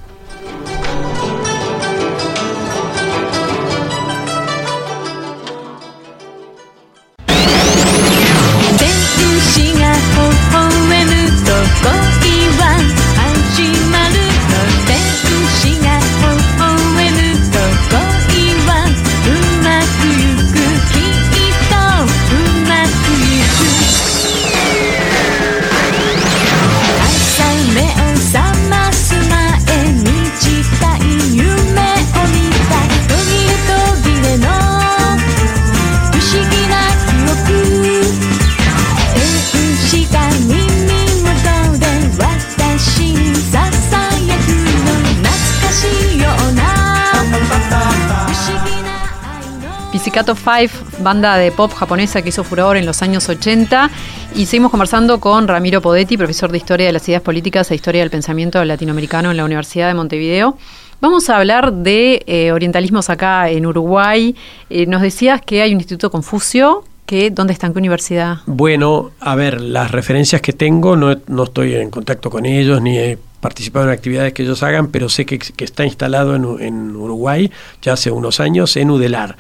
Pizzicato 49.93 50.35
5, 50.35 51.03
banda 51.03 51.39
de 51.39 51.51
pop 51.51 51.73
japonesa 51.73 52.21
que 52.21 52.29
hizo 52.29 52.45
furor 52.45 52.77
en 52.77 52.85
los 52.85 53.01
años 53.01 53.27
80. 53.29 53.91
Y 54.35 54.45
seguimos 54.45 54.71
conversando 54.71 55.19
con 55.19 55.49
Ramiro 55.49 55.81
Podetti, 55.81 56.19
profesor 56.19 56.53
de 56.53 56.59
Historia 56.59 56.87
de 56.87 56.93
las 56.93 57.09
Ideas 57.09 57.23
Políticas 57.23 57.71
e 57.71 57.75
Historia 57.75 58.03
del 58.03 58.11
Pensamiento 58.11 58.63
Latinoamericano 58.63 59.31
en 59.31 59.39
la 59.39 59.47
Universidad 59.47 59.89
de 59.89 59.95
Montevideo. 59.95 60.59
Vamos 61.01 61.31
a 61.31 61.39
hablar 61.39 61.73
de 61.73 62.23
eh, 62.27 62.53
orientalismos 62.53 63.09
acá 63.09 63.49
en 63.49 63.65
Uruguay. 63.65 64.37
Eh, 64.69 64.85
nos 64.85 65.01
decías 65.01 65.41
que 65.41 65.63
hay 65.63 65.73
un 65.73 65.79
Instituto 65.79 66.11
Confucio. 66.11 66.85
Que, 67.07 67.31
¿Dónde 67.31 67.55
está? 67.55 67.67
¿En 67.67 67.73
qué 67.73 67.79
universidad? 67.79 68.41
Bueno, 68.45 69.13
a 69.21 69.35
ver, 69.35 69.63
las 69.63 69.91
referencias 69.91 70.43
que 70.43 70.53
tengo, 70.53 70.95
no, 70.95 71.17
no 71.27 71.45
estoy 71.45 71.75
en 71.75 71.89
contacto 71.89 72.29
con 72.29 72.45
ellos, 72.45 72.83
ni 72.83 72.99
he 72.99 73.19
participado 73.41 73.87
en 73.87 73.93
actividades 73.93 74.33
que 74.33 74.43
ellos 74.43 74.63
hagan, 74.63 74.89
pero 74.89 75.09
sé 75.09 75.27
que, 75.27 75.39
está 75.59 75.85
instalado 75.85 76.35
en, 76.35 76.97
Uruguay 76.97 77.51
ya 77.83 77.93
hace 77.93 78.11
unos 78.11 78.41
años 78.41 78.77
en 78.77 78.91
Udelar. 78.91 79.37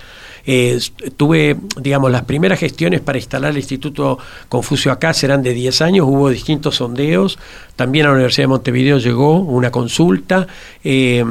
Tuve, 1.16 1.57
digamos, 1.76 2.11
las 2.11 2.22
primeras 2.22 2.59
gestiones 2.59 3.01
para 3.01 3.18
instalar 3.18 3.51
el 3.51 3.59
Instituto 3.59 4.18
Confucio 4.49 4.92
acá 4.92 5.12
serán 5.12 5.42
de 5.42 5.53
10 5.53 5.82
años, 5.82 6.07
hubo 6.09 6.30
distintos 6.30 6.76
sondeos, 6.76 7.38
también 7.76 8.07
a 8.07 8.09
la 8.09 8.14
Universidad 8.14 8.44
de 8.44 8.49
Montevideo 8.49 8.99
llegó 8.99 9.40
una 9.40 9.70
consulta. 9.70 10.46
Eh, 10.82 11.24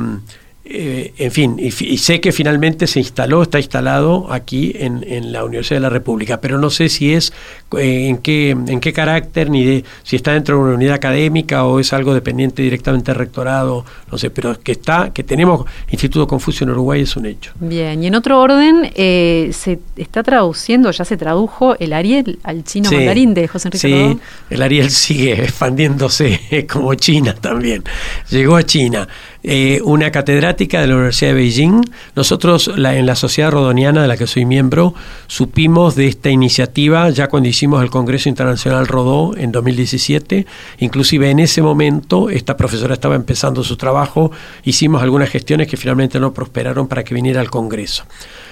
eh, 0.70 1.13
en 1.18 1.32
fin, 1.32 1.55
y, 1.57 1.72
sé 1.72 2.20
que 2.20 2.34
finalmente 2.34 2.88
se 2.88 2.99
instaló, 2.99 3.41
está 3.41 3.57
instalado 3.57 4.28
aquí 4.34 4.74
en, 4.76 5.05
en, 5.07 5.32
la 5.32 5.45
Universidad 5.45 5.78
de 5.78 5.82
la 5.82 5.89
República, 5.89 6.41
pero 6.41 6.57
no 6.57 6.70
sé 6.70 6.89
si 6.89 7.13
es 7.13 7.32
eh, 7.78 8.09
en 8.09 8.18
qué 8.18 8.49
en 8.49 8.80
qué 8.82 8.91
carácter 8.91 9.49
ni 9.49 9.63
de 9.63 9.86
si 10.03 10.18
está 10.18 10.34
dentro 10.34 10.57
de 10.57 10.63
una 10.63 10.74
unidad 10.74 10.95
académica 10.95 11.63
o 11.63 11.80
es 11.80 11.93
algo 11.93 12.13
dependiente 12.13 12.63
directamente 12.63 13.11
del 13.11 13.20
rectorado, 13.20 13.86
no 14.11 14.18
sé, 14.18 14.30
pero 14.30 14.59
que 14.59 14.74
está 14.74 15.13
que 15.13 15.24
tenemos 15.24 15.65
Instituto 15.89 16.28
Confucio 16.28 16.65
en 16.65 16.72
Uruguay 16.72 17.03
es 17.03 17.15
un 17.15 17.28
hecho. 17.28 17.53
Bien, 17.61 18.03
y 18.03 18.07
en 18.07 18.15
otro 18.15 18.41
orden 18.41 18.91
eh, 18.95 19.51
se 19.53 19.80
está 19.95 20.22
traduciendo, 20.22 20.91
ya 20.91 21.05
se 21.05 21.15
tradujo 21.15 21.78
el 21.80 21.93
Ariel 21.93 22.39
al 22.43 22.65
chino 22.65 22.91
mandarín 22.91 23.34
de 23.34 23.47
José 23.47 23.70
Enrique 23.70 23.88
Sí, 23.88 24.20
el 24.49 24.61
Ariel 24.61 24.89
sigue 24.89 25.32
expandiéndose 25.43 26.68
como 26.70 26.93
China 26.95 27.34
también. 27.39 27.84
Llegó 28.30 28.57
a 28.57 28.63
China. 28.63 29.07
Eh, 29.50 29.80
una 29.86 30.12
catedrática 30.12 30.82
de 30.82 30.88
la 30.88 30.95
Universidad 30.95 31.30
de 31.32 31.36
Beijing. 31.36 31.82
Nosotros 32.18 32.70
en 32.76 33.06
la 33.06 33.16
Sociedad 33.16 33.50
Rodoniana, 33.50 34.02
de 34.02 34.10
la 34.10 34.18
que 34.18 34.28
soy 34.28 34.43
miembro, 34.43 34.93
supimos 35.28 35.95
de 35.95 36.08
esta 36.08 36.30
iniciativa 36.30 37.10
ya 37.12 37.30
cuando 37.30 37.48
hicimos 37.48 37.82
el 37.82 37.89
Congreso 37.89 38.28
Internacional 38.28 38.88
Rodó 38.88 39.38
en 39.38 39.54
2017. 39.54 40.45
Inclusive 40.80 41.30
en 41.30 41.39
ese 41.39 41.62
momento 41.62 42.30
esta 42.30 42.58
profesora 42.58 42.95
estaba 42.95 43.16
empezando 43.16 43.64
su 43.64 43.78
trabajo, 43.78 44.32
hicimos 44.66 45.02
algunas 45.02 45.30
gestiones 45.30 45.70
que 45.70 45.78
finalmente 45.78 46.20
no 46.20 46.34
prosperaron 46.34 46.89
para 46.89 47.06
que 47.06 47.14
viniera 47.14 47.39
al 47.39 47.50
Congreso. 47.50 48.04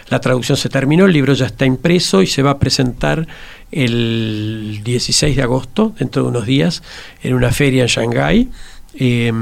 La 0.08 0.22
traducción 0.22 0.58
se 0.58 0.70
terminó, 0.70 1.08
el 1.08 1.12
libro 1.12 1.34
ya 1.34 1.48
está 1.48 1.66
impreso 1.66 2.22
y 2.22 2.28
se 2.28 2.41
va 2.41 2.52
a 2.52 2.60
presentar 2.60 3.28
el 3.70 4.80
16 4.82 5.36
de 5.36 5.41
agosto, 5.41 5.93
dentro 6.00 6.24
de 6.24 6.30
unos 6.30 6.46
días, 6.46 6.84
en 7.22 7.34
una 7.34 7.52
feria 7.52 7.82
en 7.82 7.89
Shanghái. 7.89 8.50
Eh, 8.98 9.34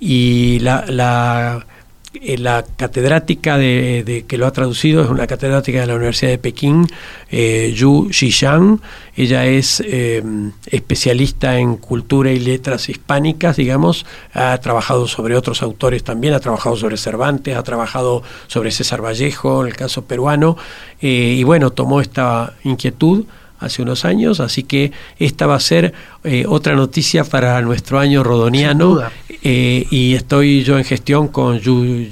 y 0.00 0.58
la, 0.60 0.84
la 0.86 1.66
eh, 2.14 2.38
la 2.38 2.64
catedrática 2.76 3.58
de, 3.58 4.24
que 4.26 4.38
lo 4.38 4.46
ha 4.46 4.50
traducido 4.50 5.02
es 5.02 5.10
una 5.10 5.26
catedrática 5.26 5.80
de 5.80 5.86
la 5.86 5.94
Universidad 5.94 6.30
de 6.30 6.38
Pekín, 6.38 6.86
eh, 7.30 7.72
Yu 7.76 8.08
Xiyang. 8.10 8.80
Ella 9.14 9.44
es 9.44 9.82
eh, 9.86 10.22
especialista 10.66 11.58
en 11.58 11.76
cultura 11.76 12.30
y 12.30 12.40
letras 12.40 12.88
hispánicas, 12.88 13.56
digamos. 13.56 14.06
Ha 14.32 14.56
trabajado 14.58 15.06
sobre 15.06 15.36
otros 15.36 15.62
autores 15.62 16.02
también, 16.02 16.32
ha 16.32 16.40
trabajado 16.40 16.76
sobre 16.76 16.96
Cervantes, 16.96 17.56
ha 17.56 17.62
trabajado 17.62 18.22
sobre 18.46 18.70
César 18.70 19.04
Vallejo, 19.04 19.66
el 19.66 19.76
caso 19.76 20.04
peruano. 20.06 20.56
y 21.00 21.42
bueno, 21.44 21.70
tomó 21.70 22.00
esta 22.00 22.54
inquietud 22.64 23.26
hace 23.58 23.82
unos 23.82 24.04
años, 24.04 24.40
así 24.40 24.62
que 24.62 24.92
esta 25.18 25.46
va 25.46 25.56
a 25.56 25.60
ser 25.60 25.92
eh, 26.24 26.44
otra 26.46 26.74
noticia 26.74 27.24
para 27.24 27.60
nuestro 27.62 27.98
año 27.98 28.22
rodoniano 28.22 29.00
eh, 29.42 29.86
y 29.90 30.14
estoy 30.14 30.62
yo 30.62 30.78
en 30.78 30.84
gestión 30.84 31.28
con 31.28 31.58
Yu 31.58 32.06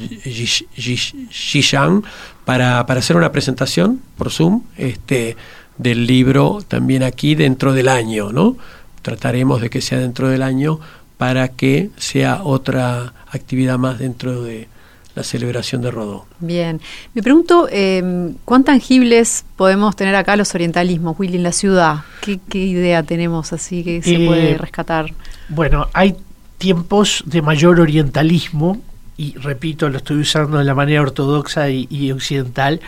Xishan 1.31 2.03
para, 2.45 2.87
para 2.87 3.01
hacer 3.01 3.17
una 3.17 3.33
presentación 3.33 4.01
por 4.17 4.31
Zoom 4.31 4.63
este, 4.77 5.37
del 5.79 6.07
libro 6.07 6.59
también 6.67 7.03
aquí 7.03 7.35
dentro 7.35 7.73
del 7.73 7.89
año, 7.89 8.33
¿no? 8.33 8.57
Trataremos 9.03 9.61
de 9.61 9.71
que 9.71 9.81
sea 9.81 9.99
dentro 9.99 10.29
del 10.29 10.43
año 10.43 10.81
para 11.17 11.49
que 11.49 11.91
sea 11.97 12.43
otra 12.43 13.13
actividad 13.31 13.79
más 13.79 13.99
dentro 13.99 14.43
de, 14.43 14.69
la 15.17 15.25
celebración 15.25 15.81
de 15.81 15.91
Rodó. 15.91 16.27
Bien, 16.41 16.81
me 17.15 17.23
pregunto, 17.23 17.69
eh, 17.73 18.35
¿cuán 18.45 18.65
tangibles 18.65 19.47
podemos 19.57 19.97
tener 19.97 20.15
acá 20.15 20.37
los 20.37 20.55
orientalismos, 20.55 21.19
Willy, 21.19 21.39
en 21.39 21.43
la 21.43 21.53
ciudad? 21.53 22.01
¿Qué, 22.21 22.59
idea 22.59 23.03
tenemos 23.03 23.53
así 23.55 23.83
que 23.83 24.03
se 24.03 24.23
eh, 24.23 24.27
puede 24.27 24.59
rescatar? 24.59 25.13
Bueno, 25.49 25.89
hay 25.95 26.17
tiempos 26.59 27.25
de 27.27 27.41
mayor 27.41 27.81
orientalismo, 27.81 28.83
y 29.17 29.35
repito, 29.39 29.89
lo 29.89 29.97
estoy 29.97 30.19
usando 30.19 30.59
de 30.59 30.65
la 30.65 30.75
manera 30.75 31.01
ortodoxa 31.01 31.71
y, 31.71 32.13
occidental. 32.13 32.81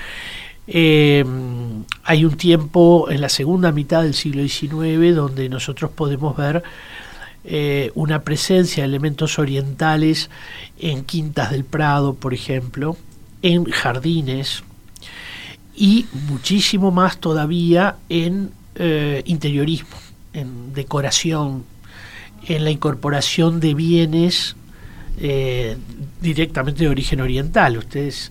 Eh, 0.66 1.24
hay 2.05 2.24
un 2.26 2.37
tiempo 2.37 3.11
en 3.11 3.22
la 3.22 3.31
segunda 3.31 3.72
mitad 3.72 4.03
del 4.03 4.12
siglo 4.12 4.47
XIX 4.47 5.16
donde 5.16 5.49
nosotros 5.49 5.91
podemos 5.93 6.37
ver 6.37 6.62
eh, 7.51 7.93
una 7.95 8.21
presencia 8.21 8.83
de 8.83 8.91
elementos 8.91 9.39
orientales 9.39 10.29
en 10.79 11.03
quintas 11.03 11.51
del 11.51 11.65
Prado, 11.65 12.13
por 12.13 12.35
ejemplo, 12.35 12.99
en 13.41 13.65
jardines 13.65 14.65
y 15.75 16.05
muchísimo 16.29 16.91
más 16.91 17.17
todavía 17.17 17.97
en 18.11 18.51
eh, 18.75 19.23
interiorismo, 19.25 19.97
en 20.35 20.75
decoración, 20.75 21.65
en 22.47 22.65
la 22.65 22.71
incorporación 22.71 23.61
de 23.61 23.73
bienes 23.73 24.55
eh, 25.19 25.79
directamente 26.21 26.85
de 26.85 26.91
origen 26.91 27.23
oriental. 27.23 27.79
Ustedes, 27.79 28.31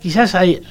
quizás 0.00 0.36
hay 0.36 0.62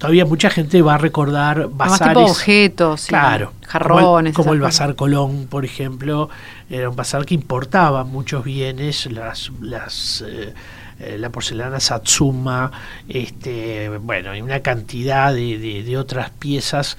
todavía 0.00 0.24
mucha 0.24 0.48
gente 0.48 0.80
va 0.80 0.94
a 0.94 0.98
recordar 0.98 1.68
bazares. 1.68 2.16
tipo 2.16 2.30
objetos, 2.30 3.06
claro, 3.06 3.52
jarrones. 3.66 4.32
Como, 4.34 4.54
el, 4.54 4.60
Bazar 4.60 4.96
Colón, 4.96 5.46
por 5.46 5.66
ejemplo, 5.66 6.30
era 6.70 6.88
un 6.88 6.96
bazar 6.96 7.26
que 7.26 7.34
importaba 7.34 8.02
muchos 8.04 8.42
bienes, 8.42 9.12
las, 9.12 9.52
las 9.60 10.24
eh, 10.26 10.54
eh, 11.00 11.18
la 11.18 11.28
porcelana 11.28 11.80
Satsuma, 11.80 12.72
este, 13.08 13.90
bueno, 13.98 14.34
y 14.34 14.40
una 14.40 14.60
cantidad 14.60 15.34
de, 15.34 15.96
otras 15.98 16.30
piezas 16.30 16.96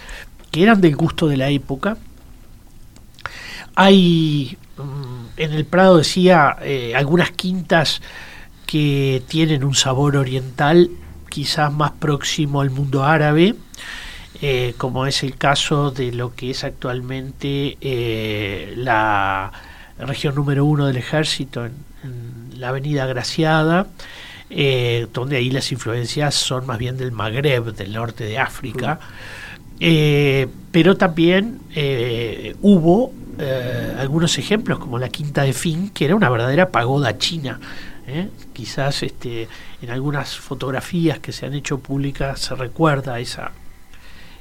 que 0.51 0.61
eran 0.61 0.79
del 0.79 0.95
gusto 0.95 1.27
de 1.27 1.37
la 1.37 1.49
época. 1.49 1.97
Hay, 3.73 4.59
mm, 4.77 5.25
en 5.37 5.53
el 5.53 5.65
Prado 5.65 5.97
decía, 5.97 6.55
eh, 6.61 6.93
algunas 6.95 7.31
quintas 7.31 7.99
que 8.67 9.23
tienen 9.27 9.63
un 9.63 9.73
sabor 9.73 10.17
oriental 10.17 10.91
quizás 11.31 11.71
más 11.71 11.91
próximo 11.91 12.59
al 12.61 12.69
mundo 12.69 13.05
árabe, 13.05 13.55
eh, 14.41 14.73
como 14.77 15.05
es 15.05 15.23
el 15.23 15.37
caso 15.37 15.89
de 15.89 16.11
lo 16.11 16.35
que 16.35 16.51
es 16.51 16.63
actualmente 16.65 17.77
eh, 17.79 18.73
la 18.75 19.51
región 19.97 20.35
número 20.35 20.65
uno 20.65 20.87
del 20.87 20.97
ejército 20.97 21.65
en, 21.65 21.73
la 22.57 22.69
avenida 22.69 23.05
Graciada, 23.07 23.87
eh, 24.49 25.07
donde 25.13 25.37
ahí 25.37 25.49
las 25.49 25.71
influencias 25.71 26.35
son 26.35 26.67
más 26.67 26.77
bien 26.77 26.97
del 26.97 27.11
Magreb, 27.11 27.73
del 27.73 27.93
norte 27.93 28.25
de 28.25 28.37
África. 28.37 28.99
pero 29.79 30.97
también 30.97 31.59
hubo 32.61 33.13
algunos 33.97 34.37
ejemplos 34.37 34.77
como 34.79 34.99
la 34.99 35.09
Quinta 35.09 35.43
de 35.43 35.53
Fin, 35.53 35.89
que 35.89 36.05
era 36.05 36.15
una 36.15 36.29
verdadera 36.29 36.69
pagoda 36.69 37.17
china, 37.17 37.59
¿eh? 38.11 38.29
Quizás 38.53 39.03
este, 39.03 39.47
en 39.81 39.89
algunas 39.89 40.37
fotografías 40.37 41.19
que 41.19 41.31
se 41.31 41.45
han 41.45 41.53
hecho 41.53 41.79
públicas 41.79 42.39
se 42.39 42.55
recuerda 42.55 43.19
esa, 43.19 43.51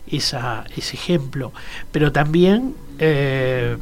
esa, 0.07 0.65
ese 0.77 0.97
ejemplo, 0.97 1.53
pero 1.93 2.13
también 2.13 2.75
eh, 2.99 3.77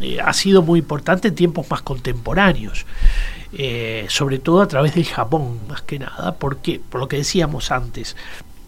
eh, 0.00 0.20
ha 0.20 0.32
sido 0.32 0.62
muy 0.62 0.80
importante 0.80 1.28
en 1.28 1.34
tiempos 1.34 1.70
más 1.70 1.82
contemporáneos. 1.82 2.86
sobre 4.08 4.38
todo 4.38 4.60
a 4.60 4.68
través 4.68 4.94
del 4.94 5.06
Japón, 5.06 5.60
más 5.68 5.80
que 5.82 5.98
nada, 5.98 6.34
porque, 6.34 6.78
por 6.78 7.00
lo 7.00 7.08
que 7.08 7.16
decíamos 7.16 7.70
antes, 7.70 8.16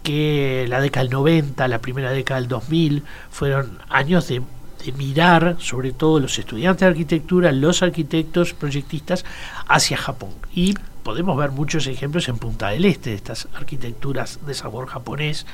que 0.02 0.64
la 0.68 0.80
década 0.80 1.04
del 1.04 1.12
90, 1.12 1.68
la 1.68 1.80
primera 1.80 2.10
década 2.10 2.40
del 2.40 2.48
2000, 2.48 3.02
fueron 3.30 3.78
años 3.90 4.26
de 4.28 4.40
de 4.84 4.92
mirar, 4.92 5.56
sobre 5.58 5.92
todo 5.92 6.20
los 6.20 6.38
estudiantes 6.38 6.80
de 6.80 6.86
arquitectura, 6.86 7.52
los 7.52 7.82
arquitectos, 7.82 8.54
proyectistas, 8.54 9.24
hacia 9.66 9.96
Japón. 9.96 10.30
Y 10.54 10.74
podemos 11.08 11.38
ver 11.38 11.52
muchos 11.52 11.86
ejemplos 11.86 12.28
en 12.28 12.36
Punta 12.36 12.68
del 12.68 12.84
Este 12.84 13.08
de 13.08 13.16
estas 13.16 13.48
arquitecturas 13.54 14.40
de 14.46 14.52
sabor 14.52 14.88
japonés, 14.88 15.46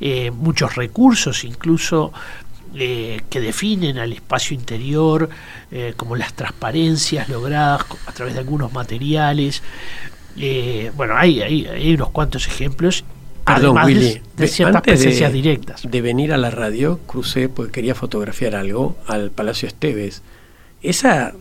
eh, 0.00 0.30
muchos 0.30 0.76
recursos 0.76 1.44
incluso 1.44 2.10
eh, 2.74 3.20
que 3.28 3.40
definen 3.40 3.98
al 3.98 4.14
espacio 4.14 4.54
interior, 4.54 5.28
eh, 5.70 5.92
como 5.96 6.16
las 6.16 6.32
transparencias 6.32 7.28
logradas 7.28 7.84
a 8.06 8.12
través 8.12 8.32
de 8.32 8.40
algunos 8.40 8.72
materiales. 8.72 9.62
bueno, 10.96 11.16
hay, 11.16 11.92
unos 11.94 12.08
cuantos 12.08 12.46
ejemplos 12.46 13.04
Perdón, 13.44 13.78
Willy, 13.84 14.20
de, 14.36 14.48
ciertas 14.48 14.82
presencias 14.82 15.32
directas. 15.32 15.82
De 15.88 16.00
venir 16.00 16.32
a 16.32 16.38
la 16.38 16.50
radio, 16.50 17.00
crucé 17.06 17.48
porque 17.48 17.72
quería 17.72 17.94
fotografiar 17.94 18.54
algo 18.54 18.96
al 19.06 19.30
Palacio 19.30 19.68
Esteves. 19.68 20.22
Esa 20.82 21.34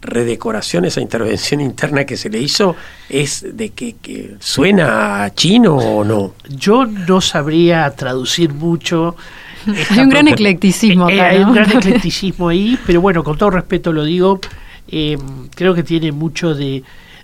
redecoración, 0.00 0.84
esa 0.84 1.00
intervención 1.00 1.60
interna 1.60 2.04
que 2.04 2.16
se 2.16 2.30
le 2.30 2.38
hizo, 2.38 2.76
es 3.08 3.44
de 3.56 3.70
que, 3.70 4.36
suena 4.38 5.24
a 5.24 5.34
chino 5.34 5.76
o 5.76 6.04
no? 6.04 6.34
Yo 6.48 6.86
no 6.86 7.20
sabría 7.20 7.90
traducir 7.90 8.52
mucho. 8.52 9.16
Hay 9.90 9.98
un 9.98 10.08
gran 10.08 10.28
eclecticismo 10.28 11.08
eh, 11.10 11.20
Hay 11.20 11.42
un 11.42 11.52
gran 11.52 11.70
eclecticismo 11.76 12.48
ahí, 12.48 12.78
pero 12.86 13.00
bueno, 13.00 13.24
con 13.24 13.36
todo 13.36 13.50
respeto 13.50 13.92
lo 13.92 14.04
digo, 14.04 14.40
eh, 14.88 15.18
creo 15.54 15.74
que 15.74 15.82
tiene 15.82 16.12
mucho 16.12 16.54
de 16.54 16.82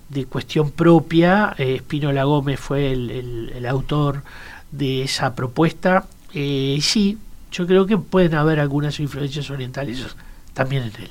de 0.09 0.26
cuestión 0.26 0.70
propia. 0.70 1.55
Eh, 1.59 1.76
Espinola 1.76 2.24
Gómez 2.24 2.61
fue 2.61 2.92
el, 2.92 3.66
autor 3.68 4.22
de 4.70 5.02
esa 5.02 5.34
propuesta. 5.34 6.07
Eh, 6.32 6.78
sí, 6.80 7.18
yo 7.50 7.66
creo 7.66 7.86
que 7.86 7.96
pueden 7.96 8.34
haber 8.34 8.61
algunas 8.61 8.98
influencias 9.00 9.50
orientales 9.50 10.16
también 10.52 10.84
en 10.84 11.02
él. 11.02 11.11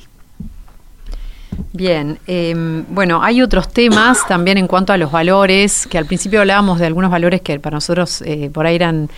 Bien, 1.72 2.20
em, 2.28 2.86
bueno, 2.90 3.24
hay 3.24 3.42
otros 3.42 3.72
temas 3.72 4.28
también 4.28 4.58
en 4.58 4.68
cuanto 4.68 4.94
a 4.94 4.98
los 4.98 5.12
valores, 5.12 5.88
que 5.88 5.98
al 5.98 6.06
principio 6.06 6.40
hablábamos 6.40 6.80
de 6.80 6.88
algunos 6.88 7.12
valores 7.12 7.42
que 7.42 7.60
para 7.60 7.76
nosotros 7.76 8.22
eh, 8.24 8.50
por 8.54 8.66
ahí 8.66 8.76
eran 8.76 9.10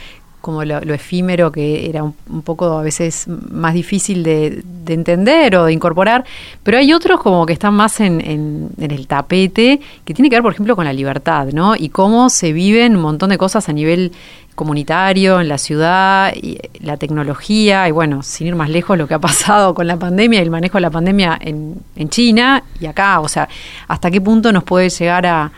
como 0.45 0.63
lo, 0.63 0.77
efímero 0.93 1.51
que 1.51 1.89
era 1.89 2.03
un, 2.03 2.13
poco 2.43 2.77
a 2.77 2.83
veces 2.83 3.25
más 3.27 3.73
difícil 3.73 4.21
de, 4.21 4.63
entender 4.85 5.55
o 5.55 5.65
de 5.65 5.73
incorporar, 5.73 6.23
pero 6.61 6.77
hay 6.77 6.93
otros 6.93 7.19
como 7.19 7.47
que 7.47 7.53
están 7.53 7.73
más 7.73 7.99
en, 7.99 8.69
el 8.77 9.07
tapete, 9.07 9.81
que 10.05 10.13
tiene 10.13 10.29
que 10.29 10.35
ver, 10.35 10.43
por 10.43 10.53
ejemplo, 10.53 10.75
con 10.75 10.85
la 10.85 10.93
libertad, 10.93 11.47
¿no? 11.51 11.75
Y 11.75 11.89
cómo 11.89 12.29
se 12.29 12.53
viven 12.53 12.95
un 12.95 13.01
montón 13.01 13.31
de 13.31 13.39
cosas 13.39 13.69
a 13.69 13.73
nivel 13.73 14.11
comunitario, 14.53 15.41
en 15.41 15.47
la 15.47 15.57
ciudad, 15.57 16.31
y 16.35 16.59
la 16.79 16.97
tecnología, 16.97 17.87
y 17.87 17.91
bueno, 17.91 18.21
sin 18.21 18.45
ir 18.45 18.55
más 18.55 18.69
lejos, 18.69 18.99
lo 18.99 19.07
que 19.07 19.15
ha 19.15 19.19
pasado 19.19 19.73
con 19.73 19.87
la 19.87 19.97
pandemia 19.97 20.41
y 20.41 20.43
el 20.43 20.51
manejo 20.51 20.77
de 20.77 20.81
la 20.81 20.91
pandemia 20.91 21.39
en, 21.41 21.81
en 21.95 22.09
China 22.09 22.61
y 22.79 22.85
acá, 22.85 23.19
o 23.19 23.27
sea, 23.27 23.49
hasta 23.87 24.11
qué 24.11 24.21
punto 24.21 24.51
nos 24.51 24.63
puede 24.63 24.89
llegar 24.89 25.25
a 25.25 25.51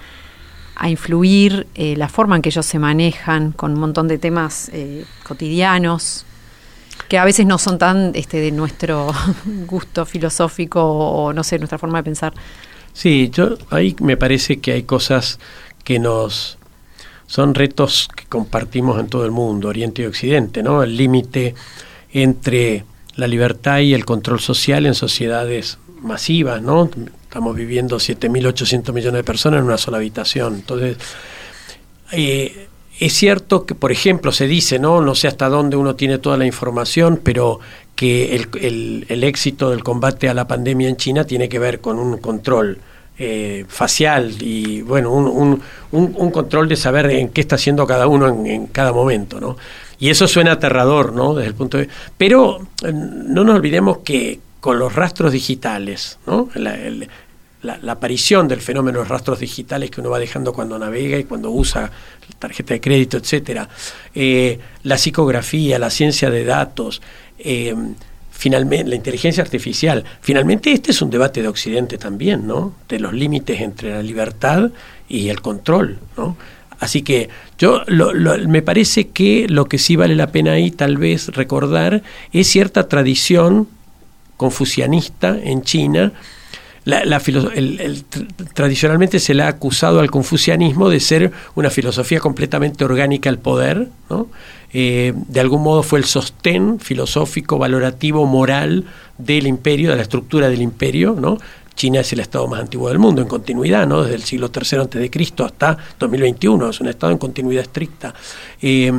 a 0.77 0.89
influir 0.89 1.67
eh, 1.75 1.95
la 1.97 2.07
forma 2.07 2.35
en 2.35 2.41
que 2.41 2.49
ellos 2.49 2.65
se 2.65 2.79
manejan 2.79 3.51
con 3.51 3.73
un 3.73 3.79
montón 3.79 4.07
de 4.07 4.17
temas 4.17 4.69
eh, 4.73 5.05
cotidianos 5.23 6.25
que 7.09 7.17
a 7.17 7.25
veces 7.25 7.45
no 7.45 7.57
son 7.57 7.77
tan 7.77 8.11
este, 8.15 8.37
de 8.37 8.51
nuestro 8.51 9.11
gusto 9.65 10.05
filosófico 10.05 10.81
o 10.81 11.33
no 11.33 11.43
sé, 11.43 11.57
nuestra 11.57 11.77
forma 11.77 11.99
de 11.99 12.03
pensar. 12.03 12.33
Sí, 12.93 13.29
yo 13.31 13.57
ahí 13.69 13.95
me 14.01 14.17
parece 14.17 14.59
que 14.59 14.73
hay 14.73 14.83
cosas 14.83 15.39
que 15.83 15.99
nos 15.99 16.57
son 17.27 17.55
retos 17.55 18.07
que 18.15 18.25
compartimos 18.25 18.99
en 18.99 19.07
todo 19.07 19.25
el 19.25 19.31
mundo, 19.31 19.67
Oriente 19.67 20.01
y 20.01 20.05
Occidente, 20.05 20.63
¿no? 20.63 20.81
El 20.81 20.95
límite 20.95 21.55
entre 22.13 22.85
la 23.15 23.27
libertad 23.27 23.79
y 23.79 23.93
el 23.93 24.05
control 24.05 24.39
social 24.39 24.85
en 24.85 24.95
sociedades 24.95 25.77
masivas, 26.01 26.61
¿no? 26.61 26.89
Estamos 27.27 27.57
viviendo 27.57 27.97
7.800 27.97 28.93
millones 28.93 29.19
de 29.19 29.23
personas 29.25 29.59
en 29.59 29.65
una 29.65 29.77
sola 29.77 29.97
habitación. 29.97 30.55
Entonces, 30.55 30.95
eh, 32.13 32.67
es 33.01 33.13
cierto 33.13 33.65
que, 33.65 33.75
por 33.75 33.91
ejemplo, 33.91 34.31
se 34.31 34.47
dice, 34.47 34.79
¿no? 34.79 35.01
No 35.01 35.13
sé 35.13 35.27
hasta 35.27 35.49
dónde 35.49 35.75
uno 35.75 35.95
tiene 35.95 36.19
toda 36.19 36.37
la 36.37 36.45
información, 36.45 37.19
pero 37.21 37.59
que 37.97 38.33
el, 38.35 39.05
el, 39.09 39.23
éxito 39.25 39.71
del 39.71 39.83
combate 39.83 40.29
a 40.29 40.33
la 40.33 40.47
pandemia 40.47 40.87
en 40.87 40.95
China 40.95 41.25
tiene 41.25 41.49
que 41.49 41.59
ver 41.59 41.81
con 41.81 41.99
un 41.99 42.17
control 42.17 42.79
eh, 43.19 43.65
facial 43.67 44.33
y, 44.39 44.81
bueno, 44.83 45.11
un, 45.11 45.61
un, 45.91 46.15
un, 46.15 46.31
control 46.31 46.69
de 46.69 46.77
saber 46.77 47.11
en 47.11 47.29
qué 47.29 47.41
está 47.41 47.55
haciendo 47.55 47.85
cada 47.85 48.07
uno 48.07 48.29
en, 48.29 48.47
en, 48.47 48.67
cada 48.67 48.93
momento, 48.93 49.41
¿no? 49.41 49.57
Y 49.99 50.09
eso 50.09 50.27
suena 50.27 50.53
aterrador, 50.53 51.11
¿no? 51.11 51.33
Desde 51.33 51.49
el 51.49 51.55
punto 51.55 51.77
de... 51.77 51.89
Pero 52.17 52.61
eh, 52.85 52.93
no 52.93 53.43
nos 53.43 53.55
olvidemos 53.55 53.97
que 53.99 54.39
con 54.59 54.79
los 54.79 54.93
rastros 54.95 55.31
digitales, 55.31 56.17
¿no? 56.25 56.49
La, 56.55 57.91
aparición 57.91 58.47
del 58.47 58.61
fenómeno 58.61 58.99
de 58.99 59.03
los 59.03 59.09
rastros 59.09 59.39
digitales 59.39 59.91
que 59.91 59.99
uno 59.99 60.09
va 60.09 60.19
dejando 60.19 60.53
cuando 60.53 60.79
navega 60.79 61.17
y 61.17 61.25
cuando 61.25 61.51
usa 61.51 61.91
tarjeta 62.39 62.73
de 62.73 62.81
crédito, 62.81 63.17
etcétera, 63.17 63.67
eh, 64.13 64.59
la 64.83 64.97
psicografía, 64.97 65.77
la 65.79 65.89
ciencia 65.89 66.29
de 66.29 66.45
datos, 66.45 67.01
eh, 67.39 67.75
finalmente 68.31 68.89
la 68.89 68.95
inteligencia 68.95 69.43
artificial. 69.43 70.03
Finalmente 70.21 70.71
este 70.71 70.91
es 70.91 71.01
un 71.01 71.09
debate 71.09 71.41
de 71.41 71.47
Occidente 71.47 71.97
también, 71.97 72.47
¿no? 72.47 72.73
De 72.87 72.99
los 72.99 73.13
límites 73.13 73.59
entre 73.59 73.89
la 73.89 74.03
libertad 74.03 74.69
y 75.09 75.29
el 75.29 75.41
control. 75.41 75.99
Así 76.79 77.01
que 77.01 77.29
yo 77.57 77.81
lo, 77.87 78.13
lo, 78.13 78.37
me 78.47 78.61
parece 78.61 79.07
que 79.09 79.47
lo 79.49 79.65
que 79.65 79.79
sí 79.79 79.95
vale 79.95 80.15
la 80.15 80.31
pena 80.31 80.53
ahí 80.53 80.69
tal 80.69 80.97
vez 80.97 81.29
recordar 81.29 82.03
es 82.31 82.47
cierta 82.47 82.87
tradición 82.87 83.67
confucianista 84.37 85.37
en 85.41 85.63
China 85.63 86.13
la, 86.87 87.21
tradicionalmente 88.53 89.19
se 89.19 89.33
le 89.33 89.43
ha 89.43 89.49
acusado 89.49 89.99
al 89.99 90.09
confucianismo 90.09 90.89
de 90.89 91.01
ser 91.01 91.33
una 91.55 91.69
filosofía 91.69 92.21
completamente 92.21 92.85
orgánica 92.85 93.29
al 93.29 93.39
poder, 93.39 93.89
eh, 94.71 95.13
de 95.13 95.39
algún 95.41 95.63
modo 95.63 95.83
fue 95.83 95.99
el 95.99 96.05
sostén 96.05 96.79
filosófico, 96.79 97.57
valorativo, 97.57 98.25
moral 98.25 98.85
del 99.17 99.47
imperio, 99.47 99.89
de 99.89 99.97
la 99.97 100.03
estructura 100.03 100.47
del 100.47 100.61
imperio. 100.61 101.37
China 101.75 101.99
es 101.99 102.13
el 102.13 102.21
estado 102.21 102.47
más 102.47 102.61
antiguo 102.61 102.87
del 102.87 102.99
mundo 102.99 103.21
en 103.21 103.27
continuidad, 103.27 103.85
¿no? 103.85 104.03
desde 104.03 104.15
el 104.15 104.23
siglo 104.23 104.49
III 104.53 104.79
antes 104.79 105.01
de 105.01 105.09
Cristo 105.09 105.43
hasta 105.43 105.77
2021, 105.99 106.69
es 106.69 106.79
un 106.79 106.87
estado 106.87 107.11
en 107.11 107.17
continuidad 107.17 107.63
estricta. 107.63 108.13
Eh, 108.61 108.93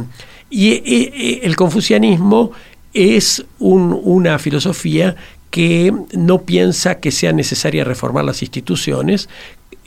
y 0.51 0.71
eh, 0.73 1.41
el 1.43 1.57
confucianismo 1.57 2.53
es 2.95 3.45
un, 3.59 3.99
una 4.03 4.39
filosofía 4.39 5.17
que 5.51 5.93
no 6.13 6.43
piensa 6.43 7.01
que 7.01 7.11
sea 7.11 7.33
necesaria 7.33 7.85
reformar 7.85 8.25
las 8.25 8.43
instituciones 8.43 9.29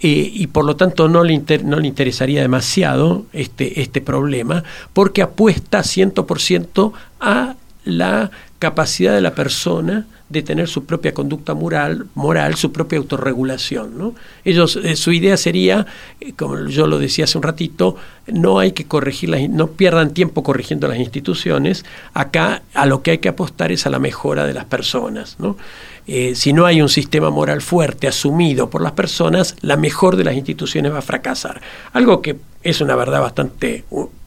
eh, 0.01 0.31
y 0.33 0.47
por 0.47 0.65
lo 0.65 0.75
tanto 0.75 1.07
no 1.07 1.23
le, 1.23 1.39
no 1.63 1.79
le 1.79 1.87
interesaría 1.87 2.41
demasiado 2.41 3.25
este, 3.33 3.81
este 3.81 4.01
problema 4.01 4.63
porque 4.93 5.21
apuesta 5.21 5.81
100% 5.81 6.93
a 7.19 7.55
la 7.85 8.31
capacidad 8.61 9.15
de 9.15 9.21
la 9.21 9.33
persona 9.33 10.05
de 10.29 10.43
tener 10.43 10.67
su 10.67 10.85
propia 10.85 11.15
conducta 11.15 11.55
moral, 11.55 12.05
moral 12.13 12.53
su 12.53 12.71
propia 12.71 12.99
autorregulación. 12.99 13.97
¿no? 13.97 14.13
Ellos, 14.45 14.75
eh, 14.75 14.95
su 14.95 15.11
idea 15.11 15.35
sería, 15.35 15.87
eh, 16.19 16.33
como 16.37 16.67
yo 16.67 16.85
lo 16.85 16.99
decía 16.99 17.25
hace 17.25 17.39
un 17.39 17.43
ratito, 17.43 17.95
no 18.27 18.59
hay 18.59 18.73
que 18.73 18.85
corregir 18.85 19.29
las, 19.29 19.49
no 19.49 19.71
pierdan 19.71 20.13
tiempo 20.13 20.43
corrigiendo 20.43 20.87
las 20.87 20.99
instituciones. 20.99 21.85
Acá 22.13 22.61
a 22.75 22.85
lo 22.85 23.01
que 23.01 23.11
hay 23.11 23.17
que 23.17 23.29
apostar 23.29 23.71
es 23.71 23.87
a 23.87 23.89
la 23.89 23.97
mejora 23.97 24.45
de 24.45 24.53
las 24.53 24.65
personas. 24.65 25.37
¿no? 25.39 25.57
Eh, 26.05 26.35
si 26.35 26.53
no 26.53 26.67
hay 26.67 26.83
un 26.83 26.89
sistema 26.89 27.31
moral 27.31 27.63
fuerte 27.63 28.07
asumido 28.07 28.69
por 28.69 28.83
las 28.83 28.91
personas, 28.91 29.55
la 29.61 29.75
mejor 29.75 30.17
de 30.17 30.23
las 30.23 30.35
instituciones 30.35 30.93
va 30.93 30.99
a 30.99 31.01
fracasar. 31.01 31.61
Algo 31.93 32.21
que 32.21 32.37
es 32.61 32.79
una 32.79 32.95
verdad 32.95 33.21
bastante 33.21 33.85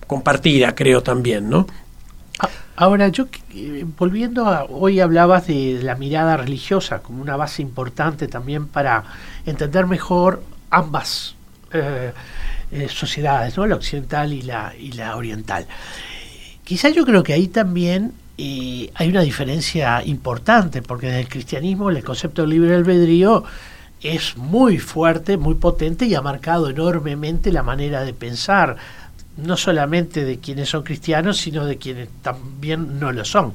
compartida, 0.09 0.75
creo 0.75 1.05
también, 1.05 1.49
¿no? 1.49 1.69
Ahora, 2.77 3.09
yo 3.09 3.27
eh, 3.55 3.85
volviendo 3.97 4.47
a, 4.47 4.65
hoy 4.65 5.01
hablabas 5.01 5.47
de 5.47 5.81
la 5.83 5.95
mirada 5.95 6.37
religiosa 6.37 7.01
como 7.01 7.23
una 7.23 7.37
base 7.37 7.63
importante 7.63 8.27
también 8.27 8.67
para 8.67 9.05
entender 9.47 9.87
mejor 9.87 10.43
ambas 10.71 11.37
eh, 11.73 12.13
eh, 12.73 12.89
sociedades, 12.89 13.57
¿no? 13.57 13.67
la 13.67 13.77
occidental 13.77 14.33
y 14.33 14.43
la, 14.43 14.73
y 14.77 14.93
la 14.93 15.17
oriental. 15.17 15.67
Quizás 16.65 16.95
yo 16.95 17.05
creo 17.05 17.23
que 17.23 17.33
ahí 17.33 17.47
también 17.47 18.13
eh, 18.37 18.91
hay 18.95 19.09
una 19.09 19.21
diferencia 19.21 20.03
importante, 20.05 20.83
porque 20.83 21.07
desde 21.07 21.21
el 21.21 21.29
cristianismo 21.29 21.91
el 21.91 22.03
concepto 22.03 22.43
de 22.43 22.49
libre 22.49 22.75
albedrío 22.75 23.45
es 24.01 24.37
muy 24.37 24.79
fuerte, 24.79 25.37
muy 25.37 25.55
potente 25.55 26.07
y 26.07 26.15
ha 26.15 26.23
marcado 26.23 26.69
enormemente 26.69 27.53
la 27.53 27.63
manera 27.63 28.03
de 28.03 28.13
pensar 28.13 28.77
no 29.37 29.57
solamente 29.57 30.25
de 30.25 30.39
quienes 30.39 30.69
son 30.69 30.83
cristianos, 30.83 31.39
sino 31.39 31.65
de 31.65 31.79
quienes 31.79 32.09
también 32.23 32.99
no 32.99 33.13
lo 33.13 33.25
son. 33.25 33.53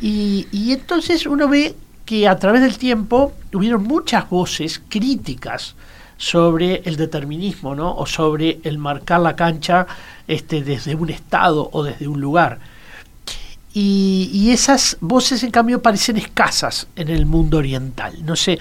Y, 0.00 0.72
entonces 0.72 1.26
uno 1.26 1.48
ve 1.48 1.76
que 2.04 2.26
a 2.26 2.36
través 2.36 2.62
del 2.62 2.76
tiempo 2.76 3.32
hubieron 3.52 3.84
muchas 3.84 4.28
voces 4.28 4.82
críticas 4.88 5.76
sobre 6.16 6.82
el 6.84 6.96
determinismo, 6.96 7.74
¿no? 7.74 7.94
O 7.94 8.06
sobre 8.06 8.60
el 8.64 8.78
marcar 8.78 9.20
la 9.20 9.36
cancha 9.36 9.86
este, 10.26 10.62
desde 10.62 10.94
un 10.94 11.10
estado 11.10 11.68
o 11.72 11.84
desde 11.84 12.08
un 12.08 12.20
lugar. 12.20 12.58
Y, 13.74 14.28
y, 14.32 14.50
esas 14.50 14.98
voces, 15.00 15.42
en 15.44 15.50
cambio, 15.50 15.80
parecen 15.80 16.16
escasas 16.16 16.88
en 16.96 17.08
el 17.08 17.24
mundo 17.24 17.58
oriental. 17.58 18.24
No 18.24 18.36
sé, 18.36 18.58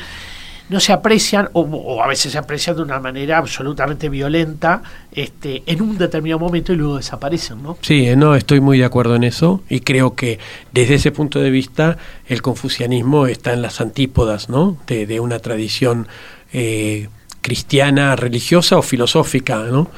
no 0.71 0.79
se 0.79 0.93
aprecian 0.93 1.49
o, 1.51 2.01
a 2.01 2.07
veces 2.07 2.31
se 2.31 2.37
aprecian 2.37 2.77
de 2.77 2.81
una 2.81 2.97
manera 2.97 3.37
absolutamente 3.37 4.07
violenta 4.07 4.81
este, 5.11 5.63
en 5.65 5.81
un 5.81 5.97
determinado 5.97 6.39
momento 6.39 6.71
y 6.71 6.77
luego 6.77 6.95
desaparecen, 6.95 7.61
¿no? 7.61 7.77
Sí, 7.81 8.07
no, 8.15 8.35
estoy 8.35 8.61
muy 8.61 8.79
de 8.79 8.85
acuerdo 8.85 9.15
en 9.15 9.25
eso 9.25 9.61
y 9.67 9.81
creo 9.81 10.15
que 10.15 10.39
desde 10.71 10.95
ese 10.95 11.11
punto 11.11 11.39
de 11.39 11.49
vista 11.49 11.97
el 12.25 12.41
confucianismo 12.41 13.27
está 13.27 13.51
en 13.51 13.61
las 13.61 13.81
antípodas, 13.81 14.47
¿no? 14.47 14.77
De, 14.87 15.19
una 15.19 15.39
tradición 15.39 16.07
eh, 16.53 17.09
cristiana, 17.41 18.15
religiosa 18.15 18.77
o 18.77 18.81
filosófica, 18.81 19.65
¿no? 19.65 19.89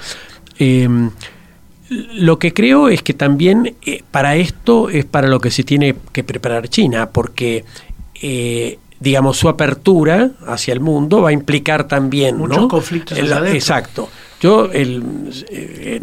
Eh, 0.58 0.90
lo 1.90 2.40
que 2.40 2.52
creo 2.52 2.90
es 2.90 3.04
que 3.04 3.14
también 3.14 3.76
eh, 3.86 4.02
para 4.10 4.38
esto 4.38 4.90
es 4.90 5.06
para 5.06 5.28
lo 5.28 5.40
que 5.40 5.52
se 5.52 5.64
tiene 5.64 5.94
que 6.12 6.24
preparar 6.24 6.68
China, 6.68 7.10
porque 7.12 7.64
eh, 8.26 8.80
digamos, 9.04 9.36
su 9.36 9.50
apertura 9.50 10.32
hacia 10.48 10.74
el 10.74 10.80
mundo 10.80 11.22
va 11.22 11.30
a 11.30 11.32
implicar 11.34 11.90
también 11.90 12.38
muchos 12.38 12.58
¿no? 12.58 12.68
conflictos. 12.70 13.18
El, 13.18 13.34
exacto. 13.48 14.08
Yo, 14.40 14.72
el, 14.72 15.04
eh, 15.50 16.00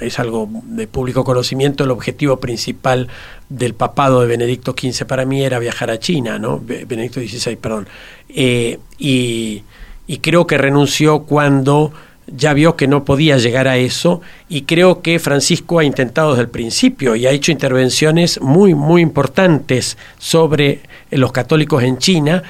es 0.00 0.18
algo 0.18 0.46
de 0.66 0.86
público 0.86 1.24
conocimiento, 1.24 1.84
el 1.84 1.90
objetivo 1.90 2.40
principal 2.40 3.08
del 3.48 3.72
papado 3.72 4.20
de 4.20 4.26
Benedicto 4.26 4.74
XV 4.78 5.06
para 5.06 5.24
mí 5.24 5.42
era 5.42 5.58
viajar 5.58 5.90
a 5.90 5.98
China, 5.98 6.38
¿no? 6.38 6.60
Benedicto 6.60 7.20
XVI, 7.20 7.56
perdón. 7.56 7.88
Eh, 8.28 8.78
y, 8.98 9.62
y 10.06 10.18
creo 10.18 10.46
que 10.46 10.58
renunció 10.58 11.20
cuando 11.20 11.90
ya 12.26 12.54
vio 12.54 12.76
que 12.76 12.86
no 12.86 13.04
podía 13.04 13.36
llegar 13.38 13.68
a 13.68 13.76
eso 13.76 14.20
y 14.48 14.62
creo 14.62 15.02
que 15.02 15.18
Francisco 15.18 15.78
ha 15.78 15.84
intentado 15.84 16.30
desde 16.30 16.42
el 16.42 16.50
principio 16.50 17.16
y 17.16 17.26
ha 17.26 17.30
hecho 17.30 17.52
intervenciones 17.52 18.40
muy, 18.40 18.74
muy 18.74 19.02
importantes 19.02 19.98
sobre 20.18 20.80
los 21.10 21.32
católicos 21.32 21.82
en 21.82 21.98
China, 21.98 22.42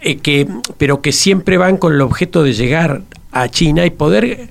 eh, 0.00 0.18
que, 0.18 0.46
pero 0.78 1.02
que 1.02 1.12
siempre 1.12 1.58
van 1.58 1.76
con 1.76 1.92
el 1.92 2.00
objeto 2.00 2.42
de 2.42 2.52
llegar 2.52 3.02
a 3.32 3.48
China 3.48 3.84
y 3.84 3.90
poder 3.90 4.48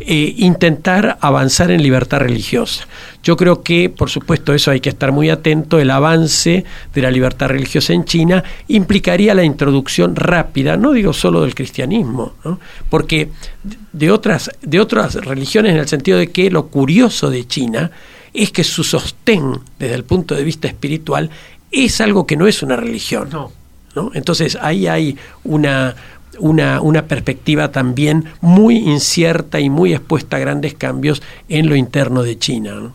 eh, 0.00 0.34
intentar 0.36 1.18
avanzar 1.20 1.70
en 1.70 1.82
libertad 1.82 2.20
religiosa. 2.20 2.86
Yo 3.22 3.36
creo 3.36 3.62
que, 3.62 3.90
por 3.90 4.10
supuesto, 4.10 4.54
eso 4.54 4.70
hay 4.70 4.80
que 4.80 4.88
estar 4.88 5.12
muy 5.12 5.30
atento, 5.30 5.78
el 5.78 5.90
avance 5.90 6.64
de 6.94 7.02
la 7.02 7.10
libertad 7.10 7.48
religiosa 7.48 7.92
en 7.92 8.04
China 8.04 8.44
implicaría 8.68 9.34
la 9.34 9.44
introducción 9.44 10.14
rápida, 10.14 10.76
no 10.76 10.92
digo 10.92 11.12
solo 11.12 11.42
del 11.42 11.54
cristianismo, 11.54 12.34
¿no? 12.44 12.60
porque 12.88 13.30
de 13.92 14.10
otras, 14.10 14.50
de 14.62 14.80
otras 14.80 15.14
religiones 15.14 15.72
en 15.72 15.78
el 15.78 15.88
sentido 15.88 16.18
de 16.18 16.28
que 16.28 16.50
lo 16.50 16.68
curioso 16.68 17.30
de 17.30 17.46
China 17.46 17.90
es 18.32 18.52
que 18.52 18.64
su 18.64 18.84
sostén 18.84 19.58
desde 19.78 19.94
el 19.94 20.04
punto 20.04 20.34
de 20.34 20.44
vista 20.44 20.68
espiritual 20.68 21.30
es 21.70 22.00
algo 22.00 22.26
que 22.26 22.36
no 22.36 22.46
es 22.46 22.62
una 22.62 22.76
religión. 22.76 23.28
No. 23.30 23.52
¿no? 23.94 24.10
Entonces 24.14 24.56
ahí 24.60 24.86
hay 24.86 25.16
una, 25.44 25.94
una, 26.38 26.80
una, 26.80 27.06
perspectiva 27.06 27.70
también 27.70 28.24
muy 28.40 28.76
incierta 28.76 29.60
y 29.60 29.70
muy 29.70 29.92
expuesta 29.92 30.36
a 30.36 30.40
grandes 30.40 30.74
cambios 30.74 31.22
en 31.48 31.68
lo 31.68 31.76
interno 31.76 32.22
de 32.22 32.38
China. 32.38 32.74
¿no? 32.74 32.92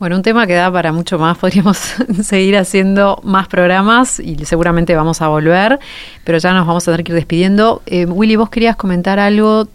Bueno, 0.00 0.16
un 0.16 0.22
tema 0.22 0.46
que 0.46 0.54
da 0.54 0.72
para 0.72 0.92
mucho 0.92 1.18
más, 1.18 1.36
podríamos 1.40 1.76
seguir 2.22 2.56
haciendo 2.56 3.20
más 3.22 3.48
programas 3.48 4.18
y 4.18 4.34
seguramente 4.46 4.96
vamos 4.96 5.20
a 5.20 5.28
volver, 5.28 5.78
pero 6.24 6.38
ya 6.38 6.54
nos 6.54 6.66
vamos 6.66 6.88
a 6.88 6.92
tener 6.92 7.04
que 7.04 7.12
ir 7.12 7.16
despidiendo. 7.16 7.82
Eh, 7.84 8.06
Willy, 8.06 8.36
vos 8.36 8.48
querías 8.48 8.76
comentar 8.76 9.18
algo 9.18 9.68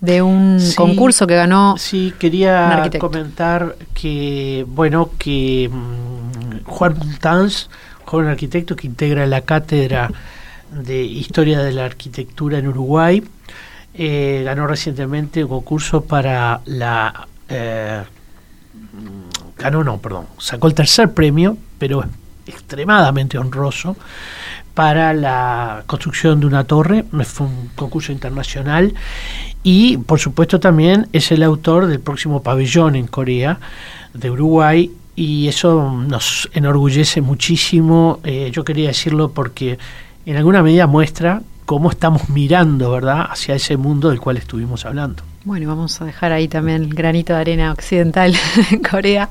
de 0.00 0.22
un 0.22 0.60
sí, 0.60 0.76
concurso 0.76 1.26
que 1.26 1.34
ganó. 1.34 1.74
Sí, 1.76 2.14
quería 2.20 2.88
comentar 3.00 3.74
que, 3.94 4.64
bueno, 4.68 5.10
que 5.18 5.68
um, 5.72 6.62
Juan 6.66 6.96
Montanz, 6.96 7.68
joven 8.04 8.28
arquitecto 8.28 8.76
que 8.76 8.86
integra 8.86 9.26
la 9.26 9.40
cátedra 9.40 10.08
de 10.74 11.02
Historia 11.02 11.60
de 11.60 11.72
la 11.72 11.84
Arquitectura 11.84 12.58
en 12.58 12.68
Uruguay. 12.68 13.22
Eh, 13.94 14.42
ganó 14.44 14.66
recientemente 14.66 15.44
un 15.44 15.50
concurso 15.50 16.04
para 16.04 16.60
la... 16.66 17.28
Eh, 17.48 18.02
ganó, 19.56 19.84
no, 19.84 19.98
perdón, 19.98 20.26
sacó 20.38 20.66
el 20.66 20.74
tercer 20.74 21.12
premio, 21.12 21.56
pero 21.78 22.04
extremadamente 22.46 23.38
honroso, 23.38 23.96
para 24.74 25.14
la 25.14 25.84
construcción 25.86 26.40
de 26.40 26.46
una 26.46 26.64
torre. 26.64 27.04
Fue 27.24 27.46
un 27.46 27.70
concurso 27.74 28.12
internacional 28.12 28.94
y, 29.62 29.96
por 29.98 30.18
supuesto, 30.18 30.60
también 30.60 31.08
es 31.12 31.30
el 31.30 31.42
autor 31.42 31.86
del 31.86 32.00
próximo 32.00 32.42
pabellón 32.42 32.96
en 32.96 33.06
Corea, 33.06 33.60
de 34.12 34.30
Uruguay, 34.30 34.90
y 35.16 35.48
eso 35.48 35.92
nos 35.92 36.48
enorgullece 36.52 37.20
muchísimo. 37.20 38.20
Eh, 38.24 38.50
yo 38.52 38.64
quería 38.64 38.88
decirlo 38.88 39.30
porque 39.30 39.78
en 40.26 40.36
alguna 40.36 40.62
medida 40.62 40.86
muestra 40.86 41.42
cómo 41.64 41.90
estamos 41.90 42.28
mirando, 42.28 42.90
¿verdad?, 42.90 43.26
hacia 43.30 43.54
ese 43.54 43.76
mundo 43.76 44.10
del 44.10 44.20
cual 44.20 44.36
estuvimos 44.36 44.84
hablando. 44.84 45.22
Bueno, 45.46 45.68
vamos 45.68 46.00
a 46.00 46.06
dejar 46.06 46.32
ahí 46.32 46.48
también 46.48 46.84
el 46.84 46.94
granito 46.94 47.34
de 47.34 47.40
arena 47.40 47.70
occidental 47.70 48.34
en 48.70 48.82
Corea. 48.90 49.28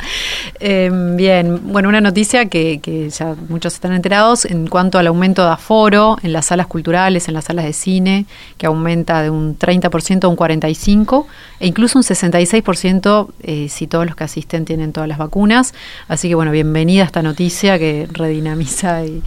Em, 0.59 1.17
bien, 1.17 1.73
bueno, 1.73 1.89
una 1.89 2.01
noticia 2.01 2.45
que, 2.49 2.79
que, 2.83 3.09
ya 3.09 3.35
muchos 3.49 3.73
están 3.73 3.93
enterados 3.93 4.45
en 4.45 4.67
cuanto 4.67 4.99
al 4.99 5.07
aumento 5.07 5.43
de 5.43 5.49
aforo 5.49 6.17
en 6.21 6.31
las 6.31 6.45
salas 6.45 6.67
culturales, 6.67 7.27
en 7.29 7.33
las 7.33 7.45
salas 7.45 7.65
de 7.65 7.73
cine, 7.73 8.27
que 8.59 8.67
aumenta 8.67 9.23
de 9.23 9.31
un 9.31 9.57
30% 9.57 10.25
a 10.25 10.27
un 10.27 10.37
45% 10.37 11.25
e 11.59 11.65
incluso 11.65 11.97
un 11.97 12.03
66% 12.03 13.29
eh, 13.41 13.67
si 13.69 13.87
todos 13.87 14.05
los 14.05 14.15
que 14.15 14.23
asisten 14.23 14.65
tienen 14.65 14.93
todas 14.93 15.09
las 15.09 15.17
vacunas. 15.17 15.73
Así 16.07 16.29
que 16.29 16.35
bueno, 16.35 16.51
bienvenida 16.51 17.01
a 17.01 17.05
esta 17.07 17.23
noticia 17.23 17.79
que 17.79 18.07
redinamiza 18.11 19.03
y, 19.03 19.23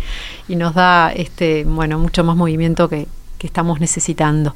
y 0.46 0.54
nos 0.54 0.74
da 0.74 1.12
este, 1.12 1.64
bueno, 1.64 1.98
mucho 1.98 2.22
más 2.22 2.36
movimiento 2.36 2.88
que, 2.88 3.08
que 3.38 3.48
estamos 3.48 3.80
necesitando. 3.80 4.54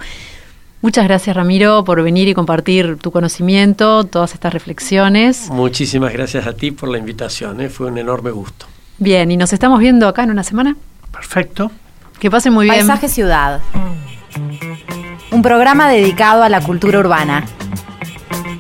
Muchas 0.83 1.05
gracias 1.05 1.37
Ramiro 1.37 1.85
por 1.85 2.03
venir 2.03 2.29
y 2.29 2.35
compartir 2.35 2.97
tu 2.97 3.11
conocimiento, 3.11 4.05
todas 4.05 4.33
estas 4.33 4.53
reflexiones. 4.55 5.51
Muchísimas 5.51 6.13
gracias 6.13 6.47
a 6.47 6.55
ti 6.55 6.71
por 6.71 6.89
la 6.89 6.97
invitación, 6.97 7.61
¿eh? 7.61 7.69
fue 7.69 7.89
un 7.89 7.99
enorme 7.99 8.31
gusto. 8.31 8.67
Bien, 8.97 9.31
y 9.31 9.37
nos 9.37 9.53
estamos 9.53 9.79
viendo 9.79 10.09
acá 10.09 10.23
en 10.25 10.31
una 10.31 10.43
semana. 10.43 10.77
Perfecto. 11.13 11.71
Que 12.19 12.31
pasen 12.31 12.55
muy 12.55 12.65
bien. 12.65 12.87
Paisaje 12.87 13.09
Ciudad. 13.09 13.61
Un 15.31 15.43
programa 15.43 15.89
dedicado 15.91 16.43
a 16.43 16.49
la 16.49 16.63
cultura 16.63 16.99
urbana. 16.99 17.45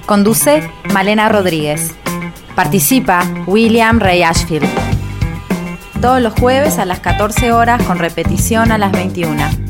Conduce 0.04 0.70
Malena 0.92 1.28
Rodríguez. 1.30 1.94
Participa 2.54 3.24
William 3.46 3.98
Ray 3.98 4.24
Ashfield. 4.24 4.68
Todos 6.02 6.20
los 6.20 6.34
jueves 6.34 6.78
a 6.78 6.84
las 6.84 7.00
14 7.00 7.52
horas 7.52 7.82
con 7.82 7.98
repetición 7.98 8.72
a 8.72 8.78
las 8.78 8.92
21 8.92 9.69